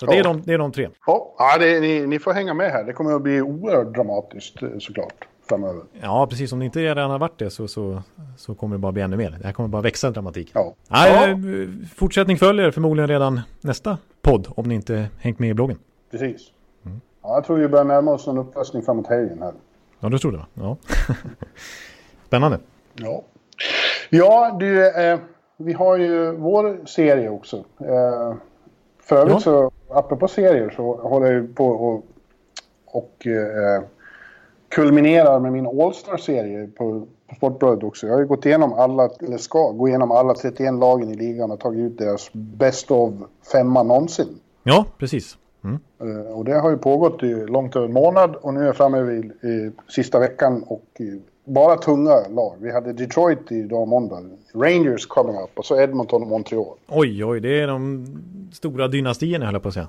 Så 0.00 0.06
ja. 0.06 0.06
det, 0.06 0.18
är 0.18 0.24
de, 0.24 0.42
det 0.42 0.52
är 0.52 0.58
de 0.58 0.72
tre. 0.72 0.88
Ja, 1.06 1.56
det, 1.58 1.80
ni, 1.80 2.06
ni 2.06 2.18
får 2.18 2.32
hänga 2.32 2.54
med 2.54 2.70
här. 2.70 2.84
Det 2.84 2.92
kommer 2.92 3.12
att 3.12 3.22
bli 3.22 3.42
oerhört 3.42 3.94
dramatiskt 3.94 4.62
eh, 4.62 4.68
såklart 4.78 5.28
framöver. 5.48 5.82
Ja, 6.02 6.26
precis. 6.26 6.52
Om 6.52 6.58
det 6.58 6.64
inte 6.64 6.80
redan 6.80 7.10
har 7.10 7.18
varit 7.18 7.38
det 7.38 7.50
så, 7.50 7.68
så, 7.68 8.02
så 8.36 8.54
kommer 8.54 8.76
det 8.76 8.80
bara 8.80 8.92
bli 8.92 9.02
ännu 9.02 9.16
mer. 9.16 9.30
Det 9.40 9.46
här 9.46 9.52
kommer 9.52 9.68
bara 9.68 9.82
växa 9.82 10.10
dramatik. 10.10 10.50
Ja. 10.54 10.74
Ja. 10.88 11.28
Eh, 11.28 11.36
fortsättning 11.94 12.38
följer 12.38 12.70
förmodligen 12.70 13.08
redan 13.08 13.40
nästa 13.60 13.98
podd 14.22 14.48
om 14.56 14.68
ni 14.68 14.74
inte 14.74 15.08
hängt 15.18 15.38
med 15.38 15.50
i 15.50 15.54
bloggen. 15.54 15.78
Precis. 16.10 16.52
Ja, 17.26 17.34
jag 17.34 17.44
tror 17.44 17.56
vi 17.56 17.68
börjar 17.68 17.84
närma 17.84 18.12
oss 18.12 18.26
en 18.26 18.38
upplösning 18.38 18.82
framåt 18.82 19.06
helgen 19.06 19.42
här. 19.42 19.52
Ja, 20.00 20.08
du 20.08 20.18
tror 20.18 20.32
det? 20.32 20.46
Ja. 20.54 20.76
Spännande. 22.26 22.58
Ja, 22.94 23.22
ja 24.10 24.56
du, 24.60 24.88
eh, 24.88 25.18
vi 25.56 25.72
har 25.72 25.96
ju 25.96 26.32
vår 26.32 26.86
serie 26.86 27.28
också. 27.28 27.56
Eh, 27.78 28.34
för 29.02 29.16
övrigt 29.16 29.34
ja. 29.34 29.40
så, 29.40 29.70
apropå 29.88 30.28
serier, 30.28 30.70
så 30.76 30.96
håller 30.96 31.32
jag 31.32 31.54
på 31.54 31.66
och, 31.66 32.04
och 32.86 33.26
eh, 33.26 33.82
kulminerar 34.68 35.40
med 35.40 35.52
min 35.52 35.66
All-Star-serie 35.66 36.66
på, 36.66 37.06
på 37.28 37.34
Sportbladet 37.34 37.84
också. 37.84 38.06
Jag 38.06 38.14
har 38.14 38.20
ju 38.20 38.26
gått 38.26 38.46
igenom 38.46 38.72
alla, 38.72 39.10
eller 39.20 39.38
ska 39.38 39.70
gå 39.70 39.88
igenom 39.88 40.10
alla 40.10 40.34
31 40.34 40.74
lagen 40.74 41.10
i 41.10 41.14
ligan 41.14 41.50
och 41.50 41.60
tagit 41.60 41.80
ut 41.80 41.98
deras 41.98 42.30
best 42.32 42.90
of 42.90 43.14
femma 43.52 43.82
någonsin. 43.82 44.40
Ja, 44.62 44.84
precis. 44.98 45.38
Mm. 45.66 45.80
Eh, 46.00 46.32
och 46.32 46.44
det 46.44 46.54
har 46.54 46.70
ju 46.70 46.76
pågått 46.76 47.22
i 47.22 47.34
långt 47.34 47.76
över 47.76 47.86
en 47.86 47.92
månad 47.92 48.36
och 48.36 48.54
nu 48.54 48.60
är 48.60 48.64
jag 48.64 48.76
framme 48.76 49.02
vid 49.02 49.24
i 49.24 49.72
sista 49.88 50.18
veckan 50.18 50.62
och 50.66 51.00
bara 51.44 51.76
tunga 51.76 52.28
lag. 52.28 52.56
Vi 52.60 52.72
hade 52.72 52.92
Detroit 52.92 53.52
idag 53.52 53.88
måndag, 53.88 54.22
Rangers 54.54 55.06
coming 55.06 55.36
up 55.36 55.50
och 55.58 55.66
så 55.66 55.80
Edmonton 55.80 56.22
och 56.22 56.28
Montreal. 56.28 56.76
Oj, 56.88 57.24
oj, 57.24 57.40
det 57.40 57.60
är 57.60 57.66
de 57.66 58.06
stora 58.52 58.88
dynastierna 58.88 59.44
höll 59.44 59.54
jag 59.54 59.62
på 59.62 59.68
att 59.68 59.74
säga. 59.74 59.88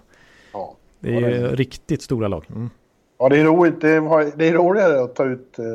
Ja. 0.54 0.76
Det 1.00 1.16
är, 1.16 1.22
det 1.22 1.56
riktigt 1.56 2.02
stora 2.02 2.28
lag. 2.28 2.46
Mm. 2.50 2.70
Ja, 3.20 3.30
det 3.30 3.40
är 3.40 3.44
roligt. 3.44 3.82
Det 3.82 3.90
är, 3.90 4.38
det 4.38 4.48
är 4.48 4.54
roligare 4.54 5.04
att 5.04 5.16
ta 5.16 5.26
ut 5.26 5.60
eh, 5.60 5.66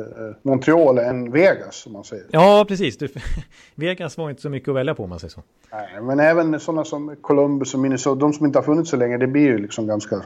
Montreal 0.41 0.97
än 0.97 1.31
Vegas, 1.31 1.75
som 1.75 1.93
man 1.93 2.03
säger. 2.03 2.25
Ja, 2.31 2.65
precis. 2.67 2.97
Du, 2.97 3.09
Vegas 3.75 4.17
var 4.17 4.29
inte 4.29 4.41
så 4.41 4.49
mycket 4.49 4.69
att 4.69 4.75
välja 4.75 4.95
på, 4.95 5.03
om 5.03 5.09
man 5.09 5.19
säger 5.19 5.31
så. 5.31 5.43
Nej, 5.71 6.01
men 6.01 6.19
även 6.19 6.59
sådana 6.59 6.85
som 6.85 7.15
Columbus 7.21 7.73
och 7.73 7.79
Minnesota, 7.79 8.19
de 8.19 8.33
som 8.33 8.45
inte 8.45 8.59
har 8.59 8.63
funnits 8.63 8.89
så 8.89 8.97
länge, 8.97 9.17
det 9.17 9.27
blir 9.27 9.41
ju 9.41 9.57
liksom 9.57 9.87
ganska 9.87 10.21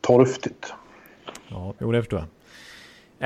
torftigt. 0.00 0.72
Ja, 1.48 1.74
jo, 1.78 1.92
det 1.92 2.02
förstår 2.02 2.18
jag. 2.18 2.28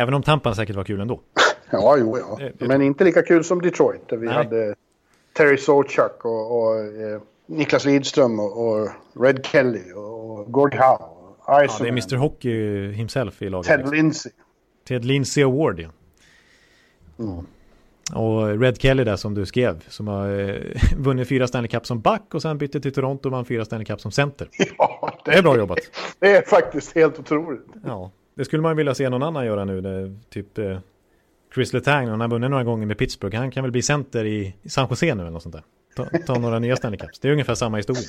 Även 0.02 0.14
om 0.14 0.22
Tampa 0.22 0.54
säkert 0.54 0.76
var 0.76 0.84
kul 0.84 1.00
ändå. 1.00 1.20
ja, 1.70 1.96
jo, 1.98 2.18
ja. 2.18 2.48
Men 2.58 2.82
inte 2.82 3.04
lika 3.04 3.22
kul 3.22 3.44
som 3.44 3.62
Detroit, 3.62 4.08
där 4.08 4.16
vi 4.16 4.26
Nej. 4.26 4.34
hade 4.34 4.74
Terry 5.32 5.56
Sawchuk 5.56 6.24
och, 6.24 6.62
och 6.62 6.78
eh, 6.78 7.20
Niklas 7.46 7.84
Lidström 7.84 8.40
och, 8.40 8.68
och, 8.68 8.88
Red 9.20 9.46
Kelly 9.46 9.92
och, 9.92 10.30
och 10.30 10.52
Gord 10.52 10.74
Howe 10.74 11.19
Ja, 11.46 11.66
det 11.78 11.84
är 11.84 11.88
Mr 11.88 12.16
Hockey 12.16 12.90
himself 12.92 13.42
i 13.42 13.48
laget. 13.48 13.66
Ted 13.66 13.78
liksom. 13.78 13.94
Lindsay. 13.94 14.32
Ted 14.88 15.04
Lindsay 15.04 15.44
Award, 15.44 15.80
ja. 15.80 15.90
Mm. 17.18 17.46
Och 18.14 18.60
Red 18.60 18.80
Kelly 18.80 19.04
där 19.04 19.16
som 19.16 19.34
du 19.34 19.46
skrev, 19.46 19.84
som 19.88 20.08
har 20.08 20.40
eh, 20.40 20.56
vunnit 20.96 21.28
fyra 21.28 21.46
Stanley 21.46 21.68
Cup 21.68 21.86
som 21.86 22.00
back 22.00 22.34
och 22.34 22.42
sen 22.42 22.58
bytte 22.58 22.80
till 22.80 22.92
Toronto 22.92 23.28
och 23.28 23.32
vann 23.32 23.44
fyra 23.44 23.64
Stanley 23.64 23.84
Cup 23.84 24.00
som 24.00 24.10
center. 24.10 24.48
Ja, 24.78 25.18
det, 25.24 25.30
det 25.30 25.38
är 25.38 25.42
bra 25.42 25.56
jobbat. 25.56 25.78
Det 26.18 26.36
är 26.36 26.42
faktiskt 26.42 26.94
helt 26.94 27.18
otroligt. 27.18 27.66
Ja, 27.84 28.10
det 28.34 28.44
skulle 28.44 28.62
man 28.62 28.76
vilja 28.76 28.94
se 28.94 29.08
någon 29.08 29.22
annan 29.22 29.46
göra 29.46 29.64
nu. 29.64 29.80
Det, 29.80 30.16
typ 30.30 30.58
eh, 30.58 30.78
Chris 31.54 31.72
Letang, 31.72 32.08
han 32.08 32.20
har 32.20 32.28
vunnit 32.28 32.50
några 32.50 32.64
gånger 32.64 32.86
med 32.86 32.98
Pittsburgh. 32.98 33.36
Han 33.36 33.50
kan 33.50 33.64
väl 33.64 33.72
bli 33.72 33.82
center 33.82 34.24
i 34.24 34.54
San 34.68 34.86
Jose 34.90 35.14
nu 35.14 35.22
eller 35.22 35.30
något 35.30 35.42
sånt 35.42 35.54
där. 35.54 35.64
Ta, 35.96 36.06
ta 36.26 36.38
några 36.38 36.58
nya 36.58 36.76
Stanley 36.76 36.98
Cups. 36.98 37.18
Det 37.20 37.28
är 37.28 37.32
ungefär 37.32 37.54
samma 37.54 37.76
historia. 37.76 38.02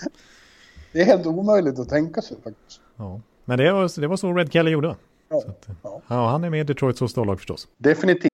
Det 0.91 1.01
är 1.01 1.05
helt 1.05 1.25
omöjligt 1.25 1.79
att 1.79 1.89
tänka 1.89 2.21
sig 2.21 2.37
faktiskt. 2.43 2.81
Ja, 2.97 3.21
men 3.45 3.57
det 3.57 3.71
var, 3.71 4.01
det 4.01 4.07
var 4.07 4.17
så 4.17 4.33
Red 4.33 4.51
Kelly 4.51 4.71
gjorde. 4.71 4.95
Ja, 5.29 5.43
att, 5.47 5.67
ja. 5.83 6.01
ja 6.07 6.29
han 6.29 6.43
är 6.43 6.49
med 6.49 6.59
i 6.59 6.63
Detroits 6.63 7.11
storlag 7.11 7.37
förstås. 7.37 7.67
Definitivt. 7.77 8.31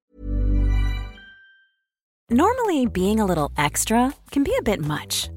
Normally 2.30 2.88
being 2.88 3.20
a 3.20 3.26
little 3.26 3.66
extra 3.66 4.12
can 4.30 4.44
be 4.44 4.52
a 4.52 4.62
bit 4.66 4.82
much. 4.82 5.37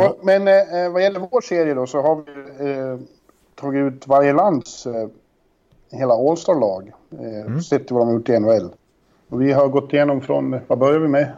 Ja, 0.00 0.16
men 0.22 0.48
eh, 0.48 0.92
vad 0.92 1.02
gäller 1.02 1.20
vår 1.20 1.40
serie 1.40 1.74
då 1.74 1.86
så 1.86 2.02
har 2.02 2.16
vi 2.16 2.70
eh, 2.70 2.98
tagit 3.54 3.92
ut 3.92 4.06
varje 4.06 4.32
lands 4.32 4.86
eh, 4.86 5.08
hela 5.90 6.14
All-star-lag. 6.14 6.92
Eh, 7.12 7.46
mm. 7.46 7.62
Sett 7.62 7.90
vad 7.90 8.00
de 8.02 8.08
har 8.08 8.14
gjort 8.14 8.28
i 8.28 8.38
NHL. 8.38 8.70
Och 9.28 9.42
vi 9.42 9.52
har 9.52 9.68
gått 9.68 9.92
igenom 9.92 10.20
från, 10.20 10.60
vad 10.66 10.78
börjar 10.78 10.98
vi 10.98 11.08
med? 11.08 11.32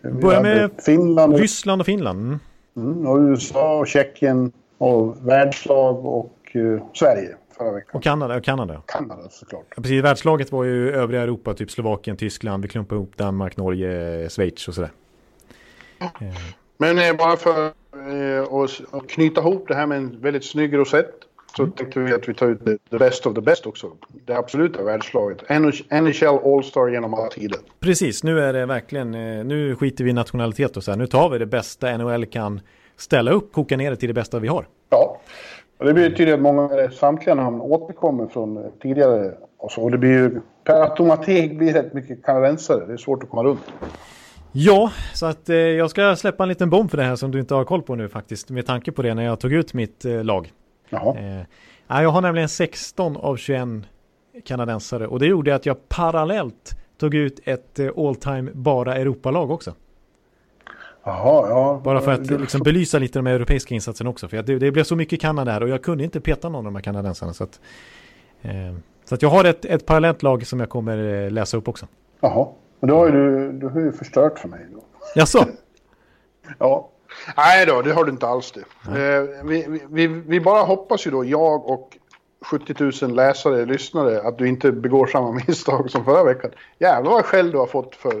Vi 0.00 0.10
börjar 0.10 0.42
med 0.42 0.70
Finland 0.86 1.32
och, 1.34 1.40
Ryssland 1.40 1.80
och 1.80 1.86
Finland. 1.86 2.20
Mm. 2.20 2.38
Mm, 2.76 3.06
och 3.06 3.18
USA 3.18 3.78
och 3.78 3.86
Tjeckien 3.86 4.52
och 4.78 5.28
världslag 5.28 6.06
och 6.06 6.32
uh, 6.54 6.82
Sverige. 6.94 7.36
Och 7.92 8.02
Kanada. 8.02 8.36
Och 8.36 8.44
Kanada. 8.44 8.82
Kanada 8.86 9.28
såklart. 9.30 9.66
Ja, 9.76 9.82
precis, 9.82 10.04
världslaget 10.04 10.52
var 10.52 10.64
ju 10.64 10.92
övriga 10.92 11.22
Europa, 11.22 11.54
typ 11.54 11.70
Slovakien, 11.70 12.16
Tyskland. 12.16 12.62
Vi 12.62 12.68
klumpade 12.68 12.98
ihop 12.98 13.16
Danmark, 13.16 13.56
Norge, 13.56 14.28
Schweiz 14.28 14.68
och 14.68 14.74
sådär. 14.74 14.90
Men 16.82 16.98
eh, 16.98 17.16
bara 17.16 17.36
för 17.36 17.64
eh, 17.64 18.62
att 18.90 19.08
knyta 19.08 19.40
ihop 19.40 19.64
det 19.68 19.74
här 19.74 19.86
med 19.86 19.98
en 19.98 20.20
väldigt 20.20 20.44
snygg 20.44 20.76
rosett 20.76 21.14
så 21.56 21.62
mm. 21.62 21.72
tänkte 21.72 22.00
vi 22.00 22.12
att 22.12 22.28
vi 22.28 22.34
tar 22.34 22.46
ut 22.46 22.64
the 22.90 22.98
best 22.98 23.26
of 23.26 23.34
the 23.34 23.40
best 23.40 23.66
också. 23.66 23.92
Det 24.26 24.36
absoluta 24.36 24.82
världslaget. 24.82 25.48
NHL 25.48 26.38
All-Star 26.44 26.88
genom 26.88 27.14
alla 27.14 27.28
tider. 27.28 27.58
Precis, 27.80 28.24
nu 28.24 28.40
är 28.40 28.52
det 28.52 28.66
verkligen, 28.66 29.14
eh, 29.14 29.44
nu 29.44 29.76
skiter 29.76 30.04
vi 30.04 30.10
i 30.10 30.12
nationalitet 30.12 30.76
och 30.76 30.84
så 30.84 30.90
här. 30.90 30.98
Nu 30.98 31.06
tar 31.06 31.30
vi 31.30 31.38
det 31.38 31.46
bästa 31.46 31.96
NHL 31.98 32.26
kan 32.26 32.60
ställa 32.96 33.30
upp, 33.30 33.52
koka 33.52 33.76
ner 33.76 33.90
det 33.90 33.96
till 33.96 34.08
det 34.08 34.14
bästa 34.14 34.38
vi 34.38 34.48
har. 34.48 34.66
Ja, 34.90 35.20
och 35.78 35.84
det 35.84 35.94
betyder 35.94 36.34
att 36.34 36.40
många, 36.40 36.90
samtliga 36.90 37.34
namn 37.34 37.60
återkommer 37.60 38.26
från 38.26 38.72
tidigare 38.82 39.34
och 39.58 39.72
så. 39.72 39.82
Och 39.82 39.90
det 39.90 39.98
blir 39.98 40.10
ju, 40.10 40.40
per 40.64 40.82
automatik 40.82 41.58
blir 41.58 41.72
rätt 41.72 41.94
mycket 41.94 42.24
kanadensare. 42.24 42.86
Det 42.86 42.92
är 42.92 42.96
svårt 42.96 43.22
att 43.22 43.30
komma 43.30 43.44
runt. 43.44 43.72
Ja, 44.52 44.92
så 45.14 45.26
att 45.26 45.48
eh, 45.48 45.56
jag 45.56 45.90
ska 45.90 46.16
släppa 46.16 46.42
en 46.42 46.48
liten 46.48 46.70
bomb 46.70 46.90
för 46.90 46.96
det 46.96 47.04
här 47.04 47.16
som 47.16 47.30
du 47.30 47.40
inte 47.40 47.54
har 47.54 47.64
koll 47.64 47.82
på 47.82 47.94
nu 47.94 48.08
faktiskt. 48.08 48.50
Med 48.50 48.66
tanke 48.66 48.92
på 48.92 49.02
det 49.02 49.14
när 49.14 49.24
jag 49.24 49.40
tog 49.40 49.52
ut 49.52 49.74
mitt 49.74 50.04
eh, 50.04 50.24
lag. 50.24 50.52
Jaha. 50.90 51.16
Eh, 51.18 52.02
jag 52.02 52.10
har 52.10 52.20
nämligen 52.20 52.48
16 52.48 53.16
av 53.16 53.36
21 53.36 53.68
kanadensare 54.44 55.06
och 55.06 55.18
det 55.18 55.26
gjorde 55.26 55.54
att 55.54 55.66
jag 55.66 55.88
parallellt 55.88 56.76
tog 56.98 57.14
ut 57.14 57.40
ett 57.44 57.78
eh, 57.78 57.90
all 57.96 58.16
time 58.16 58.50
bara 58.54 58.96
Europalag 58.96 59.50
också. 59.50 59.74
Jaha, 61.04 61.48
ja. 61.48 61.80
Bara 61.84 62.00
för 62.00 62.12
att 62.12 62.30
liksom 62.30 62.60
belysa 62.60 62.98
lite 62.98 63.18
de 63.18 63.26
europeiska 63.26 63.74
insatserna 63.74 64.10
också. 64.10 64.28
För 64.28 64.42
det, 64.42 64.58
det 64.58 64.70
blev 64.70 64.84
så 64.84 64.96
mycket 64.96 65.20
Kanada 65.20 65.52
här 65.52 65.62
och 65.62 65.68
jag 65.68 65.82
kunde 65.82 66.04
inte 66.04 66.20
peta 66.20 66.48
någon 66.48 66.58
av 66.58 66.64
de 66.64 66.74
här 66.74 66.82
kanadensarna. 66.82 67.32
Så 67.32 67.44
att, 67.44 67.60
eh, 68.42 68.52
så 69.04 69.14
att 69.14 69.22
jag 69.22 69.28
har 69.28 69.44
ett, 69.44 69.64
ett 69.64 69.86
parallellt 69.86 70.22
lag 70.22 70.46
som 70.46 70.60
jag 70.60 70.68
kommer 70.68 71.24
eh, 71.24 71.30
läsa 71.30 71.56
upp 71.56 71.68
också. 71.68 71.86
Jaha, 72.20 72.48
och 72.82 72.88
då 72.88 72.96
har 72.96 73.06
ju 73.06 73.12
du, 73.12 73.52
du 73.52 73.68
har 73.68 73.80
ju 73.80 73.92
förstört 73.92 74.38
för 74.38 74.48
mig. 74.48 74.66
Då. 74.72 74.84
Jaså? 75.14 75.46
ja. 76.58 76.90
Nej 77.36 77.66
då, 77.66 77.82
det 77.82 77.92
har 77.92 78.04
du 78.04 78.10
inte 78.10 78.26
alls 78.26 78.52
det. 78.52 78.60
Eh, 78.88 79.44
vi, 79.44 79.80
vi, 79.90 80.06
vi, 80.06 80.40
bara 80.40 80.62
hoppas 80.62 81.06
ju 81.06 81.10
då, 81.10 81.24
jag 81.24 81.66
och 81.66 81.98
70 82.44 83.06
000 83.06 83.14
läsare, 83.14 83.66
lyssnare, 83.66 84.22
att 84.22 84.38
du 84.38 84.48
inte 84.48 84.72
begår 84.72 85.06
samma 85.06 85.32
misstag 85.46 85.90
som 85.90 86.04
förra 86.04 86.24
veckan. 86.24 86.50
Jävlar 86.78 87.10
vad 87.10 87.24
skäll 87.24 87.50
du 87.50 87.58
har 87.58 87.66
fått 87.66 87.96
för 87.96 88.20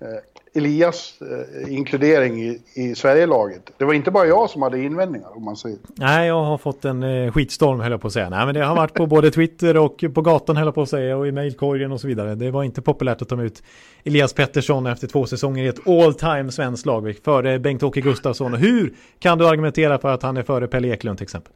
eh, 0.00 0.18
Elias 0.54 1.14
eh, 1.20 1.74
inkludering 1.74 2.42
i, 2.42 2.62
i 2.74 2.94
Sverigelaget. 2.94 3.70
Det 3.76 3.84
var 3.84 3.94
inte 3.94 4.10
bara 4.10 4.26
jag 4.26 4.50
som 4.50 4.62
hade 4.62 4.82
invändningar 4.82 5.36
om 5.36 5.44
man 5.44 5.56
säger. 5.56 5.78
Nej, 5.94 6.28
jag 6.28 6.44
har 6.44 6.58
fått 6.58 6.84
en 6.84 7.02
eh, 7.02 7.32
skitstorm 7.32 7.80
höll 7.80 7.90
jag 7.90 8.00
på 8.00 8.06
att 8.06 8.12
säga. 8.12 8.28
Nej, 8.28 8.46
men 8.46 8.54
det 8.54 8.64
har 8.64 8.76
varit 8.76 8.94
på 8.94 9.06
både 9.06 9.30
Twitter 9.30 9.76
och 9.76 10.04
på 10.14 10.22
gatan 10.22 10.56
höll 10.56 10.66
jag 10.66 10.74
på 10.74 10.82
att 10.82 10.88
säga 10.88 11.16
och 11.16 11.26
i 11.26 11.32
mailkorgen 11.32 11.92
och 11.92 12.00
så 12.00 12.06
vidare. 12.06 12.34
Det 12.34 12.50
var 12.50 12.62
inte 12.62 12.82
populärt 12.82 13.22
att 13.22 13.28
ta 13.28 13.42
ut 13.42 13.62
Elias 14.04 14.32
Pettersson 14.32 14.86
efter 14.86 15.06
två 15.06 15.26
säsonger 15.26 15.64
i 15.64 15.66
ett 15.66 15.88
all 15.88 16.14
time 16.14 16.52
svenskt 16.52 16.86
lag 16.86 17.16
före 17.24 17.58
Bengt-Åke 17.58 18.00
Gustafsson. 18.00 18.54
Och 18.54 18.60
hur 18.60 18.94
kan 19.18 19.38
du 19.38 19.48
argumentera 19.48 19.98
för 19.98 20.08
att 20.08 20.22
han 20.22 20.36
är 20.36 20.42
före 20.42 20.66
Pelle 20.66 20.88
Eklund 20.88 21.18
till 21.18 21.24
exempel? 21.24 21.52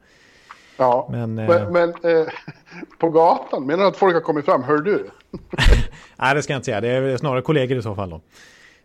Ja, 0.77 1.09
men, 1.13 1.39
eh, 1.39 1.71
men 1.71 1.89
eh, 1.89 2.27
på 2.99 3.11
gatan, 3.11 3.67
menar 3.67 3.83
du 3.83 3.89
att 3.89 3.97
folk 3.97 4.15
har 4.15 4.21
kommit 4.21 4.45
fram? 4.45 4.63
Hör 4.63 4.79
du? 4.79 5.11
Nej, 6.17 6.35
det 6.35 6.43
ska 6.43 6.53
jag 6.53 6.59
inte 6.59 6.65
säga. 6.65 6.81
Det 6.81 6.89
är 6.89 7.17
snarare 7.17 7.43
kollegor 7.43 7.79
i 7.79 7.83
så 7.83 7.95
fall 7.95 8.11
då. 8.11 8.21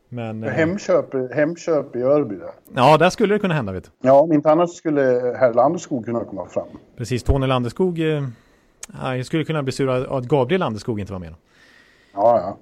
Men, 0.09 0.43
eh, 0.43 0.51
Hemköp, 0.51 1.33
Hemköp 1.33 1.95
i 1.95 2.01
Örby 2.01 2.35
där. 2.35 2.51
Ja, 2.75 2.97
där 2.97 3.09
skulle 3.09 3.35
det 3.35 3.39
kunna 3.39 3.53
hända. 3.53 3.71
Vet. 3.71 3.91
Ja, 4.01 4.21
om 4.21 4.33
inte 4.33 4.51
annars 4.51 4.69
skulle 4.69 5.01
herr 5.39 5.53
Landeskog 5.53 6.05
kunna 6.05 6.23
komma 6.23 6.47
fram. 6.49 6.67
Precis, 6.97 7.23
Tony 7.23 7.47
Landeskog. 7.47 7.99
Eh, 7.99 8.23
jag 9.01 9.25
skulle 9.25 9.43
kunna 9.43 9.63
bli 9.63 9.71
sur 9.71 10.17
att 10.17 10.25
Gabriel 10.25 10.59
Landeskog 10.59 10.99
inte 10.99 11.13
var 11.13 11.19
med. 11.19 11.33
Ja, 12.13 12.39
ja. 12.41 12.57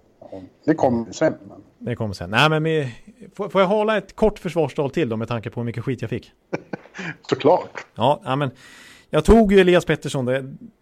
Det 0.65 0.73
kommer 0.73 1.12
sen. 1.12 1.34
Men... 1.47 1.58
Det 1.79 1.95
kommer 1.95 2.13
sen. 2.13 2.29
Nej, 2.29 2.49
men 2.49 2.63
med, 2.63 2.91
får, 3.36 3.49
får 3.49 3.62
jag 3.62 3.67
hålla 3.67 3.97
ett 3.97 4.15
kort 4.15 4.39
försvarstal 4.39 4.91
till 4.91 5.10
då 5.10 5.17
med 5.17 5.27
tanke 5.27 5.49
på 5.49 5.60
hur 5.60 5.65
mycket 5.65 5.84
skit 5.84 6.01
jag 6.01 6.10
fick? 6.10 6.31
Såklart. 7.29 7.86
Ja, 7.95 8.21
ja, 8.23 8.36
men 8.36 8.51
jag 9.10 9.25
tog 9.25 9.51
ju 9.51 9.60
Elias 9.60 9.86
Pettersson 9.86 10.25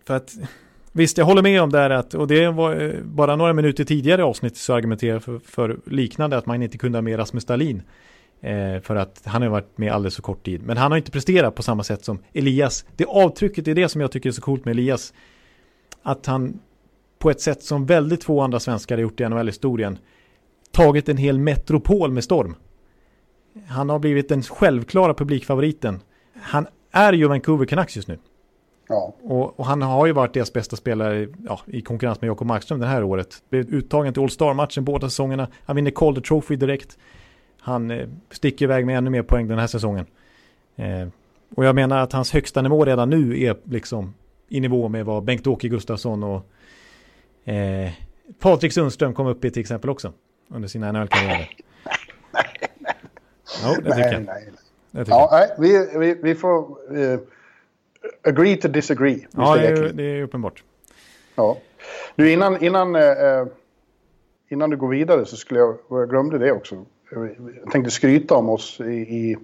för 0.08 0.15
att 0.15 0.36
Visst, 0.95 1.17
jag 1.17 1.25
håller 1.25 1.41
med 1.41 1.62
om 1.62 1.69
det 1.69 1.77
här 1.77 1.89
att, 1.89 2.13
och 2.13 2.27
det 2.27 2.47
var 2.47 2.82
eh, 2.82 3.01
bara 3.03 3.36
några 3.36 3.53
minuter 3.53 3.84
tidigare 3.84 4.23
avsnitt 4.23 4.58
så 4.58 4.73
argumenterade 4.73 5.19
för, 5.19 5.39
för 5.39 5.79
liknande 5.86 6.38
att 6.38 6.45
man 6.45 6.63
inte 6.63 6.77
kunde 6.77 6.97
ha 6.97 7.01
med 7.01 7.19
Rasmus 7.19 7.45
Dahlin. 7.45 7.82
Eh, 8.41 8.82
för 8.82 8.95
att 8.95 9.21
han 9.25 9.41
har 9.41 9.49
varit 9.49 9.77
med 9.77 9.93
alldeles 9.93 10.15
för 10.15 10.21
kort 10.21 10.45
tid. 10.45 10.62
Men 10.63 10.77
han 10.77 10.91
har 10.91 10.97
inte 10.97 11.12
presterat 11.12 11.56
på 11.56 11.63
samma 11.63 11.84
sätt 11.84 12.06
som 12.06 12.19
Elias. 12.34 12.86
Det 12.95 13.06
avtrycket 13.06 13.67
är 13.67 13.75
det 13.75 13.89
som 13.89 14.01
jag 14.01 14.12
tycker 14.12 14.29
är 14.29 14.34
så 14.34 14.41
coolt 14.41 14.65
med 14.65 14.71
Elias. 14.71 15.13
Att 16.03 16.25
han 16.25 16.60
på 17.19 17.29
ett 17.29 17.41
sätt 17.41 17.63
som 17.63 17.86
väldigt 17.86 18.23
få 18.23 18.41
andra 18.41 18.60
svenskar 18.60 18.95
har 18.95 19.01
gjort 19.01 19.19
i 19.19 19.29
NHL-historien 19.29 19.97
tagit 20.71 21.10
en 21.10 21.17
hel 21.17 21.39
metropol 21.39 22.12
med 22.12 22.23
storm. 22.23 22.56
Han 23.67 23.89
har 23.89 23.99
blivit 23.99 24.29
den 24.29 24.43
självklara 24.43 25.13
publikfavoriten. 25.13 25.99
Han 26.41 26.67
är 26.91 27.13
ju 27.13 27.27
Vancouver 27.27 27.65
Canucks 27.65 27.95
just 27.95 28.08
nu. 28.08 28.17
Ja. 28.88 29.13
Och, 29.22 29.60
och, 29.60 29.65
han 29.65 29.82
har 29.82 30.06
ju 30.06 30.12
varit 30.12 30.34
deras 30.34 30.54
bästa 30.54 30.76
spelare 30.76 31.28
ja, 31.46 31.60
i 31.65 31.82
konkurrens 31.82 32.22
med 32.22 32.28
Jakob 32.28 32.48
Markström 32.48 32.80
det 32.80 32.88
här 32.88 33.04
året. 33.04 33.43
Blev 33.49 33.74
uttagen 33.74 34.14
till 34.14 34.24
All-Star-matchen 34.24 34.84
båda 34.84 35.10
säsongerna. 35.10 35.47
Han 35.66 35.76
vinner 35.76 35.91
Calder 35.91 36.22
Trophy 36.22 36.55
direkt. 36.55 36.97
Han 37.60 37.91
eh, 37.91 38.07
sticker 38.32 38.66
iväg 38.66 38.86
med 38.86 38.97
ännu 38.97 39.10
mer 39.10 39.24
poäng 39.24 39.47
den 39.47 39.60
här 39.60 39.68
säsongen. 39.68 40.05
Eh, 40.76 41.07
och 41.55 41.66
jag 41.66 41.76
menar 41.76 41.97
att 41.97 42.14
hans 42.14 42.34
högsta 42.34 42.62
nivå 42.62 42.86
redan 42.86 43.10
nu 43.10 43.43
är 43.43 43.57
liksom 43.64 44.14
i 44.47 44.60
nivå 44.60 44.89
med 44.89 45.05
vad 45.05 45.24
Bengt-Åke 45.24 45.68
Gustafsson 45.68 46.24
och 46.24 46.45
eh, 47.51 47.91
Patrik 48.39 48.74
Sundström 48.74 49.14
kom 49.14 49.28
upp 49.28 49.45
i 49.45 49.51
till 49.51 49.62
exempel 49.62 49.89
också. 49.89 50.14
Under 50.49 50.68
sina 50.68 50.91
NHL-karriärer. 50.91 51.49
Nej, 52.34 52.70
nej. 52.80 52.93
Jo, 53.64 53.82
det 53.84 53.95
tycker 53.95 54.14
jag. 54.14 54.24
Nej, 54.24 54.51
nej. 54.91 55.05
ja, 55.07 55.30
nej, 55.32 55.49
vi, 55.60 55.99
vi, 55.99 56.20
vi 56.24 56.36
får... 56.36 56.78
Eh, 56.97 57.20
agree 58.24 58.58
to 58.58 58.68
disagree. 58.68 59.28
Ja, 59.32 59.56
det 59.56 59.68
är, 59.68 59.93
det 59.93 60.04
är 60.04 60.24
uppenbart. 60.24 60.64
Ja. 61.36 61.58
Du, 62.16 62.32
innan, 62.32 62.64
innan, 62.64 62.95
eh, 62.95 63.01
eh, 63.01 63.45
innan 64.49 64.70
du 64.70 64.78
går 64.78 64.88
vidare 64.88 65.26
så 65.26 65.36
skulle 65.36 65.60
jag, 65.60 65.78
jag 65.89 66.10
glömde 66.10 66.38
det 66.38 66.51
också, 66.51 66.86
jag 67.10 67.72
tänkte 67.72 67.91
skryta 67.91 68.36
om 68.36 68.49
oss 68.49 68.80
i, 68.80 68.93
i 68.93 69.38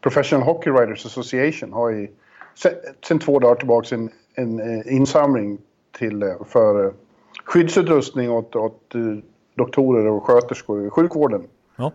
Professional 0.00 0.42
Hockey 0.42 0.70
Writers 0.70 1.06
Association 1.06 1.72
har 1.72 1.92
i, 1.92 2.10
sen, 2.54 2.72
sen 3.08 3.18
två 3.18 3.38
dagar 3.38 3.54
tillbaka 3.54 3.94
en, 3.94 4.10
en 4.34 4.60
eh, 4.60 4.94
insamling 4.94 5.58
till, 5.98 6.22
eh, 6.22 6.28
för 6.46 6.92
skyddsutrustning 7.44 8.30
åt, 8.30 8.56
åt 8.56 8.94
doktorer 9.54 10.06
och 10.06 10.24
sköterskor 10.24 10.86
i 10.86 10.90
sjukvården. 10.90 11.42
Ja. 11.76 11.92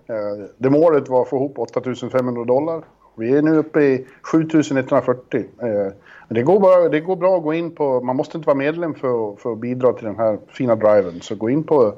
Det 0.57 0.69
målet 0.69 1.09
var 1.09 1.21
att 1.21 1.29
få 1.29 1.35
ihop 1.35 1.59
8500 1.59 2.43
dollar. 2.43 2.83
Vi 3.17 3.31
är 3.37 3.41
nu 3.41 3.55
uppe 3.57 3.81
i 3.81 4.07
7140. 4.21 5.45
Eh, 5.61 5.93
Det 6.29 6.43
går, 6.43 6.59
bara, 6.59 6.89
det 6.89 6.99
går 6.99 7.15
bra 7.15 7.37
att 7.37 7.43
gå 7.43 7.53
in 7.53 7.75
på, 7.75 8.01
man 8.01 8.15
måste 8.15 8.37
inte 8.37 8.47
vara 8.47 8.57
medlem 8.57 8.93
för, 8.93 9.33
att- 9.33 9.39
för 9.39 9.51
att 9.53 9.57
bidra 9.59 9.93
till 9.93 10.05
den 10.05 10.15
här 10.15 10.37
fina 10.47 10.75
driven. 10.75 11.21
Så 11.21 11.35
gå 11.35 11.49
in 11.49 11.63
på, 11.63 11.93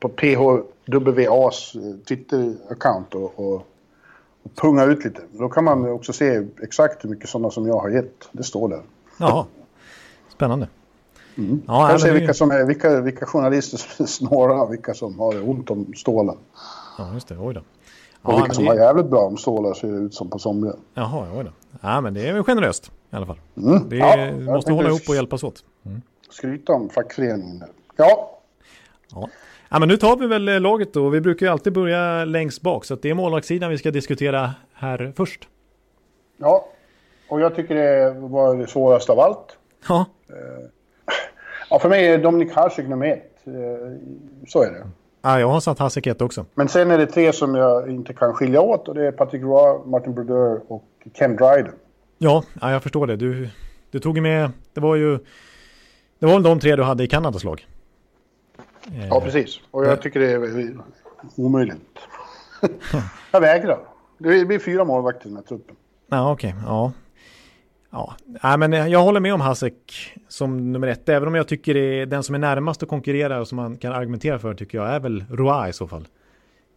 på 0.00 0.08
PHWAs 0.08 1.74
eh, 1.74 1.80
Twitter-account 2.08 3.14
och, 3.14 3.32
och, 3.40 3.54
och 4.42 4.54
punga 4.54 4.84
ut 4.84 5.04
lite. 5.04 5.20
Då 5.32 5.48
kan 5.48 5.64
man 5.64 5.90
också 5.92 6.12
se 6.12 6.42
exakt 6.62 7.04
hur 7.04 7.08
mycket 7.10 7.28
sådana 7.28 7.50
som 7.50 7.66
jag 7.66 7.78
har 7.78 7.88
gett. 7.88 8.28
Det 8.32 8.42
står 8.42 8.68
där. 8.68 8.82
Jaha. 9.18 9.46
Spännande. 10.28 10.68
Mm. 11.38 11.62
Ja, 11.66 11.88
men 11.88 12.00
det- 12.00 12.12
vilka, 12.12 12.34
som 12.34 12.50
är, 12.50 12.64
vilka, 12.64 13.00
vilka 13.00 13.26
journalister 13.26 13.76
som 13.78 14.06
snåla, 14.06 14.66
vilka 14.66 14.94
som 14.94 15.18
har 15.18 15.48
ont 15.48 15.70
om 15.70 15.92
stålen. 15.96 16.36
Ja, 16.98 17.14
just 17.14 17.28
det. 17.28 17.36
Oj 17.38 17.54
då. 17.54 17.60
Och 18.24 18.32
Ja, 18.32 18.36
vilka 18.36 18.46
men 18.48 18.54
som 18.54 18.64
det- 18.64 18.70
har 18.70 18.76
jävligt 18.76 19.06
bra 19.06 19.20
om 19.20 19.36
stålar 19.36 19.74
ser 19.74 19.88
ut 20.06 20.14
som 20.14 20.30
på 20.30 20.38
somliga. 20.38 20.74
Jaha, 20.94 21.26
oj 21.36 21.44
då. 21.44 21.50
Ja, 21.80 22.00
men 22.00 22.14
det 22.14 22.28
är 22.28 22.32
väl 22.32 22.42
generöst 22.42 22.90
i 23.12 23.16
alla 23.16 23.26
fall. 23.26 23.38
Mm. 23.56 23.88
Det 23.88 23.96
Ja, 23.96 24.14
är, 24.16 24.32
vi 24.32 24.44
måste 24.44 24.72
hålla 24.72 24.88
ihop 24.88 25.02
och 25.08 25.14
hjälpas 25.14 25.44
åt. 25.44 25.64
Skryta 26.30 26.72
om 26.72 26.88
fackföreningen. 26.88 27.58
där. 27.58 27.68
Ja, 27.96 28.40
Ja. 29.14 29.28
ja, 29.68 29.78
men 29.78 29.88
nu 29.88 29.96
tar 29.96 30.16
vi 30.16 30.26
väl 30.26 30.48
eh, 30.48 30.60
laget 30.60 30.94
då. 30.94 31.08
Vi 31.08 31.20
brukar 31.20 31.46
ju 31.46 31.52
alltid 31.52 31.72
börja 31.72 32.24
längst 32.24 32.62
bak, 32.62 32.84
så 32.84 32.94
att 32.94 33.02
det 33.02 33.10
är 33.10 33.14
målvaktssidan 33.14 33.70
vi 33.70 33.78
ska 33.78 33.90
diskutera 33.90 34.50
här 34.74 35.12
först. 35.16 35.48
ja. 36.36 36.64
Och 37.28 37.40
jag 37.40 37.54
tycker 37.56 37.74
det 37.74 38.14
var 38.20 38.56
det 38.56 38.66
svåraste 38.66 39.12
av 39.12 39.20
allt. 39.20 39.58
Ja, 39.88 40.04
Ja, 41.70 41.78
för 41.78 41.88
mig 41.88 42.06
är 42.08 42.18
Dominik 42.18 42.52
Hasek 42.54 42.88
nummer 42.88 43.06
ett. 43.06 43.46
Eh, 43.46 43.52
Så 44.48 44.62
är 44.62 44.70
det. 44.70 44.86
Ja 45.24 45.40
jag 45.40 45.48
har 45.48 45.60
satt 45.60 45.78
Hasek 45.78 46.06
ett 46.06 46.22
också. 46.22 46.46
Men 46.54 46.68
sen 46.68 46.90
är 46.90 46.98
det 46.98 47.06
tre 47.06 47.32
som 47.32 47.54
jag 47.54 47.90
inte 47.90 48.14
kan 48.14 48.34
skilja 48.34 48.60
åt 48.60 48.88
och 48.88 48.94
det 48.94 49.06
är 49.06 49.12
Patrick 49.12 49.42
Roy, 49.42 49.78
Martin 49.86 50.14
Brodeur 50.14 50.60
och 50.68 50.84
Ken 51.18 51.36
Dryden. 51.36 51.72
Ja, 52.18 52.44
ja 52.60 52.72
jag 52.72 52.82
förstår 52.82 53.06
det. 53.06 53.16
Du, 53.16 53.48
du 53.90 54.00
tog 54.00 54.22
med, 54.22 54.50
det 54.72 54.80
var 54.80 54.96
ju, 54.96 55.18
det 56.18 56.26
var 56.26 56.32
väl 56.32 56.42
de 56.42 56.60
tre 56.60 56.76
du 56.76 56.82
hade 56.82 57.04
i 57.04 57.06
Kanadas 57.06 57.44
lag? 57.44 57.66
Eh, 58.86 59.08
Ja, 59.08 59.20
precis. 59.20 59.60
Och 59.70 59.84
jag 59.84 60.02
tycker 60.02 60.20
det 60.20 60.32
är 60.32 60.74
omöjligt. 61.36 61.98
jag 63.30 63.40
vägrar. 63.40 63.78
Det 64.18 64.44
blir 64.44 64.58
fyra 64.58 64.84
målvakter 64.84 65.26
i 65.26 65.28
den 65.28 65.36
här 65.36 65.44
truppen. 65.44 65.76
Ja, 66.10 66.32
okej. 66.32 66.54
Ja. 66.66 66.92
Ja, 67.94 68.14
Nej, 68.42 68.58
men 68.58 68.90
jag 68.90 69.02
håller 69.02 69.20
med 69.20 69.34
om 69.34 69.40
Hasek 69.40 69.74
som 70.28 70.72
nummer 70.72 70.86
ett. 70.88 71.08
Även 71.08 71.28
om 71.28 71.34
jag 71.34 71.48
tycker 71.48 71.74
det 71.74 72.00
är 72.00 72.06
den 72.06 72.22
som 72.22 72.34
är 72.34 72.38
närmast 72.38 72.82
att 72.82 72.88
konkurrera 72.88 73.40
och 73.40 73.48
som 73.48 73.56
man 73.56 73.76
kan 73.76 73.92
argumentera 73.92 74.38
för 74.38 74.54
tycker 74.54 74.78
jag 74.78 74.88
är 74.88 75.00
väl 75.00 75.24
Roy 75.30 75.68
i 75.68 75.72
så 75.72 75.88
fall. 75.88 76.08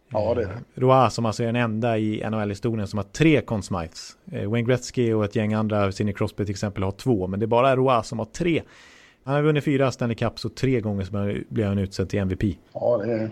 Ja, 0.08 0.34
det 0.34 0.42
är 0.42 0.46
det. 0.46 0.80
Roy 0.80 1.10
som 1.10 1.26
alltså 1.26 1.42
är 1.42 1.46
den 1.46 1.56
enda 1.56 1.98
i 1.98 2.30
NHL-historien 2.30 2.88
som 2.88 2.98
har 2.98 3.04
tre 3.04 3.40
Conn 3.40 3.62
Smythes. 3.62 4.16
Eh, 4.32 4.50
Wayne 4.50 4.68
Gretzky 4.68 5.12
och 5.12 5.24
ett 5.24 5.36
gäng 5.36 5.54
andra, 5.54 5.92
Sidney 5.92 6.14
Crosby 6.14 6.44
till 6.44 6.52
exempel, 6.52 6.82
har 6.82 6.92
två. 6.92 7.26
Men 7.26 7.40
det 7.40 7.44
är 7.44 7.48
bara 7.48 7.76
Roy 7.76 8.02
som 8.02 8.18
har 8.18 8.26
tre. 8.26 8.62
Han 9.24 9.34
har 9.34 9.42
vunnit 9.42 9.64
fyra 9.64 9.90
Stanley 9.90 10.16
Cups 10.16 10.44
och 10.44 10.54
tre 10.54 10.80
gånger 10.80 11.04
så 11.04 11.42
blev 11.48 11.68
han 11.68 11.78
utsedd 11.78 12.08
till 12.08 12.18
MVP. 12.18 12.42
Ja, 12.72 13.00
det 13.04 13.12
är... 13.12 13.30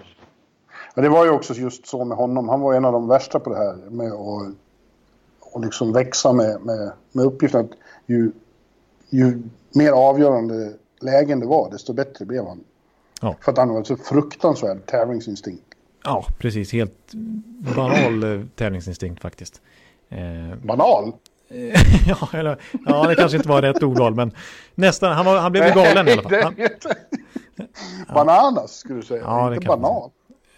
Men 0.95 1.05
det 1.05 1.09
var 1.11 1.25
ju 1.25 1.31
också 1.31 1.55
just 1.55 1.87
så 1.87 2.05
med 2.05 2.17
honom. 2.17 2.49
Han 2.49 2.61
var 2.61 2.75
en 2.75 2.85
av 2.85 2.93
de 2.93 3.09
värsta 3.09 3.41
på 3.41 3.51
det 3.51 3.57
här 3.57 3.91
med 3.91 4.13
att 4.13 4.66
och 5.57 5.65
liksom 5.65 5.93
växa 5.93 6.33
med, 6.33 6.61
med, 6.61 6.93
med 7.13 7.25
uppgiften 7.25 7.61
att 7.61 7.71
ju, 8.07 8.33
ju 9.11 9.43
mer 9.75 9.93
avgörande 9.93 10.73
lägen 11.01 11.41
det 11.41 11.47
var, 11.47 11.71
desto 11.71 11.93
bättre 11.93 12.25
blev 12.25 12.47
han. 12.47 12.65
Ja. 13.21 13.37
För 13.41 13.53
att 13.53 13.59
han 13.59 13.69
var 13.69 13.85
så 13.85 13.97
fruktansvärd 13.97 14.87
tävlingsinstinkt. 14.87 15.65
Ja, 16.05 16.25
precis. 16.39 16.73
Helt 16.73 17.13
banal 17.77 18.23
eh, 18.23 18.47
tävlingsinstinkt 18.55 19.23
faktiskt. 19.23 19.61
Eh, 20.09 20.59
Banal. 20.63 21.13
ja, 22.07 22.29
eller, 22.33 22.59
ja, 22.87 23.07
det 23.09 23.15
kanske 23.15 23.37
inte 23.37 23.49
var 23.49 23.63
rätt 23.63 23.83
ordval, 23.83 24.15
men 24.15 24.33
nästan. 24.75 25.13
Han, 25.13 25.25
var, 25.27 25.39
han 25.39 25.53
blev 25.53 25.67
ju 25.67 25.73
galen 25.75 26.09
i 26.09 26.13
alla 26.13 26.23
fall. 26.23 26.43
Han, 26.43 26.55
Bananas 28.15 28.77
skulle 28.77 28.99
du 29.01 29.07
säga, 29.07 29.23
Ja, 29.23 29.55
inte 29.55 29.67
banan. 29.67 30.11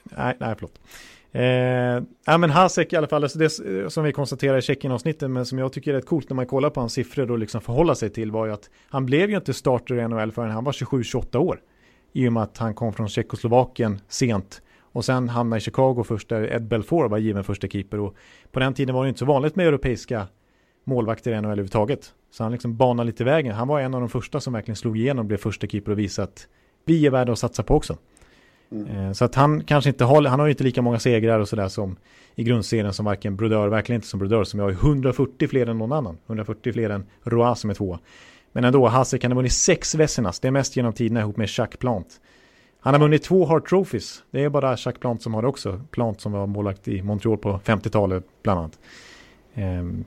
nej, 0.05 0.37
nej, 0.41 0.55
förlåt. 0.55 0.79
Eh, 1.33 2.03
ja, 2.27 2.39
men 2.39 2.51
Hasek 2.51 2.93
i 2.93 2.97
alla 2.97 3.07
fall, 3.07 3.23
alltså 3.23 3.39
det 3.39 3.59
eh, 3.59 3.89
som 3.89 4.05
vi 4.05 4.13
konstaterar 4.13 4.59
i 4.59 4.63
Tjeckien-avsnittet, 4.63 5.31
men 5.31 5.47
som 5.47 5.59
jag 5.59 5.73
tycker 5.73 5.91
är 5.91 5.95
rätt 5.95 6.07
coolt 6.07 6.31
när 6.31 6.35
man 6.35 6.47
kollar 6.47 6.71
på 6.71 6.81
hans 6.81 6.93
siffror 6.93 7.31
och 7.31 7.39
liksom 7.39 7.61
förhålla 7.61 7.95
sig 7.95 8.11
till 8.11 8.31
var 8.31 8.47
ju 8.47 8.53
att 8.53 8.71
han 8.89 9.07
blev 9.07 9.31
ju 9.31 9.37
inte 9.37 9.55
starter 9.55 9.95
i 9.99 10.09
NHL 10.09 10.33
förrän 10.33 10.51
han 10.51 10.65
var 10.65 10.73
27-28 10.73 11.37
år. 11.37 11.61
I 12.13 12.29
och 12.29 12.33
med 12.33 12.43
att 12.43 12.59
han 12.59 12.75
kom 12.75 12.93
från 12.93 13.09
Tjeckoslovakien 13.09 14.01
sent 14.09 14.63
och 14.93 15.05
sen 15.05 15.29
hamnade 15.29 15.59
i 15.59 15.61
Chicago 15.61 16.05
först 16.05 16.29
där 16.29 16.53
Ed 16.55 16.69
Belfour 16.69 17.09
var 17.09 17.19
given 17.19 17.45
första 17.45 17.69
keeper 17.69 18.01
och 18.01 18.15
på 18.53 18.61
den 18.61 18.75
tiden 18.75 18.95
var 18.95 19.03
det 19.03 19.09
inte 19.09 19.19
så 19.19 19.25
vanligt 19.25 19.57
med 19.57 19.67
europeiska 19.67 20.27
målvakter 20.85 21.33
i 21.33 21.35
NHL 21.35 21.45
överhuvudtaget. 21.45 22.15
Så 22.31 22.43
han 22.43 22.53
liksom 22.53 22.77
banade 22.77 23.07
lite 23.07 23.25
vägen. 23.25 23.55
Han 23.55 23.69
var 23.69 23.81
en 23.81 23.95
av 23.95 24.01
de 24.01 24.09
första 24.09 24.41
som 24.41 24.53
verkligen 24.53 24.77
slog 24.77 24.99
igenom 24.99 25.19
och 25.19 25.27
blev 25.27 25.39
första 25.39 25.67
keeper 25.67 25.93
och 25.93 25.99
visade 25.99 26.29
att 26.29 26.49
vi 26.85 27.07
är 27.07 27.11
värda 27.11 27.33
att 27.33 27.39
satsa 27.39 27.63
på 27.63 27.75
också. 27.75 27.97
Mm. 28.73 28.87
Eh, 28.87 29.13
så 29.13 29.25
att 29.25 29.35
han 29.35 29.65
kanske 29.65 29.91
inte 29.91 30.05
har, 30.05 30.23
han 30.23 30.41
har 30.41 30.47
ju 30.47 30.51
inte 30.51 30.65
lika 30.65 30.83
många 30.83 30.99
segrar 30.99 31.41
och 31.41 31.49
sådär 31.49 31.69
som 31.69 31.97
i 32.35 32.45
grundserien 32.45 32.93
som 32.93 33.05
varken 33.05 33.37
Brodeur, 33.37 33.69
verkligen 33.69 33.99
inte 33.99 34.09
som 34.09 34.19
Brodeur 34.19 34.45
som 34.45 34.61
jag 34.61 34.67
har 34.67 34.73
140 34.73 35.49
fler 35.49 35.67
än 35.67 35.79
någon 35.79 35.93
annan. 35.93 36.19
140 36.27 36.73
fler 36.73 36.91
än 36.91 37.07
Roa 37.23 37.55
som 37.55 37.71
är 37.71 37.75
tvåa. 37.75 37.99
Men 38.53 38.65
ändå, 38.65 38.89
Hasek 38.89 39.23
han 39.23 39.33
har 39.33 39.37
vunnit 39.37 39.53
sex 39.53 39.95
Vessinas, 39.95 40.41
det 40.41 40.49
är 40.49 40.53
mest 40.53 40.77
genom 40.77 40.93
tiderna 40.93 41.21
ihop 41.21 41.37
med 41.37 41.49
Jacques 41.51 41.79
Plant. 41.79 42.21
Han 42.81 42.95
har 42.95 43.01
vunnit 43.01 43.23
två 43.23 43.47
Hart 43.47 43.69
Trophies, 43.69 44.23
det 44.31 44.45
är 44.45 44.49
bara 44.49 44.71
Jacques 44.71 44.99
Plant 45.01 45.23
som 45.23 45.35
har 45.35 45.43
det 45.43 45.49
också. 45.49 45.81
Plant 45.91 46.21
som 46.21 46.33
var 46.33 46.47
målvakt 46.47 46.89
i 46.89 47.03
Montreal 47.03 47.39
på 47.39 47.61
50-talet 47.65 48.25
bland 48.43 48.61
annat. 48.61 48.79
Ehm, 49.55 50.05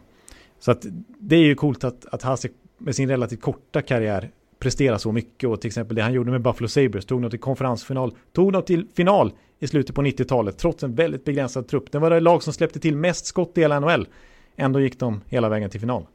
så 0.60 0.72
att 0.72 0.86
det 1.20 1.36
är 1.36 1.44
ju 1.44 1.56
coolt 1.56 1.84
att, 1.84 2.06
att 2.06 2.24
Hasek 2.24 2.52
med 2.78 2.96
sin 2.96 3.10
relativt 3.10 3.42
korta 3.42 3.82
karriär 3.82 4.32
presterar 4.62 4.98
så 4.98 5.12
mycket 5.12 5.50
och 5.50 5.62
till 5.62 5.68
exempel 5.68 5.96
det 5.96 6.02
han 6.02 6.14
gjorde 6.14 6.32
med 6.32 6.42
Buffalo 6.42 6.68
Sabres, 6.68 7.06
tog 7.06 7.22
något 7.22 7.32
till 7.32 7.40
konferensfinal, 7.40 8.16
tog 8.34 8.52
något 8.52 8.68
till 8.68 8.88
final 8.94 9.34
i 9.60 9.68
slutet 9.68 9.96
på 9.96 10.02
90-talet 10.02 10.58
trots 10.58 10.84
en 10.84 10.96
väldigt 10.96 11.26
begränsad 11.26 11.68
trupp. 11.68 11.92
Det 11.92 12.00
var 12.00 12.10
det 12.10 12.20
lag 12.20 12.44
som 12.44 12.54
släppte 12.54 12.80
till 12.80 12.96
mest 12.96 13.26
skott 13.26 13.58
i 13.58 13.62
hela 13.62 13.80
NHL. 13.80 14.08
Ändå 14.56 14.80
gick 14.80 15.00
de 15.00 15.22
hela 15.28 15.50
vägen 15.50 15.70
till 15.70 15.80
final. 15.80 16.06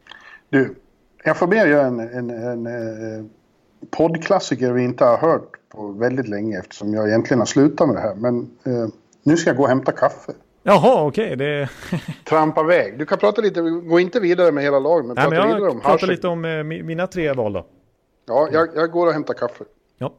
Du, 0.51 0.75
jag 1.25 1.37
får 1.37 1.47
be 1.47 1.57
göra 1.57 1.87
en, 1.87 2.01
en, 2.01 2.31
en, 2.31 2.67
eh, 2.67 3.25
poddklassiker 3.91 4.73
vi 4.73 4.83
inte 4.83 5.05
har 5.05 5.19
hört 5.19 5.51
på 5.69 5.89
väldigt 5.89 6.29
länge 6.29 6.59
eftersom 6.59 6.95
jag 6.95 7.09
egentligen 7.09 7.39
har 7.39 7.47
slutat 7.47 7.87
med 7.87 7.97
det 7.97 8.01
här. 8.01 8.15
Men 8.15 8.51
eh, 8.65 8.89
nu 9.23 9.37
ska 9.37 9.51
jag 9.51 9.57
gå 9.57 9.63
och 9.63 9.69
hämta 9.69 9.93
kaffe. 9.93 10.33
Jaha, 10.63 11.03
okej, 11.07 11.37
det... 11.37 11.69
Trampa 12.25 12.63
väg. 12.63 12.99
Du 12.99 13.07
kan 13.07 13.19
prata 13.19 13.43
lite, 13.43 13.61
gå 13.61 14.01
inte 14.01 14.21
vidare 14.21 14.53
med 14.53 14.65
hela 14.65 14.79
laget, 14.79 15.07
men 15.07 15.15
Nej, 15.15 15.25
prata 15.25 15.37
men 15.47 15.55
vidare 15.55 15.71
om 15.71 15.77
jag 15.77 15.91
pratar 15.93 16.07
lite 16.07 16.29
om 16.29 16.45
eh, 16.45 16.49
mi- 16.49 16.83
mina 16.83 17.07
tre 17.07 17.33
val 17.33 17.53
då. 17.53 17.67
Ja, 18.27 18.49
jag, 18.53 18.69
jag 18.75 18.91
går 18.91 19.07
och 19.07 19.13
hämtar 19.13 19.35
kaffe. 19.35 19.65
Ja. 19.99 20.15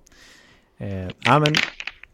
Eh, 0.78 1.10
ja, 1.20 1.40
men 1.40 1.54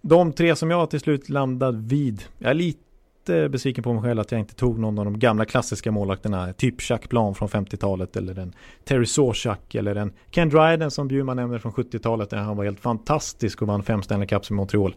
de 0.02 0.34
tre 0.34 0.56
som 0.56 0.72
jag 0.72 0.90
till 0.90 1.00
slut 1.00 1.30
landade 1.30 1.78
vid. 1.78 2.24
Jag 2.38 2.50
är 2.50 2.54
lite 2.54 3.50
besviken 3.50 3.84
på 3.84 3.94
mig 3.94 4.04
själv 4.04 4.20
att 4.20 4.32
jag 4.32 4.40
inte 4.40 4.56
tog 4.56 4.80
någon 4.80 5.00
av 5.00 5.06
de 5.06 5.20
gamla 5.20 5.46
klassiska 5.46 5.92
målvakterna. 5.92 6.54
Typ 6.54 6.90
Jacques 6.90 7.10
Blanc 7.10 7.38
från 7.38 7.48
50-talet 7.48 8.16
eller 8.16 8.40
en 8.40 8.54
Terry 8.84 9.06
Sawchuk 9.06 9.76
eller 9.76 9.96
en 9.96 10.14
Ken 10.30 10.50
Dryden 10.50 10.92
som 10.92 11.08
Bjurman 11.08 11.36
nämner 11.36 11.60
från 11.60 11.72
70-talet 11.72 12.30
där 12.30 12.38
han 12.38 12.58
var 12.58 12.64
helt 12.64 12.80
fantastisk 12.80 13.62
och 13.62 13.68
vann 13.68 13.84
fem 13.84 14.02
Stanley 14.02 14.28
Cups 14.28 14.52
i 14.52 14.54
Montreal. 14.54 14.96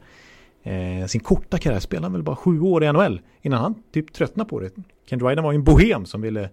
Eh, 0.63 1.07
sin 1.07 1.21
korta 1.21 1.59
karriär 1.59 1.81
spelade 1.81 2.05
han 2.05 2.13
väl 2.13 2.23
bara 2.23 2.37
sju 2.37 2.61
år 2.61 2.85
i 2.85 2.93
NHL 2.93 3.21
innan 3.43 3.61
han 3.61 3.83
typ 3.93 4.13
tröttnade 4.13 4.51
på 4.51 4.61
det. 4.61 4.71
Ken 5.09 5.19
Dryden 5.19 5.45
var 5.45 5.53
ju 5.53 5.57
en 5.57 5.65
bohem 5.65 6.07
som 6.07 6.21
ville 6.21 6.51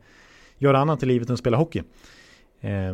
göra 0.57 0.79
annat 0.79 1.03
i 1.03 1.05
livet 1.05 1.29
än 1.29 1.33
att 1.33 1.39
spela 1.39 1.57
hockey. 1.57 1.81
Eh, 2.61 2.93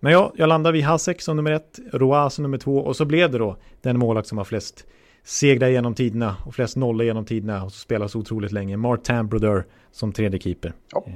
men 0.00 0.12
ja, 0.12 0.32
jag 0.36 0.48
landar 0.48 0.72
vid 0.72 0.84
Hasek 0.84 1.20
som 1.20 1.36
nummer 1.36 1.50
ett, 1.50 1.78
Roa 1.92 2.30
som 2.30 2.42
nummer 2.42 2.58
två 2.58 2.78
och 2.78 2.96
så 2.96 3.04
blev 3.04 3.30
det 3.30 3.38
då 3.38 3.56
den 3.82 3.98
målvakt 3.98 4.28
som 4.28 4.38
har 4.38 4.44
flest 4.44 4.86
segrar 5.24 5.68
genom 5.68 5.94
tiderna 5.94 6.36
och 6.46 6.54
flest 6.54 6.76
nollor 6.76 7.04
genom 7.04 7.24
tiderna 7.24 7.64
och 7.64 7.72
spelar 7.72 8.08
så 8.08 8.18
otroligt 8.18 8.52
länge. 8.52 8.76
Martin 8.76 9.28
Brodeur 9.28 9.64
som 9.92 10.12
tredje 10.12 10.40
keeper. 10.40 10.72
Ja. 10.92 11.02
Nu 11.06 11.12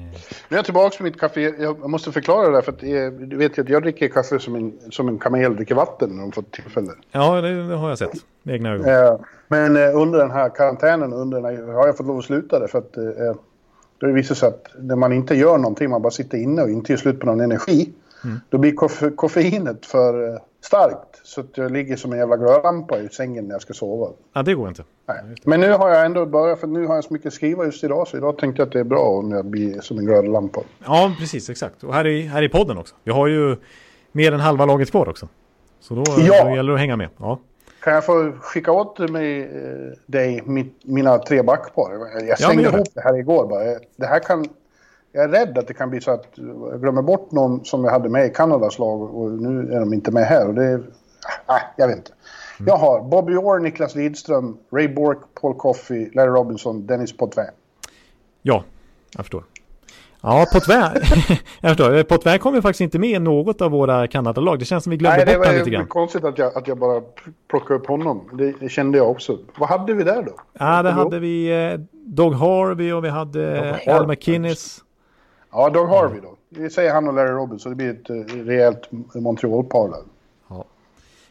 är 0.48 0.56
jag 0.56 0.64
tillbaka 0.64 0.96
med 1.02 1.12
mitt 1.12 1.20
kaffe. 1.20 1.40
Jag 1.40 1.90
måste 1.90 2.12
förklara 2.12 2.46
det 2.46 2.52
där 2.52 2.62
för 2.62 2.72
att 2.72 2.82
eh, 2.82 3.28
du 3.28 3.36
vet 3.36 3.58
ju 3.58 3.62
att 3.62 3.68
jag 3.68 3.82
dricker 3.82 4.08
kaffe 4.08 4.38
som 4.38 4.54
en, 4.54 4.72
som 4.90 5.08
en 5.08 5.18
kamel 5.18 5.56
dricker 5.56 5.74
vatten 5.74 6.10
när 6.10 6.22
de 6.22 6.32
får 6.32 6.42
tillfälle. 6.42 6.92
Ja, 7.10 7.40
det, 7.40 7.68
det 7.68 7.74
har 7.74 7.88
jag 7.88 7.98
sett 7.98 8.12
med 8.42 8.54
egna 8.54 8.72
ögon. 8.72 8.88
Eh, 8.88 9.20
men 9.48 9.76
eh, 9.76 10.00
under 10.00 10.18
den 10.18 10.30
här 10.30 10.48
karantänen 10.48 11.12
under 11.12 11.40
den 11.40 11.56
här, 11.56 11.72
har 11.72 11.86
jag 11.86 11.96
fått 11.96 12.06
lov 12.06 12.18
att 12.18 12.24
sluta 12.24 12.58
det 12.58 12.68
för 12.68 12.78
att 12.78 12.96
eh, 12.96 13.02
det 14.00 14.12
visar 14.12 14.34
sig 14.34 14.48
att 14.48 14.66
när 14.78 14.96
man 14.96 15.12
inte 15.12 15.34
gör 15.34 15.58
någonting, 15.58 15.90
man 15.90 16.02
bara 16.02 16.10
sitter 16.10 16.38
inne 16.38 16.62
och 16.62 16.70
inte 16.70 16.92
ger 16.92 16.96
slut 16.96 17.20
på 17.20 17.26
någon 17.26 17.40
energi, 17.40 17.92
då 18.50 18.58
blir 18.58 18.72
koff 18.72 19.02
koffeinet 19.16 19.86
för 19.86 20.28
eh, 20.34 20.40
starkt. 20.60 21.20
Så 21.24 21.40
att 21.40 21.46
jag 21.54 21.70
ligger 21.72 21.96
som 21.96 22.12
en 22.12 22.18
jävla 22.18 22.36
glödlampa 22.36 22.98
i 22.98 23.08
sängen 23.08 23.44
när 23.44 23.54
jag 23.54 23.62
ska 23.62 23.72
sova. 23.74 24.10
Ja, 24.32 24.42
det 24.42 24.54
går 24.54 24.68
inte. 24.68 24.84
Nej. 25.08 25.16
Men 25.44 25.60
nu 25.60 25.72
har 25.72 25.90
jag 25.90 26.06
ändå 26.06 26.26
börjat, 26.26 26.60
för 26.60 26.66
nu 26.66 26.86
har 26.86 26.94
jag 26.94 27.04
så 27.04 27.12
mycket 27.12 27.26
att 27.26 27.32
skriva 27.34 27.64
just 27.64 27.84
idag, 27.84 28.08
så 28.08 28.16
idag 28.16 28.38
tänkte 28.38 28.62
jag 28.62 28.66
att 28.66 28.72
det 28.72 28.80
är 28.80 28.84
bra 28.84 29.00
om 29.02 29.32
jag 29.32 29.44
blir 29.44 29.80
som 29.80 29.98
en 29.98 30.04
glödlampa. 30.06 30.60
Ja, 30.84 31.14
precis, 31.18 31.50
exakt. 31.50 31.84
Och 31.84 31.94
här 31.94 32.06
i, 32.06 32.22
här 32.22 32.42
i 32.42 32.48
podden 32.48 32.78
också. 32.78 32.94
Vi 33.04 33.12
har 33.12 33.26
ju 33.26 33.56
mer 34.12 34.32
än 34.32 34.40
halva 34.40 34.64
laget 34.66 34.90
kvar 34.90 35.08
också. 35.08 35.28
Så 35.80 35.94
då, 35.94 36.04
Ja. 36.18 36.44
då 36.44 36.50
gäller 36.56 36.68
det 36.72 36.74
att 36.74 36.80
hänga 36.80 36.96
med. 36.96 37.08
Ja. 37.18 37.38
Kan 37.80 37.94
jag 37.94 38.04
få 38.06 38.32
skicka 38.40 38.72
åt 38.72 38.98
mig, 38.98 39.42
eh, 39.42 39.48
dig 40.06 40.42
mitt, 40.46 40.80
mina 40.84 41.18
tre 41.18 41.42
backpar? 41.42 41.90
Jag 42.28 42.38
slängde 42.38 42.62
det. 42.62 42.68
ihop 42.68 42.88
det 42.94 43.00
här 43.00 43.18
igår 43.18 43.46
bara. 43.46 43.64
Det 43.96 44.06
här 44.06 44.18
kan... 44.18 44.46
Jag 45.12 45.24
är 45.24 45.28
rädd 45.28 45.58
att 45.58 45.66
det 45.66 45.74
kan 45.74 45.90
bli 45.90 46.00
så 46.00 46.10
att 46.10 46.26
jag 46.70 46.80
glömmer 46.80 47.02
bort 47.02 47.32
någon 47.32 47.64
som 47.64 47.84
jag 47.84 47.90
hade 47.90 48.08
med 48.08 48.26
i 48.26 48.30
Kanadas 48.30 48.78
lag 48.78 49.02
och 49.02 49.30
nu 49.30 49.72
är 49.72 49.80
de 49.80 49.92
inte 49.94 50.10
med 50.10 50.24
här. 50.24 50.48
Och 50.48 50.54
det 50.54 50.64
är... 50.64 50.82
Ah, 51.46 51.60
jag 51.76 51.88
vet 51.88 51.96
inte. 51.96 52.12
Mm. 52.58 52.68
Jag 52.68 52.76
har 52.76 53.00
Bobby 53.00 53.36
Orr, 53.36 53.58
Niklas 53.58 53.94
Lidström, 53.94 54.56
Ray 54.72 54.88
Bork, 54.88 55.18
Paul 55.40 55.54
Coffey, 55.54 56.10
Larry 56.14 56.30
Robinson, 56.30 56.86
Dennis 56.86 57.16
Potvin. 57.16 57.44
ja, 58.42 58.64
jag 59.16 59.24
förstår. 59.24 59.44
Ja, 60.22 60.46
Potvin. 60.52 60.78
jag 61.60 61.70
förstår. 61.76 62.02
Potvin 62.02 62.38
kommer 62.38 62.60
faktiskt 62.60 62.80
inte 62.80 62.98
med 62.98 63.10
i 63.10 63.18
något 63.18 63.60
av 63.60 63.70
våra 63.70 64.06
Kanadalag. 64.06 64.58
Det 64.58 64.64
känns 64.64 64.84
som 64.84 64.90
vi 64.90 64.96
glömde 64.96 65.16
Nej, 65.16 65.26
det 65.26 65.38
bort 65.38 65.46
honom 65.46 65.58
lite 65.58 65.70
var 65.70 65.76
grann. 65.76 65.86
konstigt 65.86 66.24
att 66.24 66.38
jag, 66.38 66.56
att 66.56 66.68
jag 66.68 66.78
bara 66.78 67.02
plockade 67.50 67.80
upp 67.80 67.86
honom. 67.86 68.30
Det, 68.32 68.54
det 68.60 68.68
kände 68.68 68.98
jag 68.98 69.10
också. 69.10 69.38
Vad 69.58 69.68
hade 69.68 69.94
vi 69.94 70.04
där 70.04 70.22
då? 70.22 70.32
Ja, 70.52 70.82
det 70.82 70.90
hade 70.90 71.18
vi 71.18 71.64
eh, 71.72 71.80
Doug 71.92 72.34
Harvey 72.34 72.92
och 72.92 73.04
vi 73.04 73.08
hade. 73.08 73.76
Al 73.86 74.06
McInnes. 74.06 74.80
Ja, 75.52 75.70
Doug 75.70 75.88
Harvey 75.88 76.20
då. 76.20 76.36
Vi 76.48 76.70
säger 76.70 76.92
han 76.92 77.08
och 77.08 77.14
Larry 77.14 77.30
Robinson. 77.30 77.72
Det 77.72 77.76
blir 77.76 77.90
ett 77.90 78.10
eh, 78.10 78.36
rejält 78.36 78.88
Montreal-par 79.14 79.88
där. 79.88 80.02
Ja. 80.48 80.64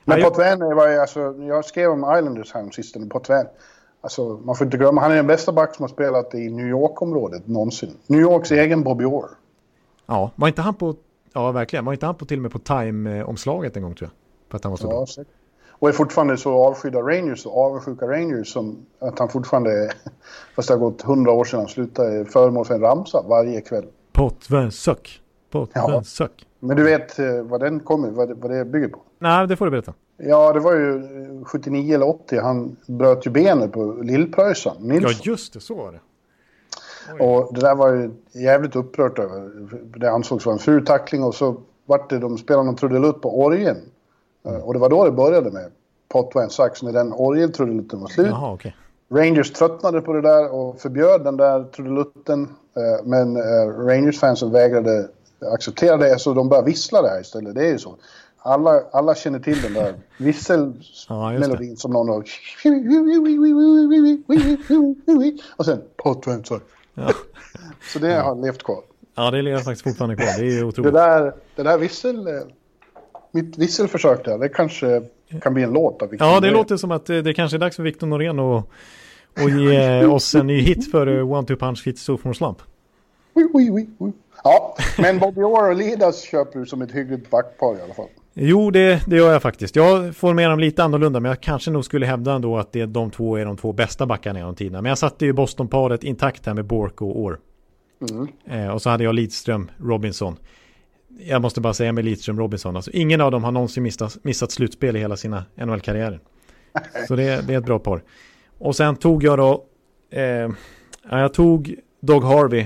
Men 0.06 0.20
Ja, 0.20 0.30
Potvin 0.30 0.76
var 0.76 0.88
ju 0.88 1.00
alltså, 1.00 1.20
jag 1.40 1.66
skrev 1.66 1.92
om 1.92 2.18
Islanders 2.18 2.54
här 2.54 2.70
sist, 2.72 3.10
Potvin. 3.10 3.46
Alltså, 4.02 4.40
man 4.44 4.56
får 4.56 4.66
inte 4.66 4.78
glömma, 4.78 5.02
han 5.02 5.12
är 5.12 5.16
den 5.16 5.28
bästa 5.28 5.52
back 5.52 5.76
som 5.76 5.84
har 5.84 5.90
spelat 5.90 6.36
i 6.36 6.50
New 6.50 6.68
York-området 6.68 7.48
någonsin. 7.48 7.98
New 8.08 8.22
Yorks 8.22 8.52
egen 8.52 8.84
Bobby 8.84 9.06
Orr. 9.06 9.30
Ja, 10.06 10.32
var 10.36 10.48
inte 10.48 10.62
han 10.62 10.74
på, 10.74 10.96
ja 11.34 11.52
verkligen, 11.52 11.86
var 11.86 11.94
inte 11.94 12.06
han 12.06 12.16
på 12.16 12.26
till 12.26 12.38
och 12.38 12.42
med 12.42 12.52
på 12.52 12.60
Time-omslaget 12.60 13.78
en 13.78 13.84
gång 13.84 13.96
tror 13.96 14.10
jag? 14.10 14.52
För 14.52 14.58
att 14.58 14.64
han 14.64 14.72
var 14.72 14.78
så 14.78 14.88
bra. 14.88 15.00
Ja, 15.00 15.06
säkert. 15.06 15.34
Och 15.70 15.90
är 15.90 15.94
fortfarande 15.94 16.38
så 16.38 16.66
avskydd 16.66 16.96
av 16.96 17.04
Rangers 17.04 17.46
och 17.46 17.58
avundsjuka 17.58 18.08
Rangers 18.08 18.54
som 18.54 18.86
att 19.00 19.20
han 19.20 19.30
fortfarande 19.30 19.92
fast 20.56 20.68
det 20.68 20.74
har 20.74 20.80
gått 20.80 21.02
hundra 21.02 21.32
år 21.32 21.46
sedan 21.46 21.60
han 21.60 21.70
slutade, 21.70 22.20
är 22.20 22.26
föremål 22.26 22.66
för 22.66 22.74
en 22.74 22.82
ramsa 22.82 23.24
varje 23.28 23.62
kväll. 23.62 23.86
Potvin 24.14 24.72
suck. 24.72 25.22
Potvin 25.52 25.84
Ja. 26.20 26.28
Men 26.60 26.78
du 26.78 26.84
vet 26.84 27.20
eh, 27.20 27.42
vad 27.42 27.60
den 27.60 27.80
kommer, 27.80 28.10
vad 28.12 28.28
det, 28.28 28.34
vad 28.34 28.52
det 28.52 28.66
bygger 28.66 28.88
på? 28.88 29.00
Nej, 29.20 29.48
det 29.48 29.56
får 29.56 29.66
du 29.66 29.72
berätta. 29.72 29.94
Ja, 30.18 30.54
det 30.54 30.60
var 30.60 30.74
ju 30.74 30.96
eh, 31.40 31.46
79 31.46 31.96
eller 31.96 32.10
80, 32.10 32.40
han 32.40 32.76
bröt 32.88 33.28
ju 33.28 33.32
benet 33.32 33.72
på 33.72 33.84
Lillpröjsan, 34.04 34.76
Ja, 34.80 34.86
Nilsson. 34.86 35.12
just 35.24 35.54
det, 35.54 35.60
så 35.60 35.76
var 35.76 35.92
det. 35.92 36.00
Och 37.24 37.54
det 37.54 37.62
där 37.62 37.76
var 37.76 37.90
ju 37.94 38.12
jävligt 38.32 38.76
upprört 38.76 39.20
över. 39.20 39.50
Det 40.00 40.12
ansågs 40.12 40.46
vara 40.46 40.54
en 40.54 40.60
ful 40.60 40.86
tackling 40.86 41.24
och 41.24 41.36
så 41.36 41.58
vart 41.86 42.10
det, 42.10 42.20
de 42.20 42.38
spelade 42.38 42.66
någon 42.66 42.76
trudelutt 42.76 43.22
på 43.22 43.42
orgeln. 43.44 43.78
Eh, 44.46 44.56
Och 44.56 44.74
det 44.74 44.80
var 44.80 44.90
då 44.90 45.06
det 45.06 45.12
började 45.12 45.52
med 45.52 45.72
Potvin 46.08 46.50
Sax 46.50 46.84
när 46.84 46.94
den 46.94 47.14
orgeltrudelutten 47.14 48.00
var 48.02 48.08
slut. 48.08 48.28
Jaha, 48.28 48.54
okej. 48.54 48.76
Rangers 49.12 49.52
tröttnade 49.54 50.02
på 50.02 50.14
det 50.14 50.22
där 50.22 50.54
och 50.54 50.80
förbjöd 50.82 51.24
den 51.24 51.38
där 51.38 51.64
trudelutten. 51.64 52.48
Eh, 52.76 53.06
Men 53.06 53.36
eh, 53.36 53.68
Rangers-fansen 53.88 54.52
vägrade 54.52 55.08
acceptera 55.54 55.98
det 55.98 56.20
så 56.20 56.34
de 56.34 56.50
började 56.50 56.66
vissla 56.68 57.02
det 57.02 57.10
här 57.10 57.22
istället. 57.22 57.56
Det 57.56 57.66
är 57.66 57.72
ju 57.72 57.78
så. 57.78 57.96
Alla, 58.44 58.82
alla 58.92 59.16
känner 59.16 59.40
till 59.40 59.62
den 59.62 59.74
där 59.74 59.88
Ja, 59.88 59.94
visselmelodin 60.18 61.78
som 61.78 61.92
någon 61.92 62.10
har... 62.10 62.24
Och 65.58 65.66
sen. 65.66 65.82
Ja. 66.94 67.12
Så 67.94 68.00
det 68.00 68.14
har 68.14 68.36
levt 68.36 68.64
kvar. 68.64 68.80
ja, 69.16 69.32
det 69.32 69.42
lever 69.42 69.60
faktiskt 69.60 69.84
fortfarande 69.84 70.16
kvar. 70.16 70.26
Det 70.40 70.46
är 70.46 70.52
ju 70.52 70.60
Det 70.60 70.66
otroligt. 70.66 70.94
där, 70.94 71.34
det 71.56 71.64
där 71.64 71.78
vissel... 71.78 72.28
eh, 72.28 72.34
Mitt 73.34 73.58
visselförsök 73.58 74.26
där, 74.26 74.38
det 74.38 74.50
kanske 74.50 75.02
kan 75.42 75.54
bli 75.54 75.64
en 75.64 75.74
låt 75.74 76.02
av 76.02 76.10
Victor 76.10 76.28
Ja, 76.28 76.34
det 76.34 76.40
Norén. 76.40 76.54
låter 76.54 76.78
som 76.78 76.92
att 76.92 77.06
det 77.06 77.34
kanske 77.34 77.58
är 77.58 77.60
dags 77.60 77.76
för 77.76 77.84
Victor 77.84 78.08
Norén 78.08 78.40
att 78.40 78.64
och 79.44 79.50
ge 79.50 80.06
oss 80.06 80.36
en 80.36 80.48
ny 80.48 80.62
hit 80.62 80.92
för 80.92 81.18
eh, 81.18 81.32
One 81.32 81.48
Two 81.48 81.56
Punch 81.56 81.86
Hit 81.86 82.00
Sophomore 82.00 82.36
Slump. 82.36 82.58
Ui, 83.34 83.44
ui, 83.54 83.70
ui, 83.70 83.88
ui. 84.00 84.12
Ja, 84.44 84.78
men 84.98 85.20
Bobby 85.20 85.42
Orr 85.42 85.70
och 85.70 85.76
Lidas 85.76 86.22
köper 86.22 86.60
du 86.60 86.66
som 86.66 86.82
ett 86.82 86.92
hyggligt 86.92 87.30
backpar 87.30 87.78
i 87.78 87.82
alla 87.82 87.94
fall. 87.94 88.08
Jo, 88.34 88.72
det, 88.72 89.02
det 89.08 89.16
gör 89.16 89.34
jag 89.34 89.42
faktiskt. 89.42 89.76
Jag 89.76 90.16
formerar 90.16 90.50
dem 90.50 90.60
lite 90.60 90.84
annorlunda, 90.84 91.20
men 91.20 91.30
jag 91.30 91.42
kanske 91.42 91.72
nog 91.72 91.86
skulle 91.86 92.06
hävda 92.06 92.34
ändå 92.34 92.58
att 92.58 92.72
det, 92.72 92.86
de 92.86 93.12
två 93.12 93.36
är 93.38 93.46
de 93.46 93.58
två 93.58 93.74
bästa 93.74 94.06
backarna 94.06 94.40
genom 94.40 94.56
tiderna. 94.56 94.82
Men 94.82 94.90
jag 94.90 94.98
satte 94.98 95.26
ju 95.26 95.34
Boston-paret 95.34 96.04
intakt 96.04 96.46
här 96.46 96.54
med 96.54 96.66
Bork 96.66 97.02
och 97.02 97.20
Orr. 97.20 97.40
Eh, 98.46 98.68
och 98.68 98.82
så 98.82 98.90
hade 98.90 99.04
jag 99.04 99.16
Lidström, 99.16 99.72
Robinson. 99.78 100.38
Jag 101.20 101.42
måste 101.42 101.62
bara 101.62 101.74
säga 101.74 101.94
med 101.94 102.06
Lidström, 102.06 102.40
Robinson. 102.40 102.76
Alltså, 102.76 102.92
ingen 102.92 103.22
av 103.22 103.32
dem 103.32 103.44
har 103.44 103.52
någonsin 103.52 103.84
missat, 103.84 104.18
missat 104.24 104.52
slutspel 104.52 104.96
i 104.96 105.00
hela 105.00 105.18
sina 105.18 105.46
NHL-karriärer. 105.56 106.20
Så 107.08 107.16
det, 107.16 107.48
det 107.48 107.54
är 107.54 107.58
ett 107.58 107.66
bra 107.66 107.80
par. 107.80 108.02
Och 108.62 108.76
sen 108.76 108.96
tog 108.96 109.24
jag 109.24 109.38
då, 109.38 109.64
eh, 110.10 110.22
ja, 110.24 110.50
jag 111.10 111.34
tog 111.34 111.76
Doug 112.00 112.24
Harvey. 112.24 112.66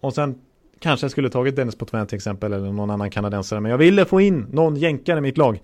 Och 0.00 0.14
sen 0.14 0.40
kanske 0.78 1.04
jag 1.04 1.10
skulle 1.10 1.30
tagit 1.30 1.56
Dennis 1.56 1.76
Potvin 1.76 2.06
till 2.06 2.16
exempel 2.16 2.52
eller 2.52 2.72
någon 2.72 2.90
annan 2.90 3.10
kanadensare. 3.10 3.60
Men 3.60 3.70
jag 3.70 3.78
ville 3.78 4.04
få 4.04 4.20
in 4.20 4.46
någon 4.52 4.76
jänkare 4.76 5.18
i 5.18 5.20
mitt 5.20 5.38
lag. 5.38 5.62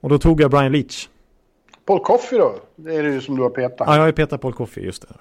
Och 0.00 0.08
då 0.08 0.18
tog 0.18 0.40
jag 0.40 0.50
Brian 0.50 0.72
Leach. 0.72 1.08
Paul 1.86 2.00
Coffey 2.00 2.38
då? 2.38 2.54
Det 2.76 2.94
är 2.94 3.02
det 3.02 3.08
ju 3.12 3.20
som 3.20 3.36
du 3.36 3.42
har 3.42 3.50
petat. 3.50 3.86
Ja, 3.88 3.94
jag 3.94 4.00
har 4.02 4.06
ju 4.06 4.12
petat 4.12 4.40
Paul 4.40 4.52
Coffey, 4.52 4.84
just 4.84 5.02
det. 5.02 5.14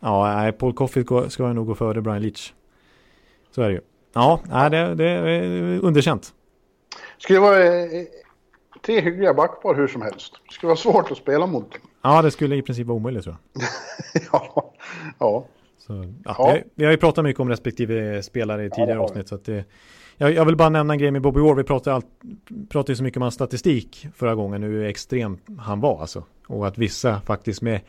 Ja, 0.00 0.34
nej, 0.36 0.52
Paul 0.52 0.72
Coffey 0.72 1.04
ska- 1.28 1.42
jag 1.44 1.54
nog 1.54 1.66
gå 1.66 1.74
före 1.74 2.00
Brian 2.02 2.22
Leach. 2.22 2.52
Så 3.50 3.62
är 3.62 3.68
det 3.68 3.74
ju. 3.74 3.80
Ja, 4.14 4.40
nej, 4.50 4.70
det, 4.70 4.94
det 4.94 5.04
är 5.08 5.84
underkänt. 5.84 6.32
Skulle 7.18 7.38
vara 7.40 7.64
eh, 7.66 7.84
tre 8.82 9.00
hyggliga 9.00 9.34
backpar 9.34 9.74
hur 9.74 9.86
som 9.88 10.02
helst. 10.02 10.32
Det 10.48 10.54
skulle 10.54 10.68
vara 10.68 10.76
svårt 10.76 11.10
att 11.10 11.18
spela 11.18 11.46
mot. 11.46 11.74
Ja, 12.02 12.22
det 12.22 12.30
skulle 12.30 12.56
i 12.56 12.62
princip 12.62 12.86
vara 12.86 12.96
omöjligt 12.96 13.24
tror 13.24 13.36
jag. 13.52 13.62
ja, 14.32 14.72
ja. 15.18 15.46
Så, 15.78 16.12
ja, 16.24 16.34
Ja. 16.38 16.52
Vi, 16.54 16.62
vi 16.74 16.84
har 16.84 16.92
ju 16.92 16.98
pratat 16.98 17.24
mycket 17.24 17.40
om 17.40 17.48
respektive 17.48 18.22
spelare 18.22 18.64
i 18.64 18.70
tidigare 18.70 18.98
vi. 18.98 19.04
avsnitt. 19.04 19.28
Så 19.28 19.34
att 19.34 19.44
det, 19.44 19.64
jag, 20.16 20.32
jag 20.32 20.44
vill 20.44 20.56
bara 20.56 20.68
nämna 20.68 20.92
en 20.92 20.98
grej 20.98 21.10
med 21.10 21.22
Bobby 21.22 21.40
Orr. 21.40 21.54
Vi 21.54 21.64
pratade, 21.64 21.96
allt, 21.96 22.06
pratade 22.68 22.92
ju 22.92 22.96
så 22.96 23.02
mycket 23.02 23.16
om 23.16 23.22
hans 23.22 23.34
statistik 23.34 24.06
förra 24.14 24.34
gången. 24.34 24.62
Hur 24.62 24.84
extrem 24.84 25.38
han 25.58 25.80
var 25.80 26.00
alltså. 26.00 26.24
Och 26.46 26.66
att 26.66 26.78
vissa 26.78 27.20
faktiskt 27.20 27.62
med 27.62 27.80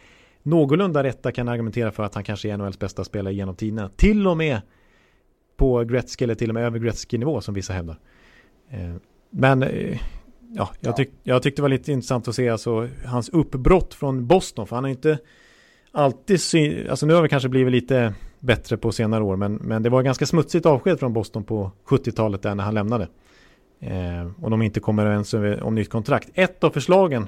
någorlunda 0.44 1.04
rätta 1.04 1.32
kan 1.32 1.48
argumentera 1.48 1.92
för 1.92 2.04
att 2.04 2.16
han 2.16 2.24
kanske 2.24 2.50
är 2.50 2.58
NHLs 2.58 2.80
bästa 2.80 3.04
spelare 3.04 3.34
genom 3.34 3.56
tiderna. 3.56 3.90
Till 3.96 4.28
och 4.28 4.38
med 4.38 4.62
på 5.58 5.84
Gretzky 5.84 6.24
eller 6.24 6.36
till 6.36 6.50
och 6.50 6.54
med 6.54 6.64
över 6.64 6.80
Gretzky-nivå 6.80 7.42
som 7.42 7.54
vissa 7.54 7.74
hävdar. 7.74 8.00
Eh, 8.70 8.96
men 9.30 9.64
eh, 9.64 10.00
ja, 10.54 10.70
jag, 10.80 10.96
tyck, 10.96 11.10
jag 11.24 11.44
tyckte 11.44 11.60
det 11.60 11.64
var 11.64 11.70
lite 11.70 11.92
intressant 11.92 12.28
att 12.28 12.36
se 12.36 12.50
alltså, 12.50 12.88
hans 13.06 13.30
uppbrott 13.30 13.94
från 13.94 14.28
Boston. 14.28 14.68
För 14.68 14.76
han 14.76 14.84
har 14.84 14.92
inte 14.92 15.18
alltid 15.92 16.42
sy- 16.42 16.88
alltså 16.88 17.06
nu 17.06 17.14
har 17.14 17.22
vi 17.22 17.30
kanske 17.30 17.50
blivit 17.50 17.72
lite 17.72 18.14
bättre 18.40 18.78
på 18.78 18.92
senare 18.92 19.24
år. 19.24 19.36
Men, 19.36 19.54
men 19.56 19.84
det 19.84 19.90
var 19.90 20.02
ganska 20.04 20.26
smutsigt 20.26 20.66
avsked 20.66 21.00
från 21.00 21.14
Boston 21.14 21.44
på 21.44 21.72
70-talet 21.88 22.42
där 22.42 22.56
när 22.56 22.64
han 22.64 22.74
lämnade. 22.74 23.08
Eh, 23.80 24.32
och 24.42 24.50
de 24.52 24.62
inte 24.62 24.80
kommer 24.80 25.06
överens 25.06 25.34
över- 25.34 25.64
om 25.64 25.76
nytt 25.76 25.90
kontrakt. 25.90 26.30
Ett 26.34 26.64
av 26.64 26.70
förslagen 26.70 27.28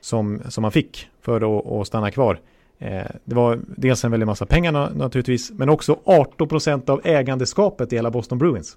som, 0.00 0.40
som 0.48 0.64
han 0.64 0.72
fick 0.72 1.08
för 1.20 1.58
att, 1.58 1.66
att 1.66 1.86
stanna 1.86 2.10
kvar. 2.10 2.40
Eh, 2.78 3.02
det 3.24 3.34
var 3.34 3.60
dels 3.76 4.04
en 4.04 4.10
väldig 4.10 4.26
massa 4.26 4.46
pengar 4.46 4.72
na- 4.72 4.96
naturligtvis. 4.96 5.50
Men 5.50 5.68
också 5.68 5.98
18% 6.04 6.90
av 6.90 7.00
ägandeskapet 7.04 7.92
i 7.92 7.96
hela 7.96 8.10
Boston 8.10 8.38
Bruins. 8.38 8.76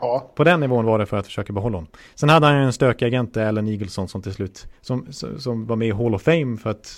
Ja. 0.00 0.30
På 0.34 0.44
den 0.44 0.60
nivån 0.60 0.84
var 0.84 0.98
det 0.98 1.06
för 1.06 1.16
att 1.16 1.26
försöka 1.26 1.52
behålla 1.52 1.76
honom. 1.76 1.90
Sen 2.14 2.28
hade 2.28 2.46
han 2.46 2.56
ju 2.58 2.62
en 2.64 2.72
stökig 2.72 3.06
agent, 3.06 3.36
Allen 3.36 3.68
Eagleson, 3.68 4.08
som 4.08 4.22
till 4.22 4.32
slut 4.32 4.66
som, 4.80 5.06
som 5.38 5.66
var 5.66 5.76
med 5.76 5.88
i 5.88 5.90
Hall 5.90 6.14
of 6.14 6.22
Fame 6.22 6.56
för 6.56 6.70
att 6.70 6.88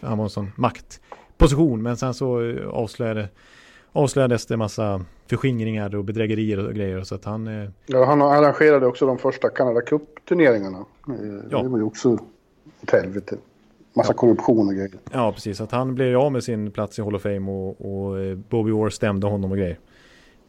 han 0.00 0.18
var 0.18 0.24
en 0.24 0.30
sån 0.30 0.52
maktposition. 0.56 1.82
Men 1.82 1.96
sen 1.96 2.14
så 2.14 2.50
eh, 2.50 2.68
avslöjade, 2.68 3.28
avslöjades 3.92 4.46
det 4.46 4.56
massa 4.56 5.04
förskingringar 5.26 5.94
och 5.96 6.04
bedrägerier 6.04 6.66
och 6.66 6.74
grejer. 6.74 7.02
Så 7.02 7.14
att 7.14 7.24
han, 7.24 7.46
eh, 7.62 7.70
ja. 7.86 8.04
Han 8.04 8.22
arrangerade 8.22 8.86
också 8.86 9.06
de 9.06 9.18
första 9.18 9.48
Canada 9.48 9.80
Cup-turneringarna. 9.80 10.78
Eh, 10.78 11.14
Ja. 11.50 11.62
Det 11.62 11.68
var 11.68 11.78
ju 11.78 11.84
också 11.84 12.18
ett 12.82 12.90
helvete. 12.90 13.36
Massa 13.92 14.14
korruption 14.14 14.68
och 14.68 14.74
grejer. 14.74 14.90
ja 15.12 15.32
precis, 15.32 15.60
att 15.60 15.72
han 15.72 15.94
blev 15.94 16.18
av 16.20 16.32
med 16.32 16.44
sin 16.44 16.70
plats 16.70 16.98
i 16.98 17.02
Hall 17.02 17.14
of 17.14 17.22
Fame 17.22 17.50
och, 17.50 17.68
och 17.68 18.36
Bobby 18.36 18.70
Orr 18.70 18.90
stämde 18.90 19.26
honom 19.26 19.50
och 19.50 19.56
grejer. 19.58 19.78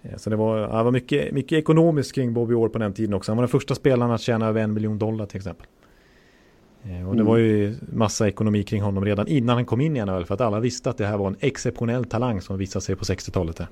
Eh, 0.03 0.17
Så 0.17 0.29
det 0.29 0.35
var, 0.35 0.57
ja, 0.57 0.77
det 0.77 0.83
var 0.83 0.91
mycket, 0.91 1.31
mycket 1.33 1.57
ekonomiskt 1.59 2.15
kring 2.15 2.33
Bobby 2.33 2.53
Orr 2.53 2.69
på 2.69 2.77
den 2.77 2.93
tiden 2.93 3.13
också. 3.13 3.31
Han 3.31 3.37
var 3.37 3.43
den 3.43 3.49
första 3.49 3.75
spelaren 3.75 4.11
att 4.11 4.21
tjäna 4.21 4.47
över 4.47 4.61
en 4.61 4.73
miljon 4.73 4.97
dollar 4.99 5.25
till 5.25 5.37
exempel. 5.37 5.67
Eh, 6.83 7.09
Och 7.09 7.15
det 7.15 7.23
var 7.23 7.37
ju 7.37 7.75
massa 7.93 8.27
ekonomi 8.27 8.63
kring 8.63 8.81
honom 8.81 9.05
redan 9.05 9.27
innan 9.27 9.55
han 9.55 9.65
kom 9.65 9.81
in 9.81 9.97
i 9.97 10.05
NHL 10.05 10.25
för 10.25 10.33
att 10.33 10.41
alla 10.41 10.59
visste 10.59 10.89
att 10.89 10.97
det 10.97 11.05
här 11.05 11.17
var 11.17 11.27
en 11.27 11.35
exceptionell 11.39 12.05
talang 12.05 12.41
som 12.41 12.57
visade 12.57 12.83
sig 12.85 12.95
på 12.95 13.03
60-talet. 13.03 13.57
Där. 13.57 13.67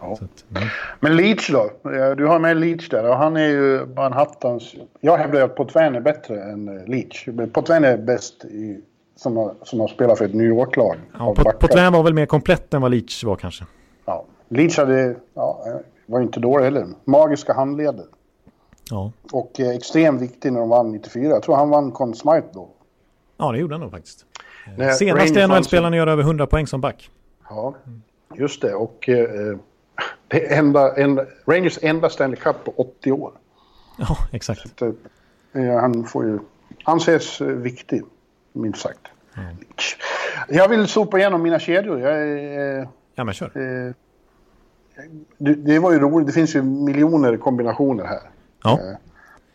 Ja. 0.00 0.12
Att, 0.12 0.44
mm. 0.56 0.68
Men 1.00 1.16
Leach 1.16 1.50
då? 1.50 1.90
Eh, 1.90 2.10
Du 2.16 2.26
har 2.26 2.38
med 2.38 2.56
Leach 2.56 2.88
där 2.88 3.08
och 3.10 3.16
han 3.16 3.36
är 3.36 3.48
ju 3.48 3.86
bara 3.86 4.06
en 4.06 4.12
hattans... 4.12 4.74
Jag 5.00 5.16
hävdar 5.18 5.40
att 5.40 5.56
Potvin 5.56 5.94
är 5.94 6.00
bättre 6.00 6.42
än 6.42 6.84
Leach. 6.86 7.28
Potvin 7.52 7.84
är 7.84 7.98
bäst 7.98 8.44
i, 8.44 8.80
som, 9.16 9.36
har, 9.36 9.54
som 9.62 9.80
har 9.80 9.88
spelat 9.88 10.18
för 10.18 10.24
ett 10.24 10.34
New 10.34 10.46
York-lag. 10.46 10.96
ja. 11.18 11.34
Potvin 11.60 11.92
var 11.92 12.02
väl 12.02 12.14
mer 12.14 12.26
komplett 12.26 12.74
än 12.74 12.82
vad 12.82 12.90
Leach 12.90 13.24
var 13.24 13.36
kanske. 13.36 13.64
Ja. 14.04 14.24
Leach 14.48 14.78
hade, 14.78 15.16
ja, 15.34 15.64
var 16.06 16.20
inte 16.20 16.40
dålig 16.40 16.64
heller. 16.64 16.86
Magiska 17.04 17.52
handleder. 17.52 18.04
Ja. 18.90 19.12
Och 19.32 19.60
eh, 19.60 19.68
extremt 19.68 20.22
viktig 20.22 20.52
när 20.52 20.60
de 20.60 20.68
vann 20.68 20.92
94. 20.92 21.28
Jag 21.28 21.42
tror 21.42 21.56
han 21.56 21.70
vann 21.70 21.92
Conn 21.92 22.14
Smythe 22.14 22.48
då. 22.52 22.68
ja, 23.36 23.52
det 23.52 23.58
gjorde 23.58 23.74
han 23.74 23.80
nog 23.80 23.90
faktiskt. 23.90 24.24
När 24.76 24.90
Senaste 24.90 25.46
NHL-spelaren 25.46 25.92
gör 25.92 26.06
över 26.06 26.22
100 26.22 26.46
poäng 26.46 26.66
som 26.66 26.80
back. 26.80 27.10
Ja, 27.48 27.74
just 28.34 28.62
det. 28.62 28.74
Och 28.74 29.08
eh, 29.08 29.56
det 30.28 30.52
är 30.52 30.58
enda, 30.58 30.96
en, 30.96 31.20
Rangers 31.46 31.78
enda 31.82 32.10
Stanley 32.10 32.36
Cup 32.36 32.64
på 32.64 32.72
80 32.76 33.12
år. 33.12 33.32
Ja, 33.98 34.18
exakt. 34.32 34.78
Det, 34.78 34.94
eh, 35.60 35.80
han 35.80 36.04
får 36.04 36.24
ju 36.24 36.38
anses 36.84 37.40
eh, 37.40 37.46
viktig, 37.46 38.02
minst 38.52 38.80
sagt. 38.80 39.00
Jag 40.48 40.68
vill 40.68 40.88
sopa 40.88 41.18
igenom 41.18 41.42
mina 41.42 41.58
kedjor. 41.58 42.00
Jag, 42.00 42.12
är, 42.12 42.78
eh, 42.80 42.88
Ja, 43.14 43.24
men 43.24 43.34
kör. 43.34 43.50
Det, 45.38 45.78
var 45.78 45.92
ju 45.92 45.98
roligt. 45.98 46.26
Det 46.26 46.32
finns 46.32 46.54
ju 46.56 46.62
miljoner 46.62 47.36
kombinationer 47.36 48.04
här. 48.04 48.20
Ja, 48.64 48.80
Eh, 48.80 48.96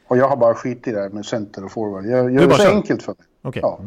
och 0.08 0.18
jag 0.18 0.30
har 0.30 0.38
bara 0.38 0.56
skit 0.56 0.88
i 0.88 0.92
det 0.92 1.00
här 1.00 1.10
med 1.10 1.26
center 1.26 1.66
och 1.66 1.72
forward. 1.72 2.06
Jag 2.06 2.32
gör 2.32 2.48
det 2.48 2.56
så 2.56 2.70
enkelt 2.70 3.04
för 3.04 3.12
mig. 3.12 3.26
okej. 3.42 3.60
Ja. 3.64 3.80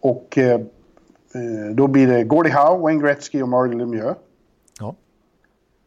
Och 0.00 0.38
eh, 0.38 0.54
eh, 0.54 1.74
då 1.74 1.86
blir 1.86 2.06
det 2.06 2.24
Gordie 2.24 2.52
Howe, 2.52 2.78
Wayne 2.78 3.02
Gretzky 3.02 3.42
och 3.42 3.48
Marty 3.48 3.74
Lemieux. 3.76 4.16
Ja. 4.80 4.94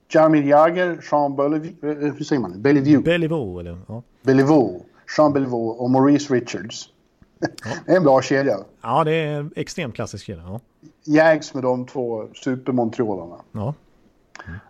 Jaromir 0.10 0.44
Jagr, 0.44 1.00
Jean 1.12 1.36
Bellevue, 1.36 1.72
eh, 1.82 2.14
hur 2.14 2.24
säger 2.24 2.42
man? 2.42 2.62
Bellevue. 2.62 3.00
Bellevue, 3.02 3.60
eller? 3.60 3.78
Ja. 3.88 4.04
Bellevue, 4.22 4.80
Jean 5.18 5.34
Bellevue 5.34 5.70
och 5.70 5.90
Maurice 5.90 6.34
Richards. 6.34 6.90
det 7.86 7.92
är 7.92 7.98
en 7.98 8.04
bra 8.04 8.22
kedja. 8.22 8.58
ja, 8.82 9.04
det 9.04 9.12
är 9.14 9.50
extremt 9.56 9.96
klassisk 9.96 10.26
kedja. 10.26 10.44
Ja. 10.48 10.60
Jags 11.04 11.54
med 11.54 11.64
de 11.64 11.86
två 11.86 12.28
supermontrealarna. 12.34 13.36
Ja. 13.52 13.74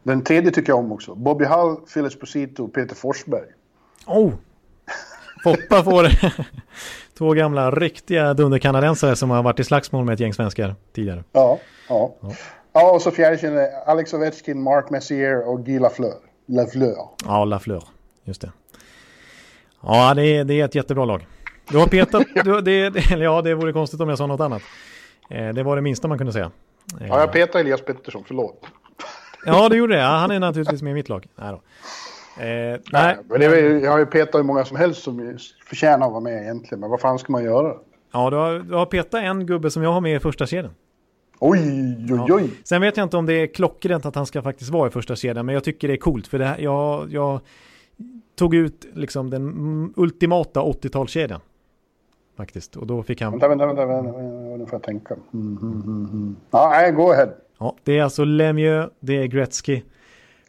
Den 0.04 0.24
tredje 0.24 0.52
tycker 0.52 0.72
jag 0.72 0.80
om 0.80 0.92
också. 0.92 1.16
Bobby 1.16 1.46
Hull, 1.46 1.76
Phil 1.94 2.06
Esposito 2.06 2.64
och 2.64 2.74
Peter 2.74 2.96
Forsberg. 2.96 3.48
Oh! 4.06 4.34
Foppa 5.44 5.84
får 5.84 6.10
två 7.18 7.34
gamla 7.34 7.72
riktiga 7.72 8.34
dunderkanadensare 8.34 9.16
som 9.16 9.30
har 9.30 9.44
varit 9.44 9.60
i 9.60 9.64
slagsmål 9.64 10.06
med 10.06 10.14
ett 10.14 10.20
gäng 10.20 10.34
svenskar 10.34 10.76
tidigare. 10.94 11.24
Ja, 11.32 11.60
ja. 11.90 12.16
Ja, 12.74 12.92
och 12.92 13.02
så 13.02 13.12
fjärde 13.12 13.48
är 13.48 13.90
Alex 13.90 14.14
Ovechkin, 14.14 14.62
Mark 14.64 14.90
Messier 14.90 15.48
och 15.48 15.66
Guy 15.66 15.80
Lafleur. 15.80 16.14
Lafleur. 16.46 17.10
Ja, 17.26 17.46
Lafleur. 17.46 17.84
Just 18.24 18.42
det. 18.42 18.52
Ja, 19.82 20.14
det 20.14 20.24
är, 20.24 20.44
det 20.44 20.62
är 20.62 20.66
ett 20.66 20.76
jättebra 20.76 21.06
lag. 21.06 21.28
Du 21.70 21.78
har 21.78 21.88
petat... 21.88 22.24
Du, 22.44 22.62
det, 22.62 22.90
det, 22.90 23.10
ja, 23.10 23.42
det 23.42 23.56
vore 23.56 23.74
konstigt 23.74 24.02
om 24.02 24.10
jag 24.10 24.18
sa 24.18 24.28
något 24.28 24.40
annat. 24.40 24.62
Eh, 25.30 25.50
det 25.50 25.64
var 25.64 25.76
det 25.76 25.82
minsta 25.82 26.08
man 26.08 26.18
kunde 26.18 26.34
säga. 26.34 26.52
Eh, 27.02 27.08
Ja, 27.08 27.20
jag 27.20 27.32
petar 27.32 27.60
Elias 27.60 27.82
Pettersson, 27.82 28.24
förlåt. 28.28 28.66
Ja, 29.48 29.70
det 29.70 29.78
gjorde 29.78 29.94
det. 29.94 30.00
Ja, 30.02 30.08
han 30.08 30.32
är 30.32 30.40
naturligtvis 30.40 30.82
med 30.82 30.92
i 30.92 30.94
mitt 30.94 31.10
lag. 31.10 31.28
Nej 31.36 31.52
då. 31.52 31.62
Eh, 32.44 32.80
nej. 32.92 33.18
Men 33.30 33.40
det 33.40 33.60
jag 33.60 33.92
har 33.92 34.00
ju 34.00 34.06
petat 34.06 34.40
hur 34.40 34.44
många 34.44 34.66
som 34.66 34.78
helst 34.78 35.04
som 35.04 35.38
förtjänar 35.66 36.06
att 36.06 36.12
vara 36.12 36.22
med 36.22 36.42
egentligen. 36.42 36.80
Men 36.80 36.90
vad 36.90 37.02
fan 37.02 37.20
ska 37.20 37.32
man 37.32 37.44
göra? 37.44 37.74
Ja, 38.14 38.30
du 38.30 38.36
har, 38.36 38.60
du 38.60 38.76
har 38.76 38.86
petat 38.86 39.22
en 39.22 39.46
gubbe 39.46 39.72
som 39.72 39.84
jag 39.84 39.92
har 39.92 40.02
med 40.02 40.16
i 40.16 40.20
första 40.20 40.48
kedjan. 40.48 40.74
Oj, 41.40 41.60
oj, 42.12 42.34
oj. 42.34 42.50
Sen 42.64 42.82
vet 42.82 42.98
jag 42.98 43.04
inte 43.04 43.18
om 43.18 43.26
det 43.26 43.34
är 43.34 43.48
klockrent 43.48 44.06
att 44.06 44.16
han 44.16 44.26
ska 44.26 44.42
faktiskt 44.42 44.70
vara 44.70 44.88
i 44.88 44.92
första 44.92 45.16
kedjan, 45.16 45.46
men 45.46 45.54
jag 45.56 45.64
tycker 45.64 45.88
det 45.88 45.94
är 45.94 45.98
coolt 45.98 46.28
för 46.28 46.40
det 46.40 46.46
här, 46.46 46.58
jag, 46.60 47.14
jag 47.14 47.40
tog 48.36 48.56
ut 48.56 48.88
liksom 48.94 49.30
den 49.30 49.94
ultimata 49.96 50.60
80-talskedjan. 50.60 51.40
Faktiskt, 52.38 52.76
och 52.76 52.88
då 52.88 53.04
fick 53.04 53.22
han... 53.22 53.32
Vänta, 53.32 53.48
vänta, 53.48 53.66
vänta, 53.66 53.86
vänta, 53.86 54.12
vänta, 54.12 54.58
nu 54.58 54.66
får 54.66 54.74
jag 54.74 54.84
tänka. 54.84 55.16
Mm, 55.34 55.58
mm, 55.62 55.82
mm, 55.82 56.10
mm. 56.12 56.36
Ja, 56.52 56.92
go 56.92 57.12
ahead. 57.12 57.30
Ja, 57.60 57.76
det 57.84 57.98
är 58.00 58.04
alltså 58.04 58.24
Lemieux, 58.24 58.90
det 59.00 59.14
är 59.18 59.26
Gretzky, 59.26 59.82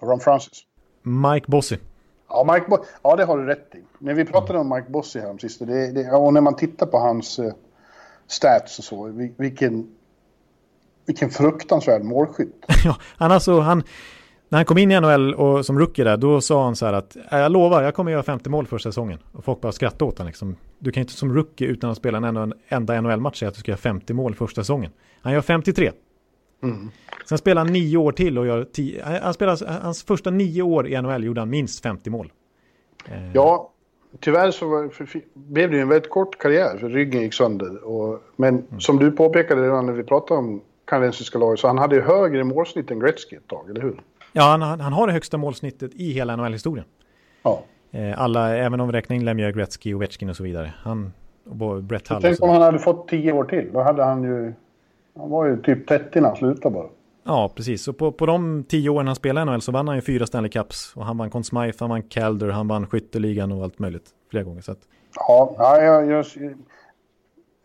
Ron 0.00 0.20
Francis. 0.20 0.62
Mike 1.02 1.50
Bossy. 1.50 1.76
Ja, 2.28 2.52
Mike 2.54 2.66
Bo- 2.68 2.84
ja, 3.02 3.16
det 3.16 3.24
har 3.24 3.38
du 3.38 3.44
rätt 3.46 3.74
i. 3.74 3.78
När 3.98 4.14
vi 4.14 4.24
pratade 4.24 4.58
om 4.58 4.68
Mike 4.68 4.90
Bossy 4.90 5.20
här 5.20 5.30
om 5.30 5.38
sist, 5.38 5.60
och, 5.60 5.66
det, 5.66 5.92
det, 5.92 6.10
och 6.10 6.32
när 6.34 6.40
man 6.40 6.56
tittar 6.56 6.86
på 6.86 6.98
hans 6.98 7.38
eh, 7.38 7.52
stats 8.26 8.78
och 8.78 8.84
så, 8.84 9.08
vil- 9.08 9.34
vilken, 9.36 9.86
vilken 11.06 11.30
fruktansvärd 11.30 12.02
målskytt. 12.02 12.64
Ja, 12.84 12.96
han 13.16 13.32
alltså, 13.32 13.60
han, 13.60 13.82
när 14.48 14.58
han 14.58 14.64
kom 14.64 14.78
in 14.78 14.90
i 14.92 15.00
NHL 15.00 15.34
och 15.34 15.66
som 15.66 15.78
rookie 15.78 16.04
där, 16.04 16.16
då 16.16 16.40
sa 16.40 16.64
han 16.64 16.76
så 16.76 16.86
här 16.86 16.92
att 16.92 17.16
"Äh, 17.16 17.38
jag 17.38 17.52
lovar, 17.52 17.82
jag 17.82 17.94
kommer 17.94 18.12
göra 18.12 18.22
50 18.22 18.50
mål 18.50 18.66
för 18.66 18.78
säsongen. 18.78 19.18
Och 19.32 19.44
folk 19.44 19.60
bara 19.60 19.72
skrattade 19.72 20.04
åt 20.04 20.18
honom 20.18 20.26
liksom. 20.28 20.56
Du 20.78 20.92
kan 20.92 21.00
inte 21.00 21.12
som 21.12 21.34
rookie 21.34 21.66
utan 21.68 21.90
att 21.90 21.96
spela 21.96 22.18
en 22.18 22.24
enda- 22.24 22.52
enda 22.68 23.00
NHL-match 23.00 23.38
säga 23.38 23.48
att 23.48 23.54
du 23.54 23.60
ska 23.60 23.70
göra 23.70 23.78
50 23.78 24.12
mål 24.12 24.34
första 24.34 24.60
säsongen. 24.60 24.90
Han 25.22 25.32
gör 25.32 25.40
53. 25.40 25.90
Sen 27.28 27.38
spelar 27.38 27.64
han 27.64 27.72
nio 27.72 27.96
år 27.96 28.12
till 28.12 28.38
och 28.38 28.46
gör 28.46 28.64
10, 28.64 29.20
han 29.22 29.34
spelar, 29.34 29.80
hans 29.82 30.02
första 30.02 30.30
nio 30.30 30.62
år 30.62 30.88
i 30.88 31.02
NHL 31.02 31.24
gjorde 31.24 31.40
han 31.40 31.50
minst 31.50 31.82
50 31.82 32.10
mål. 32.10 32.32
Eh, 33.08 33.32
Ja, 33.32 33.70
tyvärr 34.20 34.50
så 34.50 34.68
var, 34.68 34.88
för, 34.88 35.04
för, 35.04 35.20
blev 35.34 35.70
det 35.70 35.76
ju 35.76 35.82
en 35.82 35.88
väldigt 35.88 36.10
kort 36.10 36.38
karriär, 36.38 36.78
för 36.78 36.88
ryggen 36.88 37.22
gick 37.22 37.34
sönder. 37.34 37.84
Och, 37.84 38.22
men 38.36 38.64
som 38.78 38.98
du 38.98 39.10
påpekade 39.10 39.62
redan 39.62 39.86
när 39.86 39.92
vi 39.92 40.02
pratade 40.02 40.40
om 40.40 40.60
kanadensiska 40.84 41.38
laget, 41.38 41.60
så 41.60 41.66
han 41.66 41.78
hade 41.78 41.96
ju 41.96 42.02
högre 42.02 42.44
målsnitt 42.44 42.90
än 42.90 43.00
Gretzky 43.00 43.36
ett 43.36 43.48
tag, 43.48 43.70
eller 43.70 43.80
hur? 43.80 44.00
Ja, 44.32 44.42
han, 44.42 44.62
han 44.62 44.92
har 44.92 45.06
det 45.06 45.12
högsta 45.12 45.36
målsnittet 45.36 45.94
i 45.94 46.12
hela 46.12 46.36
NHL-historien. 46.36 46.86
Ja. 47.42 47.62
Eh, 47.90 48.20
alla, 48.20 48.56
även 48.56 48.80
om 48.80 48.88
vi 48.88 48.92
räknar 48.92 49.16
in 49.16 49.24
Lemieux, 49.24 49.56
Gretzky, 49.56 49.94
Ovechkin 49.94 50.30
och 50.30 50.36
så 50.36 50.42
vidare. 50.42 50.74
Han, 50.78 51.12
och 51.60 51.82
Brett 51.82 52.08
Hull. 52.08 52.22
Tänk 52.22 52.42
om 52.42 52.50
han 52.50 52.62
hade 52.62 52.78
fått 52.78 53.08
tio 53.08 53.32
år 53.32 53.44
till, 53.44 53.70
då 53.72 53.82
hade 53.82 54.04
han 54.04 54.22
ju... 54.22 54.54
Han 55.18 55.30
var 55.30 55.46
ju 55.46 55.62
typ 55.62 55.88
30 55.88 56.20
när 56.20 56.28
han 56.28 56.36
slutade 56.36 56.74
bara. 56.74 56.86
Ja, 57.24 57.52
precis. 57.54 57.82
Så 57.82 57.92
på, 57.92 58.12
på 58.12 58.26
de 58.26 58.64
tio 58.68 58.90
åren 58.90 59.06
han 59.06 59.16
spelade 59.16 59.50
i 59.50 59.52
NHL 59.52 59.60
så 59.62 59.72
vann 59.72 59.88
han 59.88 59.96
ju 59.96 60.02
fyra 60.02 60.26
Stanley 60.26 60.50
Cups. 60.50 60.92
Och 60.96 61.04
han 61.04 61.18
vann 61.18 61.30
Conn 61.30 61.44
Smythe, 61.44 61.76
han 61.80 61.90
vann 61.90 62.02
Calder, 62.02 62.48
han 62.48 62.68
vann 62.68 62.86
skytteligan 62.86 63.52
och 63.52 63.64
allt 63.64 63.78
möjligt. 63.78 64.04
Flera 64.30 64.44
gånger. 64.44 64.60
Så 64.60 64.72
att, 64.72 64.78
Ja, 65.14 65.54
ja 65.58 65.82
jag, 65.82 66.10
jag, 66.10 66.24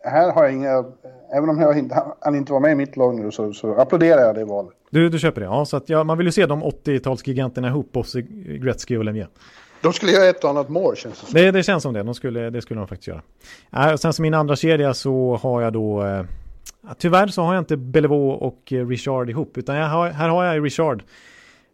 här 0.04 0.32
har 0.32 0.44
jag 0.44 0.52
inga... 0.52 0.84
Även 1.32 1.48
om 1.48 1.60
jag 1.60 1.78
inte, 1.78 2.02
han 2.20 2.34
inte 2.34 2.52
var 2.52 2.60
med 2.60 2.72
i 2.72 2.74
mitt 2.74 2.96
lag 2.96 3.14
nu 3.14 3.30
så, 3.30 3.52
så 3.52 3.74
applåderar 3.74 4.20
jag 4.20 4.34
det 4.34 4.44
valet. 4.44 4.72
du, 4.90 5.08
du 5.08 5.18
köper 5.18 5.40
det? 5.40 5.46
Ja, 5.46 5.64
så 5.64 5.76
att 5.76 5.88
ja, 5.88 6.04
man 6.04 6.18
vill 6.18 6.26
ju 6.26 6.32
se 6.32 6.46
de 6.46 6.64
80-talsgiganterna 6.64 7.66
ihop, 7.66 7.92
Bosse, 7.92 8.20
Gretzky 8.62 8.96
och 8.96 9.04
Lemieux. 9.04 9.30
De 9.82 9.92
skulle 9.92 10.12
göra 10.12 10.28
ett 10.28 10.44
och 10.44 10.50
annat 10.50 10.68
mål 10.68 10.96
känns 10.96 11.20
det 11.20 11.26
som. 11.26 11.34
Det, 11.34 11.50
det 11.50 11.62
känns 11.62 11.82
som 11.82 11.92
det, 11.92 12.02
de 12.02 12.14
skulle, 12.14 12.50
det 12.50 12.62
skulle 12.62 12.80
de 12.80 12.88
faktiskt 12.88 13.08
göra. 13.08 13.22
Äh, 13.72 13.96
sen 13.96 14.12
som 14.12 14.22
min 14.22 14.34
andra 14.34 14.56
kedja 14.56 14.94
så 14.94 15.36
har 15.42 15.62
jag 15.62 15.72
då... 15.72 16.04
Eh, 16.04 16.24
tyvärr 16.98 17.26
så 17.26 17.42
har 17.42 17.54
jag 17.54 17.60
inte 17.60 17.76
Bellevaux 17.76 18.42
och 18.42 18.72
eh, 18.72 18.86
Richard 18.86 19.30
ihop, 19.30 19.58
utan 19.58 19.76
har, 19.76 20.08
här 20.08 20.28
har 20.28 20.44
jag 20.44 20.64
Richard, 20.64 21.02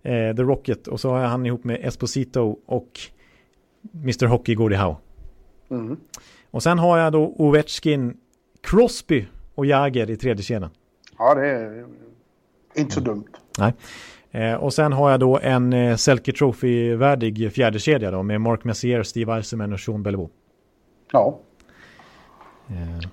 eh, 0.02 0.36
The 0.36 0.42
Rocket, 0.42 0.86
och 0.86 1.00
så 1.00 1.10
har 1.10 1.20
jag 1.20 1.28
han 1.28 1.46
ihop 1.46 1.64
med 1.64 1.80
Esposito 1.82 2.58
och 2.66 3.00
Mr 3.94 4.26
Hockey 4.26 4.54
Gordie 4.54 4.76
Howe. 4.76 4.96
Mm. 5.70 5.96
Och 6.50 6.62
sen 6.62 6.78
har 6.78 6.98
jag 6.98 7.12
då 7.12 7.34
Ovechkin, 7.36 8.16
Crosby 8.62 9.26
och 9.54 9.66
Jagger 9.66 10.10
i 10.10 10.16
tredje 10.16 10.42
kedjan. 10.42 10.70
Ja, 11.18 11.34
det 11.34 11.46
är 11.46 11.86
inte 12.74 12.94
så 12.94 13.00
dumt. 13.00 13.26
Nej. 13.58 13.72
Eh, 14.30 14.54
och 14.54 14.74
sen 14.74 14.92
har 14.92 15.10
jag 15.10 15.20
då 15.20 15.38
en 15.38 15.72
eh, 15.72 15.96
Selke 15.96 16.32
Trophy-värdig 16.32 17.52
fjärde 17.52 17.78
kedja 17.78 18.10
då 18.10 18.22
med 18.22 18.40
Mark 18.40 18.64
Messier, 18.64 19.02
Steve 19.02 19.36
Eisenman 19.36 19.72
och 19.72 19.80
Sean 19.80 20.02
Bellevaux. 20.02 20.32
Ja, 21.12 21.38
Eh, 22.70 23.08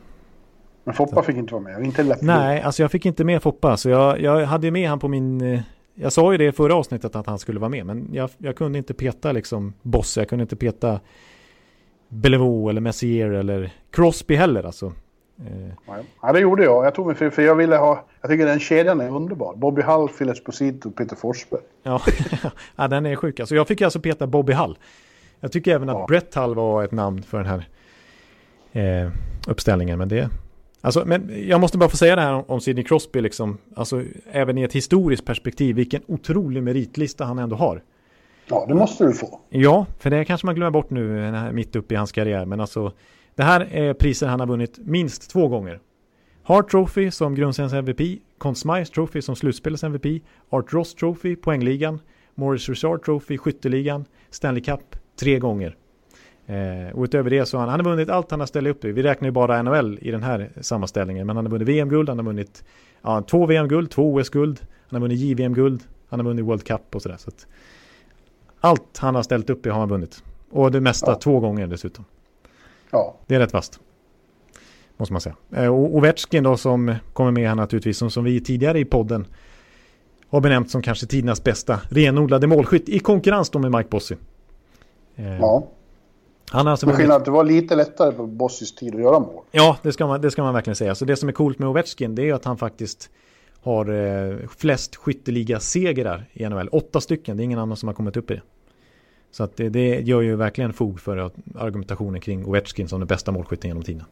men 0.87 0.95
Foppa 0.95 1.23
fick 1.23 1.37
inte 1.37 1.53
vara 1.53 1.63
med. 1.63 1.85
Inte 1.85 2.03
lätt. 2.03 2.21
nej, 2.21 2.61
alltså 2.61 2.81
jag 2.81 2.91
fick 2.91 3.05
inte 3.05 3.23
med 3.23 3.43
Foppa, 3.43 3.77
så 3.77 3.89
jag, 3.89 4.21
jag 4.21 4.45
hade 4.45 4.71
med 4.71 4.89
han 4.89 4.99
på 4.99 5.07
min... 5.07 5.41
Eh, 5.41 5.59
jag 5.95 6.13
sa 6.13 6.31
ju 6.31 6.37
det 6.37 6.45
i 6.45 6.51
förra 6.51 6.75
avsnittet 6.75 7.15
att 7.15 7.27
han 7.27 7.39
skulle 7.39 7.59
vara 7.59 7.69
med, 7.69 7.85
men 7.85 8.09
jag, 8.11 8.29
jag 8.37 8.55
kunde 8.55 8.77
inte 8.77 8.93
peta 8.93 9.31
liksom 9.31 9.73
Boss, 9.81 10.17
jag 10.17 10.29
kunde 10.29 10.41
inte 10.41 10.55
peta 10.55 10.99
Bellevaux 12.09 12.69
eller 12.69 12.81
Messier 12.81 13.29
eller 13.29 13.73
Crosby 13.91 14.35
heller 14.35 14.63
alltså. 14.63 14.85
Eh, 14.85 15.73
Nej. 15.87 16.03
Ja, 16.21 16.33
det 16.33 16.39
gjorde 16.39 16.63
jag. 16.63 16.85
Jag 16.85 16.95
tog 16.95 17.07
mig 17.07 17.15
för, 17.15 17.29
för 17.29 17.41
jag 17.41 17.55
ville 17.55 17.75
ha... 17.75 18.05
Jag 18.21 18.31
tycker 18.31 18.45
den 18.45 18.59
kedjan 18.59 19.01
är 19.01 19.09
underbar. 19.09 19.55
Bobby 19.55 19.81
Hull, 19.81 20.09
Phil 20.09 20.29
Esposito 20.29 20.89
och 20.89 20.95
Peter 20.95 21.15
Forsberg. 21.15 21.61
Ja, 21.83 22.01
ja 22.75 22.87
den 22.87 23.05
är 23.05 23.15
sjuk. 23.15 23.39
Alltså 23.39 23.55
jag 23.55 23.67
fick 23.67 23.81
alltså 23.81 23.99
peta 23.99 24.27
Bobby 24.27 24.53
Hull. 24.53 24.77
Jag 25.39 25.51
tycker 25.51 25.75
även 25.75 25.89
att 25.89 25.95
Ja. 25.95 26.05
Brett 26.07 26.35
Hull 26.35 26.55
var 26.55 26.83
ett 26.83 26.91
namn 26.91 27.23
för 27.23 27.37
den 27.43 27.47
här 27.47 27.67
eh, 28.71 29.11
uppställningen. 29.47 29.97
Men 29.99 30.09
det... 30.09 30.29
Alltså, 30.87 31.03
men 31.05 31.47
jag 31.47 31.61
måste 31.61 31.77
bara 31.77 31.89
få 31.89 31.97
säga 31.97 32.15
det 32.15 32.21
här 32.21 32.51
om, 32.51 32.61
Sidney 32.61 32.83
Crosby, 32.83 33.21
liksom. 33.21 33.57
Alltså, 33.75 34.03
även 34.31 34.57
i 34.57 34.63
ett 34.63 34.73
historiskt 34.73 35.25
perspektiv, 35.25 35.75
vilken 35.75 36.01
otrolig 36.07 36.63
meritlista 36.63 37.25
han 37.25 37.39
ändå 37.39 37.55
har. 37.55 37.83
Ja, 38.49 38.65
det 38.67 38.75
måste 38.75 39.05
du 39.05 39.13
få. 39.13 39.39
Ja, 39.49 39.85
för 39.99 40.09
det 40.09 40.25
kanske 40.25 40.45
man 40.47 40.55
glömmer 40.55 40.71
bort 40.71 40.89
nu 40.89 41.25
eh, 41.25 41.51
mitt 41.51 41.75
uppe 41.75 41.93
i 41.93 41.97
hans 41.97 42.11
karriär. 42.11 42.45
Men 42.45 42.59
alltså, 42.59 42.91
det 43.35 43.43
här 43.43 43.61
är 43.71 43.93
priser 43.93 44.27
han 44.27 44.39
har 44.39 44.47
vunnit 44.47 44.77
minst 44.77 45.29
två 45.29 45.47
gånger. 45.47 45.79
Hart 46.43 46.71
Trophy 46.71 47.11
som 47.11 47.35
grundseriens 47.35 47.73
MVP, 47.73 48.19
Conn 48.37 48.55
Smythe 48.55 48.93
Trophy 48.93 49.21
som 49.21 49.35
slutspelets 49.35 49.83
MVP, 49.83 50.23
Art 50.49 50.73
Ross 50.73 50.95
Trophy, 50.95 51.35
poängligan, 51.35 51.99
Morris 52.35 52.69
Richard 52.69 53.03
Trophy, 53.05 53.37
skytteligan, 53.37 54.05
Stanley 54.29 54.63
Cup 54.63 54.95
tre 55.19 55.39
gånger. 55.39 55.75
Eh, 56.49 56.95
och 56.95 57.03
utöver 57.03 57.29
det 57.29 57.45
så 57.45 57.57
har 57.57 57.61
han, 57.61 57.69
han 57.69 57.79
har 57.85 57.91
vunnit 57.91 58.09
allt 58.09 58.31
han 58.31 58.39
har 58.39 58.47
ställt 58.47 58.67
upp 58.67 58.85
i. 58.85 58.91
Vi 58.91 59.03
räknar 59.03 59.27
ju 59.27 59.31
bara 59.31 59.61
NHL 59.63 59.99
i 60.01 60.11
den 60.11 60.23
här 60.23 60.49
sammanställningen. 60.61 61.27
Men 61.27 61.35
han 61.35 61.45
har 61.45 61.51
vunnit 61.51 61.67
VM-guld, 61.67 62.09
han 62.09 62.17
har 62.17 62.25
vunnit 62.25 62.63
ja, 63.01 63.21
två 63.21 63.45
VM-guld, 63.45 63.91
två 63.91 64.13
OS-guld, 64.13 64.59
han 64.89 65.01
har 65.01 65.07
vunnit 65.07 65.19
JVM-guld, 65.19 65.83
han 66.09 66.19
har 66.19 66.25
vunnit 66.25 66.45
World 66.45 66.63
Cup 66.63 66.95
och 66.95 67.01
sådär. 67.01 67.17
Så 67.17 67.29
att 67.29 67.47
allt 68.59 68.97
han 68.97 69.15
har 69.15 69.23
ställt 69.23 69.49
upp 69.49 69.65
i 69.65 69.69
har 69.69 69.79
han 69.79 69.89
vunnit. 69.89 70.23
Och 70.51 70.71
det 70.71 70.81
mesta 70.81 71.11
Ja. 71.11 71.15
två 71.15 71.39
gånger 71.39 71.67
dessutom. 71.67 72.05
Ja, 72.91 73.15
Det 73.27 73.35
är 73.35 73.39
rätt 73.39 73.53
vasst. 73.53 73.79
Måste 74.97 75.13
man 75.13 75.21
säga. 75.21 75.35
Eh, 75.51 75.67
Och 75.67 75.95
Ovechkin 75.95 76.43
då 76.43 76.57
som 76.57 76.95
kommer 77.13 77.31
med 77.31 77.47
här 77.47 77.55
naturligtvis, 77.55 77.97
som, 77.97 78.11
som 78.11 78.23
vi 78.23 78.39
tidigare 78.41 78.79
i 78.79 78.85
podden 78.85 79.25
har 80.29 80.41
benämnt 80.41 80.71
som 80.71 80.81
kanske 80.81 81.05
tidernas 81.07 81.43
bästa 81.43 81.79
renodlade 81.89 82.47
målskytt 82.47 82.89
i 82.89 82.99
konkurrens 82.99 83.49
då 83.49 83.59
med 83.59 83.71
Mike 83.71 83.89
Bossy. 83.89 84.15
Eh, 85.15 85.37
ja. 85.39 85.67
Han 86.51 86.67
alltså 86.67 86.89
att 86.89 87.25
det 87.25 87.31
var 87.31 87.43
lite 87.43 87.75
lättare 87.75 88.11
på 88.11 88.27
Bossys 88.27 88.75
tid 88.75 88.95
att 88.95 89.01
göra 89.01 89.19
mål. 89.19 89.43
Ja, 89.51 89.77
det 89.81 89.93
ska, 89.93 90.07
man, 90.07 90.21
det 90.21 90.31
ska 90.31 90.43
man 90.43 90.53
verkligen 90.53 90.75
säga. 90.75 90.95
Så 90.95 91.05
det 91.05 91.15
som 91.15 91.29
är 91.29 91.33
coolt 91.33 91.59
med 91.59 91.69
Ovechkin 91.69 92.15
det 92.15 92.29
är 92.29 92.33
att 92.33 92.45
han 92.45 92.57
faktiskt 92.57 93.09
har 93.61 93.89
eh, 93.89 94.37
flest 94.57 94.95
skytteliga-segrar 94.95 96.25
i 96.33 96.49
NHL. 96.49 96.69
Åtta 96.71 97.01
stycken, 97.01 97.37
det 97.37 97.43
är 97.43 97.45
ingen 97.45 97.59
annan 97.59 97.77
som 97.77 97.87
har 97.87 97.93
kommit 97.93 98.17
upp 98.17 98.31
i 98.31 98.33
det. 98.33 98.41
Så 99.31 99.43
att 99.43 99.57
det, 99.57 99.69
det 99.69 99.99
gör 100.01 100.21
ju 100.21 100.35
verkligen 100.35 100.73
fog 100.73 100.99
för 100.99 101.17
att 101.17 101.33
argumentationen 101.55 102.21
kring 102.21 102.45
Ovechkin 102.45 102.87
som 102.87 102.99
den 102.99 103.07
bästa 103.07 103.31
målskytten 103.31 103.67
genom 103.69 103.83
tiden. 103.83 104.03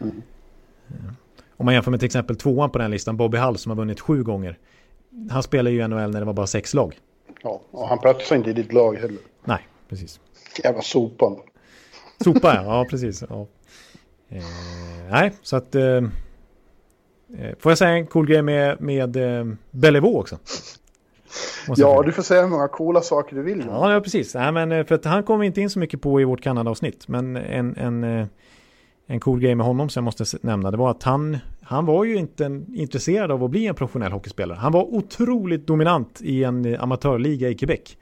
Mm. 0.00 0.22
Eh, 0.88 0.94
Om 1.56 1.64
man 1.64 1.74
jämför 1.74 1.90
med 1.90 2.00
till 2.00 2.06
exempel 2.06 2.36
tvåan 2.36 2.70
på 2.70 2.78
den 2.78 2.84
här 2.84 2.90
listan, 2.92 3.16
Bobby 3.16 3.38
Hull 3.38 3.58
som 3.58 3.70
har 3.70 3.76
vunnit 3.76 4.00
sju 4.00 4.22
gånger. 4.22 4.58
Han 5.30 5.42
spelar 5.42 5.70
ju 5.70 5.82
i 5.82 5.88
NHL 5.88 6.10
när 6.10 6.20
det 6.20 6.26
var 6.26 6.32
bara 6.32 6.46
sex 6.46 6.74
lag. 6.74 6.98
Ja, 7.42 7.60
och 7.70 7.88
han 7.88 7.98
platsar 7.98 8.36
inte 8.36 8.50
i 8.50 8.52
ditt 8.52 8.72
lag 8.72 8.96
heller. 8.96 9.18
Nej, 9.44 9.68
precis. 9.88 10.20
Jävla 10.64 10.82
sopan. 10.82 11.36
Sopa 12.24 12.54
ja, 12.54 12.62
ja 12.64 12.86
precis. 12.90 13.24
Ja. 13.28 13.46
Eh, 14.28 14.42
nej, 15.10 15.32
så 15.42 15.56
att... 15.56 15.74
Eh, 15.74 15.82
eh, 15.82 16.02
får 17.58 17.70
jag 17.70 17.78
säga 17.78 17.90
en 17.90 18.06
cool 18.06 18.26
grej 18.26 18.42
med, 18.42 18.80
med 18.80 19.16
eh, 19.16 19.46
Bellevaux 19.70 20.20
också? 20.20 20.38
Ja, 21.76 22.02
du 22.02 22.12
får 22.12 22.22
säga 22.22 22.42
hur 22.42 22.48
många 22.48 22.68
coola 22.68 23.00
saker 23.00 23.36
du 23.36 23.42
vill. 23.42 23.64
Ja, 23.66 23.92
ja, 23.92 24.00
precis. 24.00 24.34
Nej, 24.34 24.52
men, 24.52 24.72
eh, 24.72 24.86
för 24.86 24.94
att 24.94 25.04
han 25.04 25.22
kommer 25.22 25.40
vi 25.40 25.46
inte 25.46 25.60
in 25.60 25.70
så 25.70 25.78
mycket 25.78 26.00
på 26.00 26.20
i 26.20 26.24
vårt 26.24 26.40
Kanada-avsnitt. 26.40 27.08
Men 27.08 27.36
en, 27.36 27.76
en, 27.76 28.04
eh, 28.04 28.26
en 29.06 29.20
cool 29.20 29.40
grej 29.40 29.54
med 29.54 29.66
honom 29.66 29.88
som 29.88 30.00
jag 30.00 30.04
måste 30.04 30.38
nämna, 30.40 30.70
det 30.70 30.76
var 30.76 30.90
att 30.90 31.02
han, 31.02 31.38
han 31.62 31.86
var 31.86 32.04
ju 32.04 32.16
inte 32.16 32.62
intresserad 32.74 33.30
av 33.30 33.44
att 33.44 33.50
bli 33.50 33.66
en 33.66 33.74
professionell 33.74 34.12
hockeyspelare. 34.12 34.58
Han 34.58 34.72
var 34.72 34.94
otroligt 34.94 35.66
dominant 35.66 36.20
i 36.22 36.44
en 36.44 36.76
amatörliga 36.76 37.48
i 37.48 37.54
Quebec. 37.54 37.96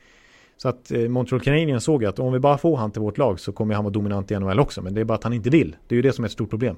Så 0.56 0.68
att 0.68 0.90
eh, 0.90 1.08
Montreal 1.08 1.40
Canadiens 1.40 1.84
såg 1.84 2.04
att 2.04 2.18
om 2.18 2.32
vi 2.32 2.38
bara 2.38 2.58
får 2.58 2.76
han 2.76 2.90
till 2.90 3.02
vårt 3.02 3.18
lag 3.18 3.40
så 3.40 3.52
kommer 3.52 3.74
han 3.74 3.84
vara 3.84 3.92
dominant 3.92 4.30
i 4.30 4.38
NHL 4.38 4.60
också. 4.60 4.82
Men 4.82 4.94
det 4.94 5.00
är 5.00 5.04
bara 5.04 5.14
att 5.14 5.24
han 5.24 5.32
inte 5.32 5.50
vill. 5.50 5.76
Det 5.88 5.94
är 5.94 5.96
ju 5.96 6.02
det 6.02 6.12
som 6.12 6.24
är 6.24 6.26
ett 6.26 6.32
stort 6.32 6.50
problem. 6.50 6.76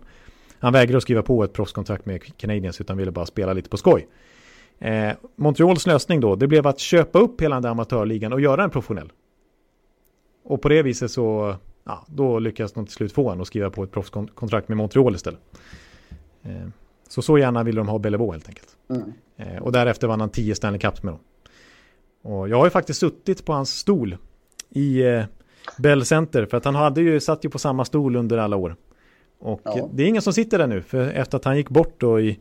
Han 0.58 0.72
vägrar 0.72 0.96
att 0.96 1.02
skriva 1.02 1.22
på 1.22 1.44
ett 1.44 1.52
proffskontrakt 1.52 2.06
med 2.06 2.36
Canadiens 2.36 2.80
utan 2.80 2.96
ville 2.96 3.10
bara 3.10 3.26
spela 3.26 3.52
lite 3.52 3.68
på 3.68 3.76
skoj. 3.76 4.08
Eh, 4.78 5.12
Montreals 5.36 5.86
lösning 5.86 6.20
då, 6.20 6.36
det 6.36 6.46
blev 6.46 6.66
att 6.66 6.78
köpa 6.78 7.18
upp 7.18 7.42
hela 7.42 7.56
den 7.56 7.62
där 7.62 7.70
amatörligan 7.70 8.32
och 8.32 8.40
göra 8.40 8.56
den 8.56 8.70
professionell. 8.70 9.12
Och 10.44 10.62
på 10.62 10.68
det 10.68 10.82
viset 10.82 11.10
så, 11.10 11.56
ja, 11.84 12.04
då 12.06 12.38
lyckas 12.38 12.72
de 12.72 12.86
till 12.86 12.94
slut 12.94 13.12
få 13.12 13.22
honom 13.22 13.40
att 13.40 13.46
skriva 13.46 13.70
på 13.70 13.84
ett 13.84 13.92
proffskontrakt 13.92 14.68
med 14.68 14.76
Montreal 14.76 15.14
istället. 15.14 15.40
Eh, 16.42 16.68
så 17.08 17.22
så 17.22 17.38
gärna 17.38 17.62
ville 17.62 17.80
de 17.80 17.88
ha 17.88 17.98
Bellevaux 17.98 18.34
helt 18.34 18.48
enkelt. 18.48 18.76
Mm. 18.90 19.12
Eh, 19.36 19.62
och 19.62 19.72
därefter 19.72 20.08
vann 20.08 20.20
han 20.20 20.30
10 20.30 20.54
Stanley 20.54 20.80
Cups 20.80 21.02
med 21.02 21.12
dem. 21.12 21.20
Och 22.22 22.48
jag 22.48 22.56
har 22.56 22.64
ju 22.66 22.70
faktiskt 22.70 23.00
suttit 23.00 23.44
på 23.44 23.52
hans 23.52 23.70
stol 23.78 24.16
i 24.70 25.02
eh, 25.02 25.22
Bell 25.78 26.04
Center 26.04 26.46
för 26.46 26.56
att 26.56 26.64
han 26.64 26.74
hade 26.74 27.00
ju 27.00 27.20
satt 27.20 27.44
ju 27.44 27.48
på 27.50 27.58
samma 27.58 27.84
stol 27.84 28.16
under 28.16 28.38
alla 28.38 28.56
år. 28.56 28.76
Och 29.40 29.60
Ja. 29.64 29.88
det 29.92 30.02
är 30.02 30.06
ingen 30.06 30.22
som 30.22 30.32
sitter 30.32 30.58
där 30.58 30.66
nu 30.66 30.82
för 30.82 31.10
efter 31.10 31.36
att 31.38 31.44
han 31.44 31.56
gick 31.56 31.68
bort 31.68 31.94
då 32.00 32.20
i 32.20 32.38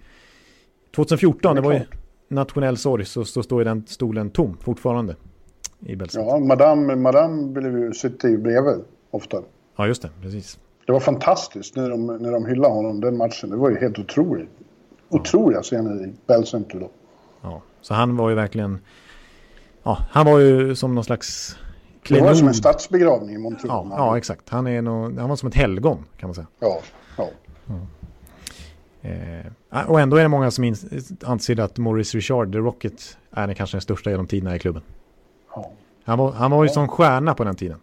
2014, 0.95 1.55
det, 1.55 1.61
Det 1.61 1.65
var 1.67 1.73
ju 1.73 1.79
klart. 1.79 1.95
nationell 2.27 2.77
sorg, 2.77 3.05
så, 3.05 3.25
så 3.25 3.43
står 3.43 3.59
ju 3.61 3.63
den 3.65 3.83
stolen 3.87 4.29
tom 4.29 4.57
fortfarande 4.61 5.15
i 5.79 5.95
Bell 5.95 6.09
Center. 6.09 6.29
Ja, 6.29 6.39
madame, 6.39 6.95
madame 6.95 7.47
blev 7.47 7.77
ju 7.79 7.93
sitta 7.93 8.29
ju 8.29 8.37
bredvid 8.37 8.83
ofta. 9.11 9.41
Ja, 9.75 9.87
just 9.87 10.01
det, 10.01 10.09
precis. 10.21 10.59
Det 10.85 10.91
var 10.93 10.99
fantastiskt 10.99 11.75
när 11.75 11.89
de, 11.89 12.05
när 12.07 12.31
de 12.31 12.45
hyllade 12.45 12.73
honom 12.73 13.01
den 13.01 13.17
matchen. 13.17 13.49
Det 13.49 13.55
var 13.55 13.69
ju 13.69 13.77
helt 13.77 13.99
otroligt. 13.99 14.49
Otroliga 15.09 15.61
scener 15.61 16.05
i 16.05 16.13
Bell 16.27 16.45
Center 16.45 16.79
då. 16.79 16.89
Ja, 17.41 17.61
så 17.81 17.93
han 17.93 18.17
var 18.17 18.29
ju 18.29 18.35
verkligen, 18.35 18.79
ja, 19.87 19.97
han 20.09 20.25
var 20.25 20.39
ju 20.39 20.75
som 20.75 20.95
någon 20.95 21.03
slags 21.03 21.57
Det 22.07 22.13
var 22.13 22.19
som 22.21 22.27
en 22.29 22.35
klenod. 22.35 22.55
stadsbegravning 22.55 23.35
i 23.35 23.37
Montreal. 23.37 23.87
Ja, 23.91 23.95
ja, 23.97 24.17
exakt. 24.17 24.49
Han, 24.49 24.67
är 24.67 24.81
nog, 24.81 25.19
han 25.19 25.29
var 25.29 25.35
som 25.35 25.47
ett 25.49 25.55
helgon 25.55 26.05
kan 26.17 26.27
man 26.29 26.35
säga. 26.35 26.47
ja, 26.59 26.79
ja. 27.17 27.29
Eh, 29.01 29.89
och 29.89 29.99
ändå 29.99 30.17
är 30.17 30.21
det 30.21 30.27
många 30.27 30.51
som 30.51 30.75
anser 31.25 31.59
att 31.59 31.77
Maurice 31.77 32.17
Richard, 32.17 32.51
The 32.51 32.57
Rocket, 32.57 33.17
är 33.31 33.47
den 33.47 33.55
kanske 33.55 33.75
den 33.77 33.81
största 33.81 34.09
genom 34.11 34.27
tiderna 34.27 34.55
i 34.55 34.59
klubben. 34.59 34.81
ja. 35.55 35.71
Han 36.03 36.19
var, 36.19 36.31
han 36.31 36.51
var 36.51 36.63
ju 36.63 36.69
som 36.69 36.87
stjärna 36.87 37.33
på 37.33 37.43
den 37.43 37.55
tiden. 37.55 37.79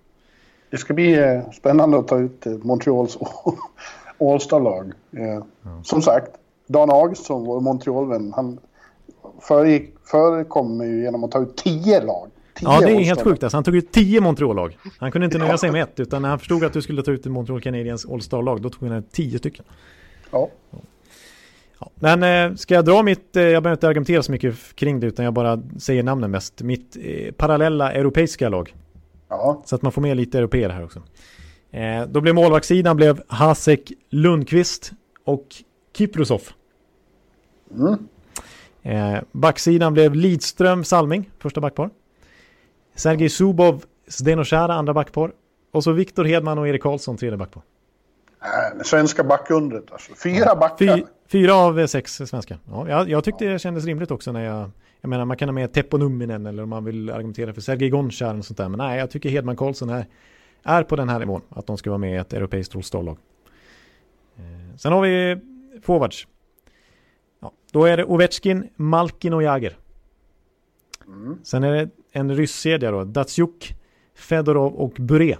Det 0.71 0.77
ska 0.77 0.95
bli 0.95 1.19
eh, 1.19 1.51
spännande 1.51 1.99
att 1.99 2.09
ta 2.09 2.19
ut 2.19 2.47
eh, 2.47 2.53
Montreals 2.53 3.19
All-star-lag. 4.21 4.93
Eh, 5.13 5.45
Som 5.83 6.03
sagt, 6.03 6.31
Dan 6.67 6.91
Augustsson, 6.91 7.45
vår 7.45 7.61
Montreal-vän, 7.61 8.33
han 8.37 8.59
föregick, 9.41 9.95
förekom 10.05 10.85
ju 10.85 11.03
genom 11.03 11.25
att 11.25 11.31
ta 11.31 11.43
ut 11.43 11.57
tio 11.57 12.01
lag. 12.01 12.31
Tio 12.55 12.69
Ja, 12.69 12.81
det 12.81 12.93
är 12.93 13.01
helt 13.01 13.23
sjukt. 13.23 13.43
Alltså, 13.43 13.57
han 13.57 13.65
tog 13.65 13.77
ut 13.77 13.93
tio 13.93 14.21
Montreal-lag. 14.21 14.79
Han 14.99 15.13
kunde 15.13 15.25
inte 15.25 15.39
nöja 15.39 15.59
sig 15.59 15.73
med 15.73 15.83
ett, 15.83 16.01
utan 16.01 16.23
när 16.23 16.29
han 16.29 16.39
förstod 16.39 16.65
att 16.65 16.73
du 16.73 16.83
skulle 16.83 17.03
ta 17.03 17.11
ut 17.11 17.27
Montreal 17.27 17.61
Canadiens 17.61 18.07
All-Star-lag, 18.07 18.63
då 18.63 18.71
tog 18.71 18.89
han 18.89 19.03
tio 19.03 19.39
stycken. 19.39 19.65
Ja. 20.31 20.49
Ja. 21.81 21.91
Men 21.95 22.51
eh, 22.53 22.57
ska 22.57 22.75
jag 22.75 22.85
dra 22.85 23.03
mitt, 23.03 23.37
eh, 23.37 23.43
jag 23.43 23.63
behöver 23.63 23.77
inte 23.77 23.89
argumentera 23.89 24.23
så 24.23 24.33
mycket 24.33 24.55
kring 24.75 25.01
det, 25.01 25.07
utan 25.07 25.25
jag 25.25 25.35
bara 25.35 25.63
säger 25.79 26.03
namnen 26.03 26.31
mest. 26.31 26.63
Mitt 26.63 26.97
eh, 27.01 27.33
parallella 27.33 27.93
europeiska 27.93 28.49
lag. 28.49 28.75
ja, 29.29 29.63
Så 29.65 29.77
att 29.77 29.83
man 29.83 29.93
får 29.93 30.03
med 30.03 30.17
lite 30.17 30.39
europeer 30.39 30.69
här 30.69 30.85
också. 30.85 31.03
Eh, 31.71 32.07
då 32.09 32.21
blev 32.21 32.35
målvaktssidan 32.35 32.97
blev 32.97 33.23
Hasek 33.27 33.93
Lundqvist 34.11 34.93
och 35.25 35.47
Kiprusov. 35.97 36.43
Mm. 37.75 37.99
Eh, 38.85 39.19
backsidan 39.33 39.95
blev 39.95 40.15
Lidström 40.15 40.85
Salming, 40.85 41.31
första 41.39 41.61
backpar. 41.61 41.91
Sergej 42.95 43.29
Zubov, 43.29 43.85
Zdeno 44.07 44.45
Chara, 44.45 44.75
andra 44.75 44.95
backpar. 44.95 45.33
Och 45.73 45.85
så 45.85 45.93
Viktor 45.93 46.25
Hedman 46.25 46.59
och 46.59 46.69
Erik 46.69 46.83
Karlsson, 46.83 47.17
tredje 47.17 47.37
backpar. 47.37 47.63
äh, 48.77 48.83
svenska 48.83 49.25
backundret 49.25 49.93
alltså. 49.93 50.15
Fyra 50.15 50.57
backar. 50.57 50.97
Fy, 50.97 51.05
fyra 51.29 51.55
av 51.55 51.87
sex 51.87 52.13
svenskar. 52.17 52.59
Ja, 52.71 52.89
jag, 52.89 53.09
jag 53.09 53.25
tyckte 53.25 53.45
det 53.45 53.59
kändes 53.59 53.85
rimligt 53.85 54.11
också 54.11 54.33
när 54.33 54.45
jag... 54.45 54.71
Jag 55.01 55.09
menar 55.09 55.25
man 55.25 55.37
kan 55.37 55.49
ha 55.49 55.53
med 55.53 55.73
Teppo 55.73 55.97
Numminen 55.97 56.47
eller 56.47 56.63
om 56.63 56.69
man 56.69 56.85
vill 56.85 57.11
argumentera 57.11 57.53
för 57.53 57.61
Sergej 57.61 57.91
Gonchar 57.91 58.39
och 58.39 58.45
sånt 58.45 58.59
där. 58.59 58.69
Men 58.69 58.79
nej, 58.79 58.99
jag 58.99 59.11
tycker 59.11 59.29
Hedman 59.29 59.57
Karlsson 59.57 59.91
är, 59.91 60.07
är 60.63 60.83
på 60.83 60.97
den 60.97 61.09
här 61.09 61.19
nivån. 61.19 61.41
Att 61.49 61.67
de 61.67 61.79
ska 61.79 61.91
vara 61.91 61.99
med 61.99 62.13
i 62.15 62.17
ett 62.17 62.33
europeiskt 62.33 62.77
All-Star-lag. 62.77 63.19
Eh, 64.37 64.77
sen 64.77 64.93
har 64.93 65.01
vi 65.01 65.41
forwards. 65.83 66.27
Då 67.75 67.85
är 67.85 67.97
det 67.97 68.05
Ovechkin, 68.05 68.69
Malkin 68.77 69.33
och 69.33 69.43
Jagr. 69.43 69.77
Mm. 71.07 71.39
Sen 71.45 71.65
är 71.65 71.73
det 71.73 71.91
en 72.13 72.37
rysskedja 72.37 72.91
då. 72.91 73.05
Datsjuk, 73.05 73.75
Fedorov 74.15 74.75
och 74.75 74.91
Bure. 74.99 75.39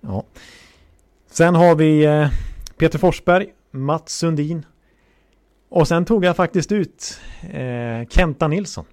Ja. 0.00 0.24
Sen 1.30 1.54
har 1.54 1.74
vi 1.74 2.04
eh, 2.04 2.28
Peter 2.78 2.98
Forsberg, 2.98 3.52
Mats 3.70 4.12
Sundin. 4.18 4.66
Och 5.68 5.88
sen 5.88 6.04
tog 6.04 6.24
jag 6.24 6.36
faktiskt 6.36 6.72
ut 6.72 7.20
eh, 7.50 8.08
Kenta 8.08 8.48
Nilsson. 8.48 8.84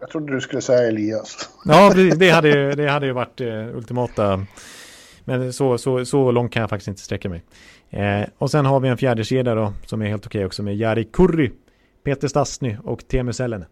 Jag 0.00 0.10
trodde 0.10 0.32
du 0.34 0.40
skulle 0.40 0.62
säga 0.62 0.88
Elias. 0.88 1.48
Ja, 1.64 1.92
det, 1.94 2.10
det, 2.10 2.30
hade, 2.30 2.48
ju- 2.48 2.72
det 2.72 2.88
hade 2.88 3.06
ju 3.06 3.12
varit 3.12 3.40
eh, 3.40 3.76
ultimata. 3.76 4.46
Men 5.24 5.52
så, 5.52 5.78
så, 5.78 6.04
så 6.04 6.30
långt 6.30 6.52
kan 6.52 6.60
jag 6.60 6.70
faktiskt 6.70 6.88
inte 6.88 7.00
sträcka 7.00 7.28
mig. 7.28 7.42
Eh, 7.94 8.26
och 8.38 8.50
sen 8.50 8.66
har 8.66 8.80
vi 8.80 8.88
en 8.88 8.96
fjärde 8.96 9.24
kedja 9.24 9.54
då 9.54 9.72
som 9.86 10.02
är 10.02 10.06
helt 10.06 10.26
okej 10.26 10.46
också 10.46 10.62
med 10.62 10.76
Jari 10.76 11.04
Kurri, 11.04 11.52
Peter 12.04 12.28
Stastny 12.28 12.76
och 12.84 13.08
Teemu 13.08 13.32
Selänne. 13.32 13.66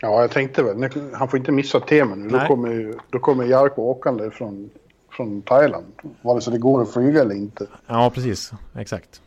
Ja, 0.00 0.20
jag 0.20 0.30
tänkte 0.30 0.62
väl. 0.62 0.90
Han 1.14 1.28
får 1.28 1.38
inte 1.38 1.52
missa 1.52 1.80
temen 1.80 2.22
nu. 2.22 2.28
Då 2.28 2.38
kommer, 2.38 2.94
då 3.10 3.18
kommer 3.18 3.44
Jarko 3.44 3.82
åkande 3.82 4.30
från, 4.30 4.70
från 5.10 5.42
Thailand. 5.42 5.86
Vare 6.22 6.40
sig 6.40 6.52
det 6.52 6.58
går 6.58 6.82
att 6.82 6.92
flyga 6.92 7.20
eller 7.22 7.34
inte. 7.34 7.66
Ja, 7.86 8.10
precis. 8.14 8.52
Exakt. 8.74 9.22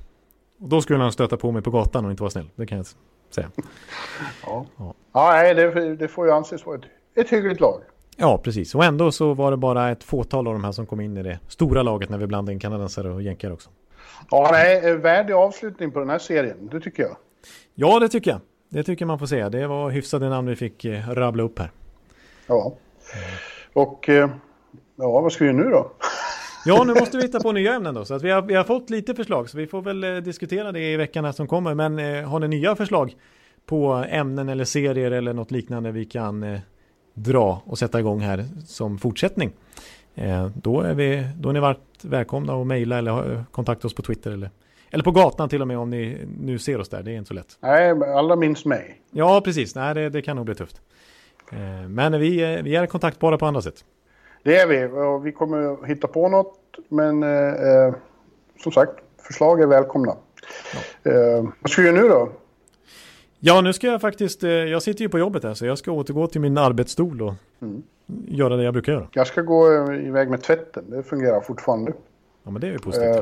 Och 0.59 0.69
då 0.69 0.81
skulle 0.81 0.99
han 0.99 1.11
stöta 1.11 1.37
på 1.37 1.51
mig 1.51 1.61
på 1.61 1.71
gatan 1.71 2.05
och 2.05 2.11
inte 2.11 2.23
vara 2.23 2.31
snäll. 2.31 2.49
Det 2.55 2.65
kan 2.65 2.77
jag 2.77 2.87
säga. 3.35 3.51
Ja, 4.45 4.65
Ja. 4.77 4.93
ja 5.13 5.31
nej, 5.31 5.55
det, 5.55 5.95
det 5.95 6.07
får 6.07 6.25
ju 6.27 6.31
anses 6.33 6.65
vara 6.65 6.77
ett, 6.77 6.85
ett 7.15 7.29
hyggligt 7.29 7.59
lag. 7.59 7.81
Ja, 8.17 8.37
precis. 8.37 8.75
Och 8.75 8.83
ändå 8.83 9.11
så 9.11 9.33
var 9.33 9.51
det 9.51 9.57
bara 9.57 9.89
ett 9.89 10.03
fåtal 10.03 10.47
av 10.47 10.53
de 10.53 10.63
här 10.63 10.71
som 10.71 10.85
kom 10.85 11.01
in 11.01 11.17
i 11.17 11.23
det 11.23 11.39
stora 11.47 11.83
laget 11.83 12.09
när 12.09 12.17
vi 12.17 12.27
blandade 12.27 12.53
in 12.53 12.59
kanadensare 12.59 13.09
och 13.13 13.21
jänkare 13.21 13.53
också. 13.53 13.69
Ja, 14.31 14.49
nej, 14.51 14.89
eh, 14.89 14.95
värdig 14.95 15.33
avslutning 15.33 15.91
på 15.91 15.99
den 15.99 16.09
här 16.09 16.19
serien. 16.19 16.69
Det 16.71 16.79
tycker 16.79 17.03
jag. 17.03 17.17
Ja, 17.75 17.99
det 17.99 18.09
tycker 18.09 18.31
jag. 18.31 18.39
Det 18.69 18.83
tycker 18.83 19.05
man 19.05 19.19
får 19.19 19.25
säga. 19.25 19.49
Det 19.49 19.67
var 19.67 19.89
hyfsade 19.89 20.29
namn 20.29 20.47
vi 20.49 20.55
fick 20.55 20.85
eh, 20.85 21.09
rabbla 21.09 21.43
upp 21.43 21.59
här. 21.59 21.71
Ja. 22.47 22.75
Och 23.73 24.09
eh, 24.09 24.29
ja, 24.95 25.21
vad 25.21 25.31
ska 25.31 25.45
vi 25.45 25.53
nu 25.53 25.63
då? 25.63 25.91
Ja, 26.65 26.83
nu 26.83 26.93
måste 26.99 27.17
vi 27.17 27.23
hitta 27.23 27.39
på 27.39 27.51
nya 27.51 27.73
ämnen 27.73 27.93
då. 27.95 28.05
Så 28.05 28.13
att 28.13 28.21
vi, 28.21 28.31
har, 28.31 28.41
vi 28.41 28.55
har 28.55 28.63
fått 28.63 28.89
lite 28.89 29.15
förslag, 29.15 29.49
så 29.49 29.57
vi 29.57 29.67
får 29.67 29.81
väl 29.81 30.23
diskutera 30.23 30.71
det 30.71 30.91
i 30.91 30.97
veckan 30.97 31.33
som 31.33 31.47
kommer. 31.47 31.73
Men 31.73 31.99
eh, 31.99 32.29
har 32.29 32.39
ni 32.39 32.47
nya 32.47 32.75
förslag 32.75 33.15
på 33.65 34.05
ämnen 34.09 34.49
eller 34.49 34.65
serier 34.65 35.11
eller 35.11 35.33
något 35.33 35.51
liknande 35.51 35.91
vi 35.91 36.05
kan 36.05 36.43
eh, 36.43 36.59
dra 37.13 37.61
och 37.65 37.77
sätta 37.77 37.99
igång 37.99 38.19
här 38.19 38.45
som 38.65 38.97
fortsättning. 38.97 39.51
Eh, 40.17 40.47
då, 40.55 40.81
är 40.81 40.93
vi, 40.93 41.27
då 41.35 41.49
är 41.49 41.53
ni 41.53 41.59
varit 41.59 42.03
välkomna 42.03 42.61
att 42.61 42.67
mejla 42.67 42.97
eller 42.97 43.43
kontakta 43.51 43.87
oss 43.87 43.93
på 43.93 44.01
Twitter 44.01 44.31
eller, 44.31 44.49
eller 44.89 45.03
på 45.03 45.11
gatan 45.11 45.49
till 45.49 45.61
och 45.61 45.67
med 45.67 45.77
om 45.77 45.89
ni 45.89 46.27
nu 46.39 46.59
ser 46.59 46.79
oss 46.79 46.89
där. 46.89 47.03
Det 47.03 47.11
är 47.11 47.15
inte 47.15 47.27
så 47.27 47.33
lätt. 47.33 47.57
Nej, 47.59 47.89
alla 47.89 48.35
minns 48.35 48.65
mig. 48.65 49.01
Ja, 49.11 49.41
precis. 49.41 49.75
Nej, 49.75 49.93
det, 49.93 50.09
det 50.09 50.21
kan 50.21 50.35
nog 50.35 50.45
bli 50.45 50.55
tufft. 50.55 50.81
Eh, 51.51 51.89
men 51.89 52.19
vi, 52.19 52.61
vi 52.63 52.75
är 52.75 52.85
kontaktbara 52.85 53.37
på 53.37 53.45
andra 53.45 53.61
sätt. 53.61 53.85
Det 54.43 54.57
är 54.57 54.67
vi 54.67 54.85
och 54.85 55.25
vi 55.25 55.31
kommer 55.31 55.87
hitta 55.87 56.07
på 56.07 56.29
något. 56.29 56.59
Men 56.89 57.23
eh, 57.23 57.95
som 58.63 58.71
sagt, 58.71 58.91
förslag 59.17 59.61
är 59.61 59.67
välkomna. 59.67 60.15
Ja. 61.03 61.11
Eh, 61.11 61.45
vad 61.59 61.71
ska 61.71 61.81
du 61.81 61.87
göra 61.87 62.01
nu 62.01 62.09
då? 62.09 62.31
Ja, 63.39 63.61
nu 63.61 63.73
ska 63.73 63.87
jag 63.87 64.01
faktiskt, 64.01 64.43
eh, 64.43 64.49
jag 64.49 64.83
sitter 64.83 65.01
ju 65.01 65.09
på 65.09 65.19
jobbet 65.19 65.43
här 65.43 65.53
så 65.53 65.65
jag 65.65 65.77
ska 65.77 65.91
återgå 65.91 66.27
till 66.27 66.41
min 66.41 66.57
arbetsstol 66.57 67.21
och 67.21 67.33
mm. 67.61 67.83
Göra 68.27 68.55
det 68.55 68.63
jag 68.63 68.73
brukar 68.73 68.93
göra. 68.93 69.07
Jag 69.11 69.27
ska 69.27 69.41
gå 69.41 69.71
eh, 69.71 70.07
iväg 70.07 70.29
med 70.29 70.43
tvätten, 70.43 70.83
det 70.87 71.03
fungerar 71.03 71.41
fortfarande. 71.41 71.93
Ja, 72.43 72.51
men 72.51 72.61
det 72.61 72.67
är 72.67 72.71
ju 72.71 72.79
positivt. 72.79 73.15
Eh, 73.15 73.21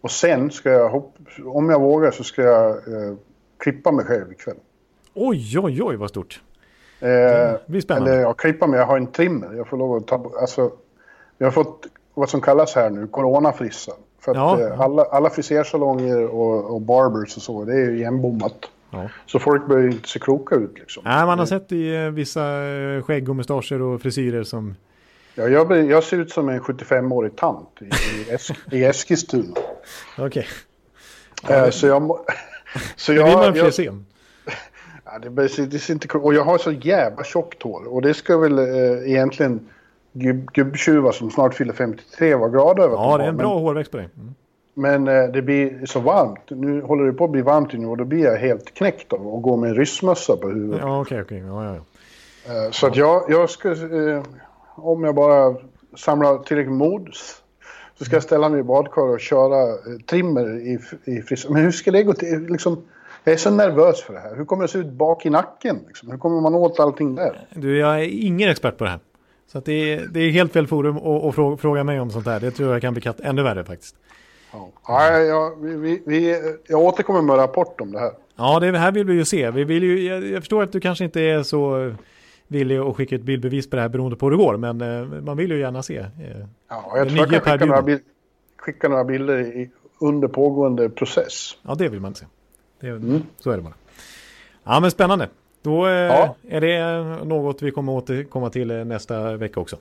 och 0.00 0.10
sen 0.10 0.50
ska 0.50 0.70
jag, 0.70 1.04
om 1.44 1.70
jag 1.70 1.80
vågar 1.80 2.10
så 2.10 2.24
ska 2.24 2.42
jag 2.42 2.70
eh, 2.70 3.14
klippa 3.58 3.92
mig 3.92 4.04
själv 4.04 4.32
ikväll. 4.32 4.56
Oj, 5.14 5.58
oj, 5.58 5.82
oj 5.82 5.96
vad 5.96 6.08
stort. 6.08 6.42
Eh, 7.00 7.08
det 7.08 7.60
blir 7.66 7.80
spännande. 7.80 8.12
Eller 8.12 8.22
jag 8.22 8.36
klippa 8.36 8.66
mig, 8.66 8.78
jag 8.78 8.86
har 8.86 8.96
en 8.96 9.06
trimmer. 9.06 9.54
Jag 9.54 9.66
får 9.66 9.76
lov 9.76 9.96
att 9.96 10.06
ta, 10.06 10.32
alltså, 10.40 10.70
jag 11.38 11.46
har 11.46 11.52
fått 11.52 11.86
vad 12.14 12.28
som 12.28 12.40
kallas 12.40 12.74
här 12.74 12.90
nu 12.90 13.06
coronafrissa. 13.06 13.92
För 14.20 14.32
att 14.32 14.36
ja. 14.36 14.60
eh, 14.60 14.80
alla, 14.80 15.02
alla 15.04 15.30
frisersalonger 15.30 16.26
och, 16.26 16.74
och 16.74 16.80
barbers 16.80 17.36
och 17.36 17.42
så, 17.42 17.64
det 17.64 17.72
är 17.72 17.90
ju 17.90 17.96
igenbommat. 17.96 18.70
Ja. 18.92 19.08
Så 19.26 19.38
folk 19.38 19.66
börjar 19.66 19.88
inte 19.88 20.08
se 20.08 20.18
kloka 20.18 20.54
ut 20.54 20.78
liksom. 20.78 21.02
Nej, 21.06 21.26
man 21.26 21.38
har 21.38 21.46
sett 21.46 21.72
i 21.72 21.94
eh, 21.94 22.10
vissa 22.10 22.64
eh, 22.64 23.02
skägg 23.02 23.28
och 23.28 23.36
mustascher 23.36 23.82
och 23.82 24.02
frisyrer 24.02 24.42
som... 24.42 24.74
Ja, 25.34 25.48
jag, 25.48 25.90
jag 25.90 26.04
ser 26.04 26.16
ut 26.16 26.30
som 26.30 26.48
en 26.48 26.60
75-årig 26.60 27.36
tant 27.36 27.68
i, 27.80 27.84
i, 27.84 28.34
Esk, 28.34 28.54
i 28.70 28.84
Eskilstuna. 28.84 29.54
Okej. 30.18 30.46
Okay. 31.42 31.56
Eh, 31.56 31.70
så 31.70 31.86
jag... 31.86 32.18
Så 32.96 33.12
jag, 33.12 33.26
det 33.26 33.30
vill 33.30 33.38
man 33.38 33.54
fler 33.54 33.70
se. 33.70 33.90
Ja, 35.04 35.18
det, 35.18 35.66
det 35.66 35.78
ser 35.78 35.92
inte 35.92 36.18
Och 36.18 36.34
jag 36.34 36.44
har 36.44 36.58
så 36.58 36.72
jävla 36.72 37.24
tjockt 37.24 37.62
hår. 37.62 37.94
Och 37.94 38.02
det 38.02 38.14
ska 38.14 38.38
väl 38.38 38.58
eh, 38.58 39.10
egentligen 39.10 39.68
gubb, 40.12 40.52
gubbtjuvar 40.52 41.12
som 41.12 41.30
snart 41.30 41.54
fyller 41.54 41.72
53 41.72 42.34
vara 42.34 42.48
glada 42.48 42.82
över. 42.82 42.96
Ja, 42.96 43.18
det 43.18 43.24
är 43.24 43.28
en 43.28 43.36
bra 43.36 43.54
men, 43.54 43.62
hårväxt 43.62 43.90
på 43.90 43.96
dig. 43.96 44.08
Mm. 44.16 44.34
Men 44.74 45.08
eh, 45.08 45.24
det 45.24 45.42
blir 45.42 45.86
så 45.86 46.00
varmt. 46.00 46.50
Nu 46.50 46.82
håller 46.82 47.04
det 47.04 47.12
på 47.12 47.24
att 47.24 47.30
bli 47.30 47.42
varmt 47.42 47.72
nu 47.72 47.86
och 47.86 47.96
då 47.96 48.04
blir 48.04 48.24
jag 48.24 48.36
helt 48.36 48.74
knäckt 48.74 49.12
av 49.12 49.34
att 49.34 49.42
gå 49.42 49.56
med 49.56 49.70
en 49.70 49.76
ryssmössa 49.76 50.36
på 50.36 50.48
huvudet. 50.48 50.80
Ja, 50.82 51.00
okej, 51.00 51.22
okay, 51.22 51.38
okej. 51.38 51.50
Okay. 51.50 51.64
Ja, 51.64 51.74
ja, 51.74 51.80
ja. 52.46 52.64
Eh, 52.66 52.70
så 52.70 52.86
att 52.86 52.96
jag, 52.96 53.24
jag 53.28 53.50
ska, 53.50 53.70
eh, 53.70 54.22
om 54.74 55.04
jag 55.04 55.14
bara 55.14 55.56
samlar 55.96 56.38
tillräckligt 56.38 56.76
mod 56.76 57.08
så 57.98 58.04
ska 58.04 58.16
jag 58.16 58.22
ställa 58.22 58.48
mig 58.48 58.60
i 58.60 58.62
badkar 58.62 59.02
och 59.02 59.20
köra 59.20 59.76
trimmer 60.06 60.60
i, 60.60 60.78
i 61.04 61.22
frisör. 61.22 61.50
Men 61.50 61.62
hur 61.62 61.70
ska 61.70 61.90
det 61.90 62.02
gå 62.02 62.12
till? 62.12 62.46
Liksom, 62.48 62.82
jag 63.24 63.32
är 63.32 63.36
så 63.36 63.50
nervös 63.50 64.02
för 64.02 64.14
det 64.14 64.20
här. 64.20 64.36
Hur 64.36 64.44
kommer 64.44 64.62
det 64.62 64.68
se 64.68 64.78
ut 64.78 64.92
bak 64.92 65.26
i 65.26 65.30
nacken? 65.30 65.78
Liksom? 65.86 66.10
Hur 66.10 66.18
kommer 66.18 66.40
man 66.40 66.54
åt 66.54 66.80
allting 66.80 67.14
där? 67.14 67.46
Du, 67.54 67.78
jag 67.78 68.00
är 68.00 68.24
ingen 68.26 68.50
expert 68.50 68.78
på 68.78 68.84
det 68.84 68.90
här. 68.90 69.00
Så 69.46 69.58
att 69.58 69.64
det, 69.64 69.92
är, 69.92 70.06
det 70.10 70.20
är 70.20 70.30
helt 70.30 70.52
fel 70.52 70.66
forum 70.66 70.96
att, 70.96 71.38
att 71.38 71.60
fråga, 71.60 71.84
mig 71.84 72.00
om 72.00 72.10
sånt 72.10 72.26
här. 72.26 72.40
Det 72.40 72.50
tror 72.50 72.72
jag 72.72 72.82
kan 72.82 72.94
bli 72.94 73.02
ännu 73.22 73.42
värre 73.42 73.64
faktiskt. 73.64 73.96
Ja, 74.86 75.18
ja, 75.18 75.54
vi, 75.60 76.02
vi, 76.06 76.42
jag 76.68 76.80
återkommer 76.80 77.22
med 77.22 77.38
rapport 77.38 77.80
om 77.80 77.92
det 77.92 77.98
här. 77.98 78.12
Ja, 78.36 78.60
det 78.60 78.78
här 78.78 78.92
vill 78.92 79.06
vi 79.06 79.14
ju 79.14 79.24
se. 79.24 79.50
Vi 79.50 79.64
vill 79.64 79.82
ju, 79.82 80.08
jag, 80.08 80.26
jag 80.26 80.42
förstår 80.42 80.62
att 80.62 80.72
du 80.72 80.80
kanske 80.80 81.04
inte 81.04 81.20
är 81.20 81.42
så 81.42 81.92
villig 82.46 82.78
att 82.78 82.96
skicka 82.96 83.14
ett 83.14 83.22
bildbevis 83.22 83.70
på 83.70 83.76
det 83.76 83.82
här 83.82 83.88
beroende 83.88 84.16
på 84.16 84.26
hur 84.26 84.30
det 84.30 84.36
går. 84.36 84.56
Men 84.56 84.80
eh, 84.80 85.22
man 85.22 85.36
vill 85.36 85.50
ju 85.50 85.58
gärna 85.58 85.82
se. 85.82 85.96
Eh, 85.96 86.06
ja, 86.68 86.92
jag 86.96 87.08
tror 87.08 87.18
jag 87.18 87.30
kan 87.30 87.40
skicka 87.40 87.66
några, 87.66 87.82
bild, 87.82 88.00
skicka 88.56 88.88
några 88.88 89.04
bilder 89.04 89.38
i, 89.38 89.70
under 90.00 90.28
pågående 90.28 90.88
process. 90.88 91.56
Ja, 91.62 91.74
det 91.74 91.88
vill 91.88 92.00
man 92.00 92.14
se. 92.14 92.26
Det, 92.80 92.88
mm. 92.88 93.22
Så 93.38 93.50
är 93.50 93.56
det 93.56 93.62
bara. 93.62 93.74
Ja, 94.64 94.80
men 94.80 94.90
spännande. 94.90 95.28
Då 95.62 95.86
eh, 95.86 95.92
ja. 95.92 96.34
är 96.48 96.60
det 96.60 97.04
något 97.24 97.62
vi 97.62 97.70
kommer 97.70 97.92
återkomma 97.92 98.50
till 98.50 98.68
nästa 98.68 99.36
vecka 99.36 99.60
också. 99.60 99.76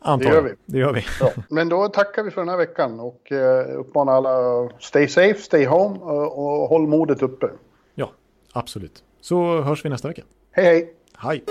Antar 0.00 0.28
det 0.30 0.34
gör 0.34 0.42
vi. 0.42 0.54
Det 0.66 0.78
gör 0.78 0.92
vi. 0.92 1.04
Ja. 1.20 1.32
Men 1.48 1.68
då 1.68 1.88
tackar 1.88 2.22
vi 2.22 2.30
för 2.30 2.40
den 2.40 2.48
här 2.48 2.56
veckan 2.56 3.00
och 3.00 3.32
eh, 3.32 3.78
uppmanar 3.78 4.12
alla 4.12 4.68
stay 4.78 5.08
safe, 5.08 5.40
stay 5.40 5.66
home 5.66 5.98
och, 5.98 6.38
och 6.38 6.68
håll 6.68 6.86
modet 6.86 7.22
uppe. 7.22 7.50
Ja, 7.94 8.10
absolut. 8.52 9.02
Så 9.20 9.60
hörs 9.60 9.84
vi 9.84 9.88
nästa 9.88 10.08
vecka. 10.08 10.22
Hej 10.52 10.64
hej! 10.64 10.94
Hej! 11.18 11.44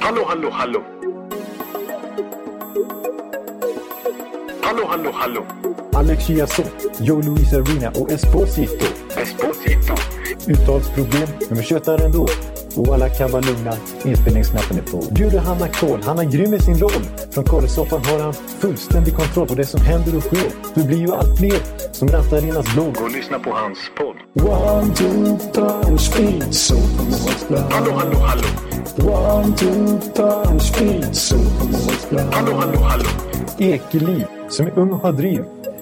Hallå, 0.00 0.24
hallå, 0.26 0.50
hallå! 0.50 0.82
Hallå, 4.62 4.84
hallå, 4.86 5.10
hallå! 5.12 5.46
Alex 5.92 6.26
Chiazot, 6.26 7.00
Joe 7.00 7.22
Luis 7.22 7.52
Arena 7.52 7.90
och 7.90 8.10
Esposito. 8.10 8.86
Esposito. 9.16 9.94
Uttalsproblem, 10.46 11.28
men 11.48 11.58
vi 11.58 11.64
tjötar 11.64 11.98
ändå. 12.04 12.26
Och 12.76 12.94
alla 12.94 13.08
kan 13.08 13.30
vara 13.30 13.42
lugna, 13.42 13.72
inspelningsknappen 14.04 14.78
är 14.78 14.82
på. 14.82 15.14
Bjuder 15.14 15.38
Hanna 15.38 15.68
Kohl, 15.68 16.02
han 16.02 16.18
är 16.18 16.24
grym 16.24 16.54
i 16.54 16.58
sin 16.60 16.78
roll. 16.78 17.02
Från 17.30 17.44
Kållesoffan 17.44 18.04
har 18.04 18.18
han 18.18 18.32
fullständig 18.32 19.14
kontroll 19.16 19.48
på 19.48 19.54
det 19.54 19.66
som 19.66 19.80
händer 19.80 20.16
och 20.16 20.22
sker. 20.22 20.50
Det 20.74 20.86
blir 20.86 20.98
ju 20.98 21.12
allt 21.12 21.38
fler 21.38 21.58
som 21.92 22.08
rattar 22.08 22.44
in 22.44 22.52
hans 22.52 22.74
blogg. 22.74 22.96
Och 23.02 23.10
lyssna 23.10 23.38
på 23.38 23.50
hans 23.50 23.78
podd. 23.98 24.16
One, 24.48 24.94
two, 24.94 25.38
times 25.52 26.06
speed, 26.06 26.54
so 26.54 26.76
Hallå, 27.70 27.92
hallå, 27.92 28.18
hallå! 28.18 28.46
One, 28.98 29.56
two, 29.56 29.98
times 30.14 30.68
speed, 30.68 31.16
so 31.16 31.36
Hallå, 32.32 32.52
hallå, 32.54 32.78
hallå! 32.78 33.04
Ekeliv, 33.58 34.26
som 34.48 34.66
är 34.66 34.78
ung 34.78 34.90
och 34.92 34.98
har 34.98 35.12
driv. 35.12 35.44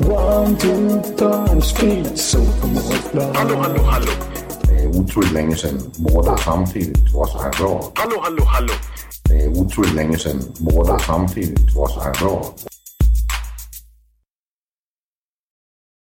One, 0.00 0.56
two, 0.56 1.02
times 1.16 1.68
speed, 1.68 2.18
so 2.18 2.38
Hallå, 3.34 3.56
hallå, 3.56 3.82
hallå. 3.82 4.12
Det 4.62 4.82
är 4.82 4.88
otroligt 4.88 5.32
länge 5.32 5.56
sedan 5.56 5.80
båda 5.96 6.36
samtidigt 6.36 7.12
var 7.14 7.26
så 7.26 7.38
här 7.38 7.50
bra. 7.58 7.92
Hallå, 7.94 8.16
hallå, 8.22 8.44
hallå. 8.44 8.72
Det 9.24 9.34
är 9.34 9.48
otroligt 9.48 9.94
länge 9.94 10.18
sedan 10.18 10.42
båda 10.58 10.98
samtidigt 10.98 11.74
var 11.76 11.88
så 11.88 12.00
här 12.00 12.14
bra. 12.20 12.54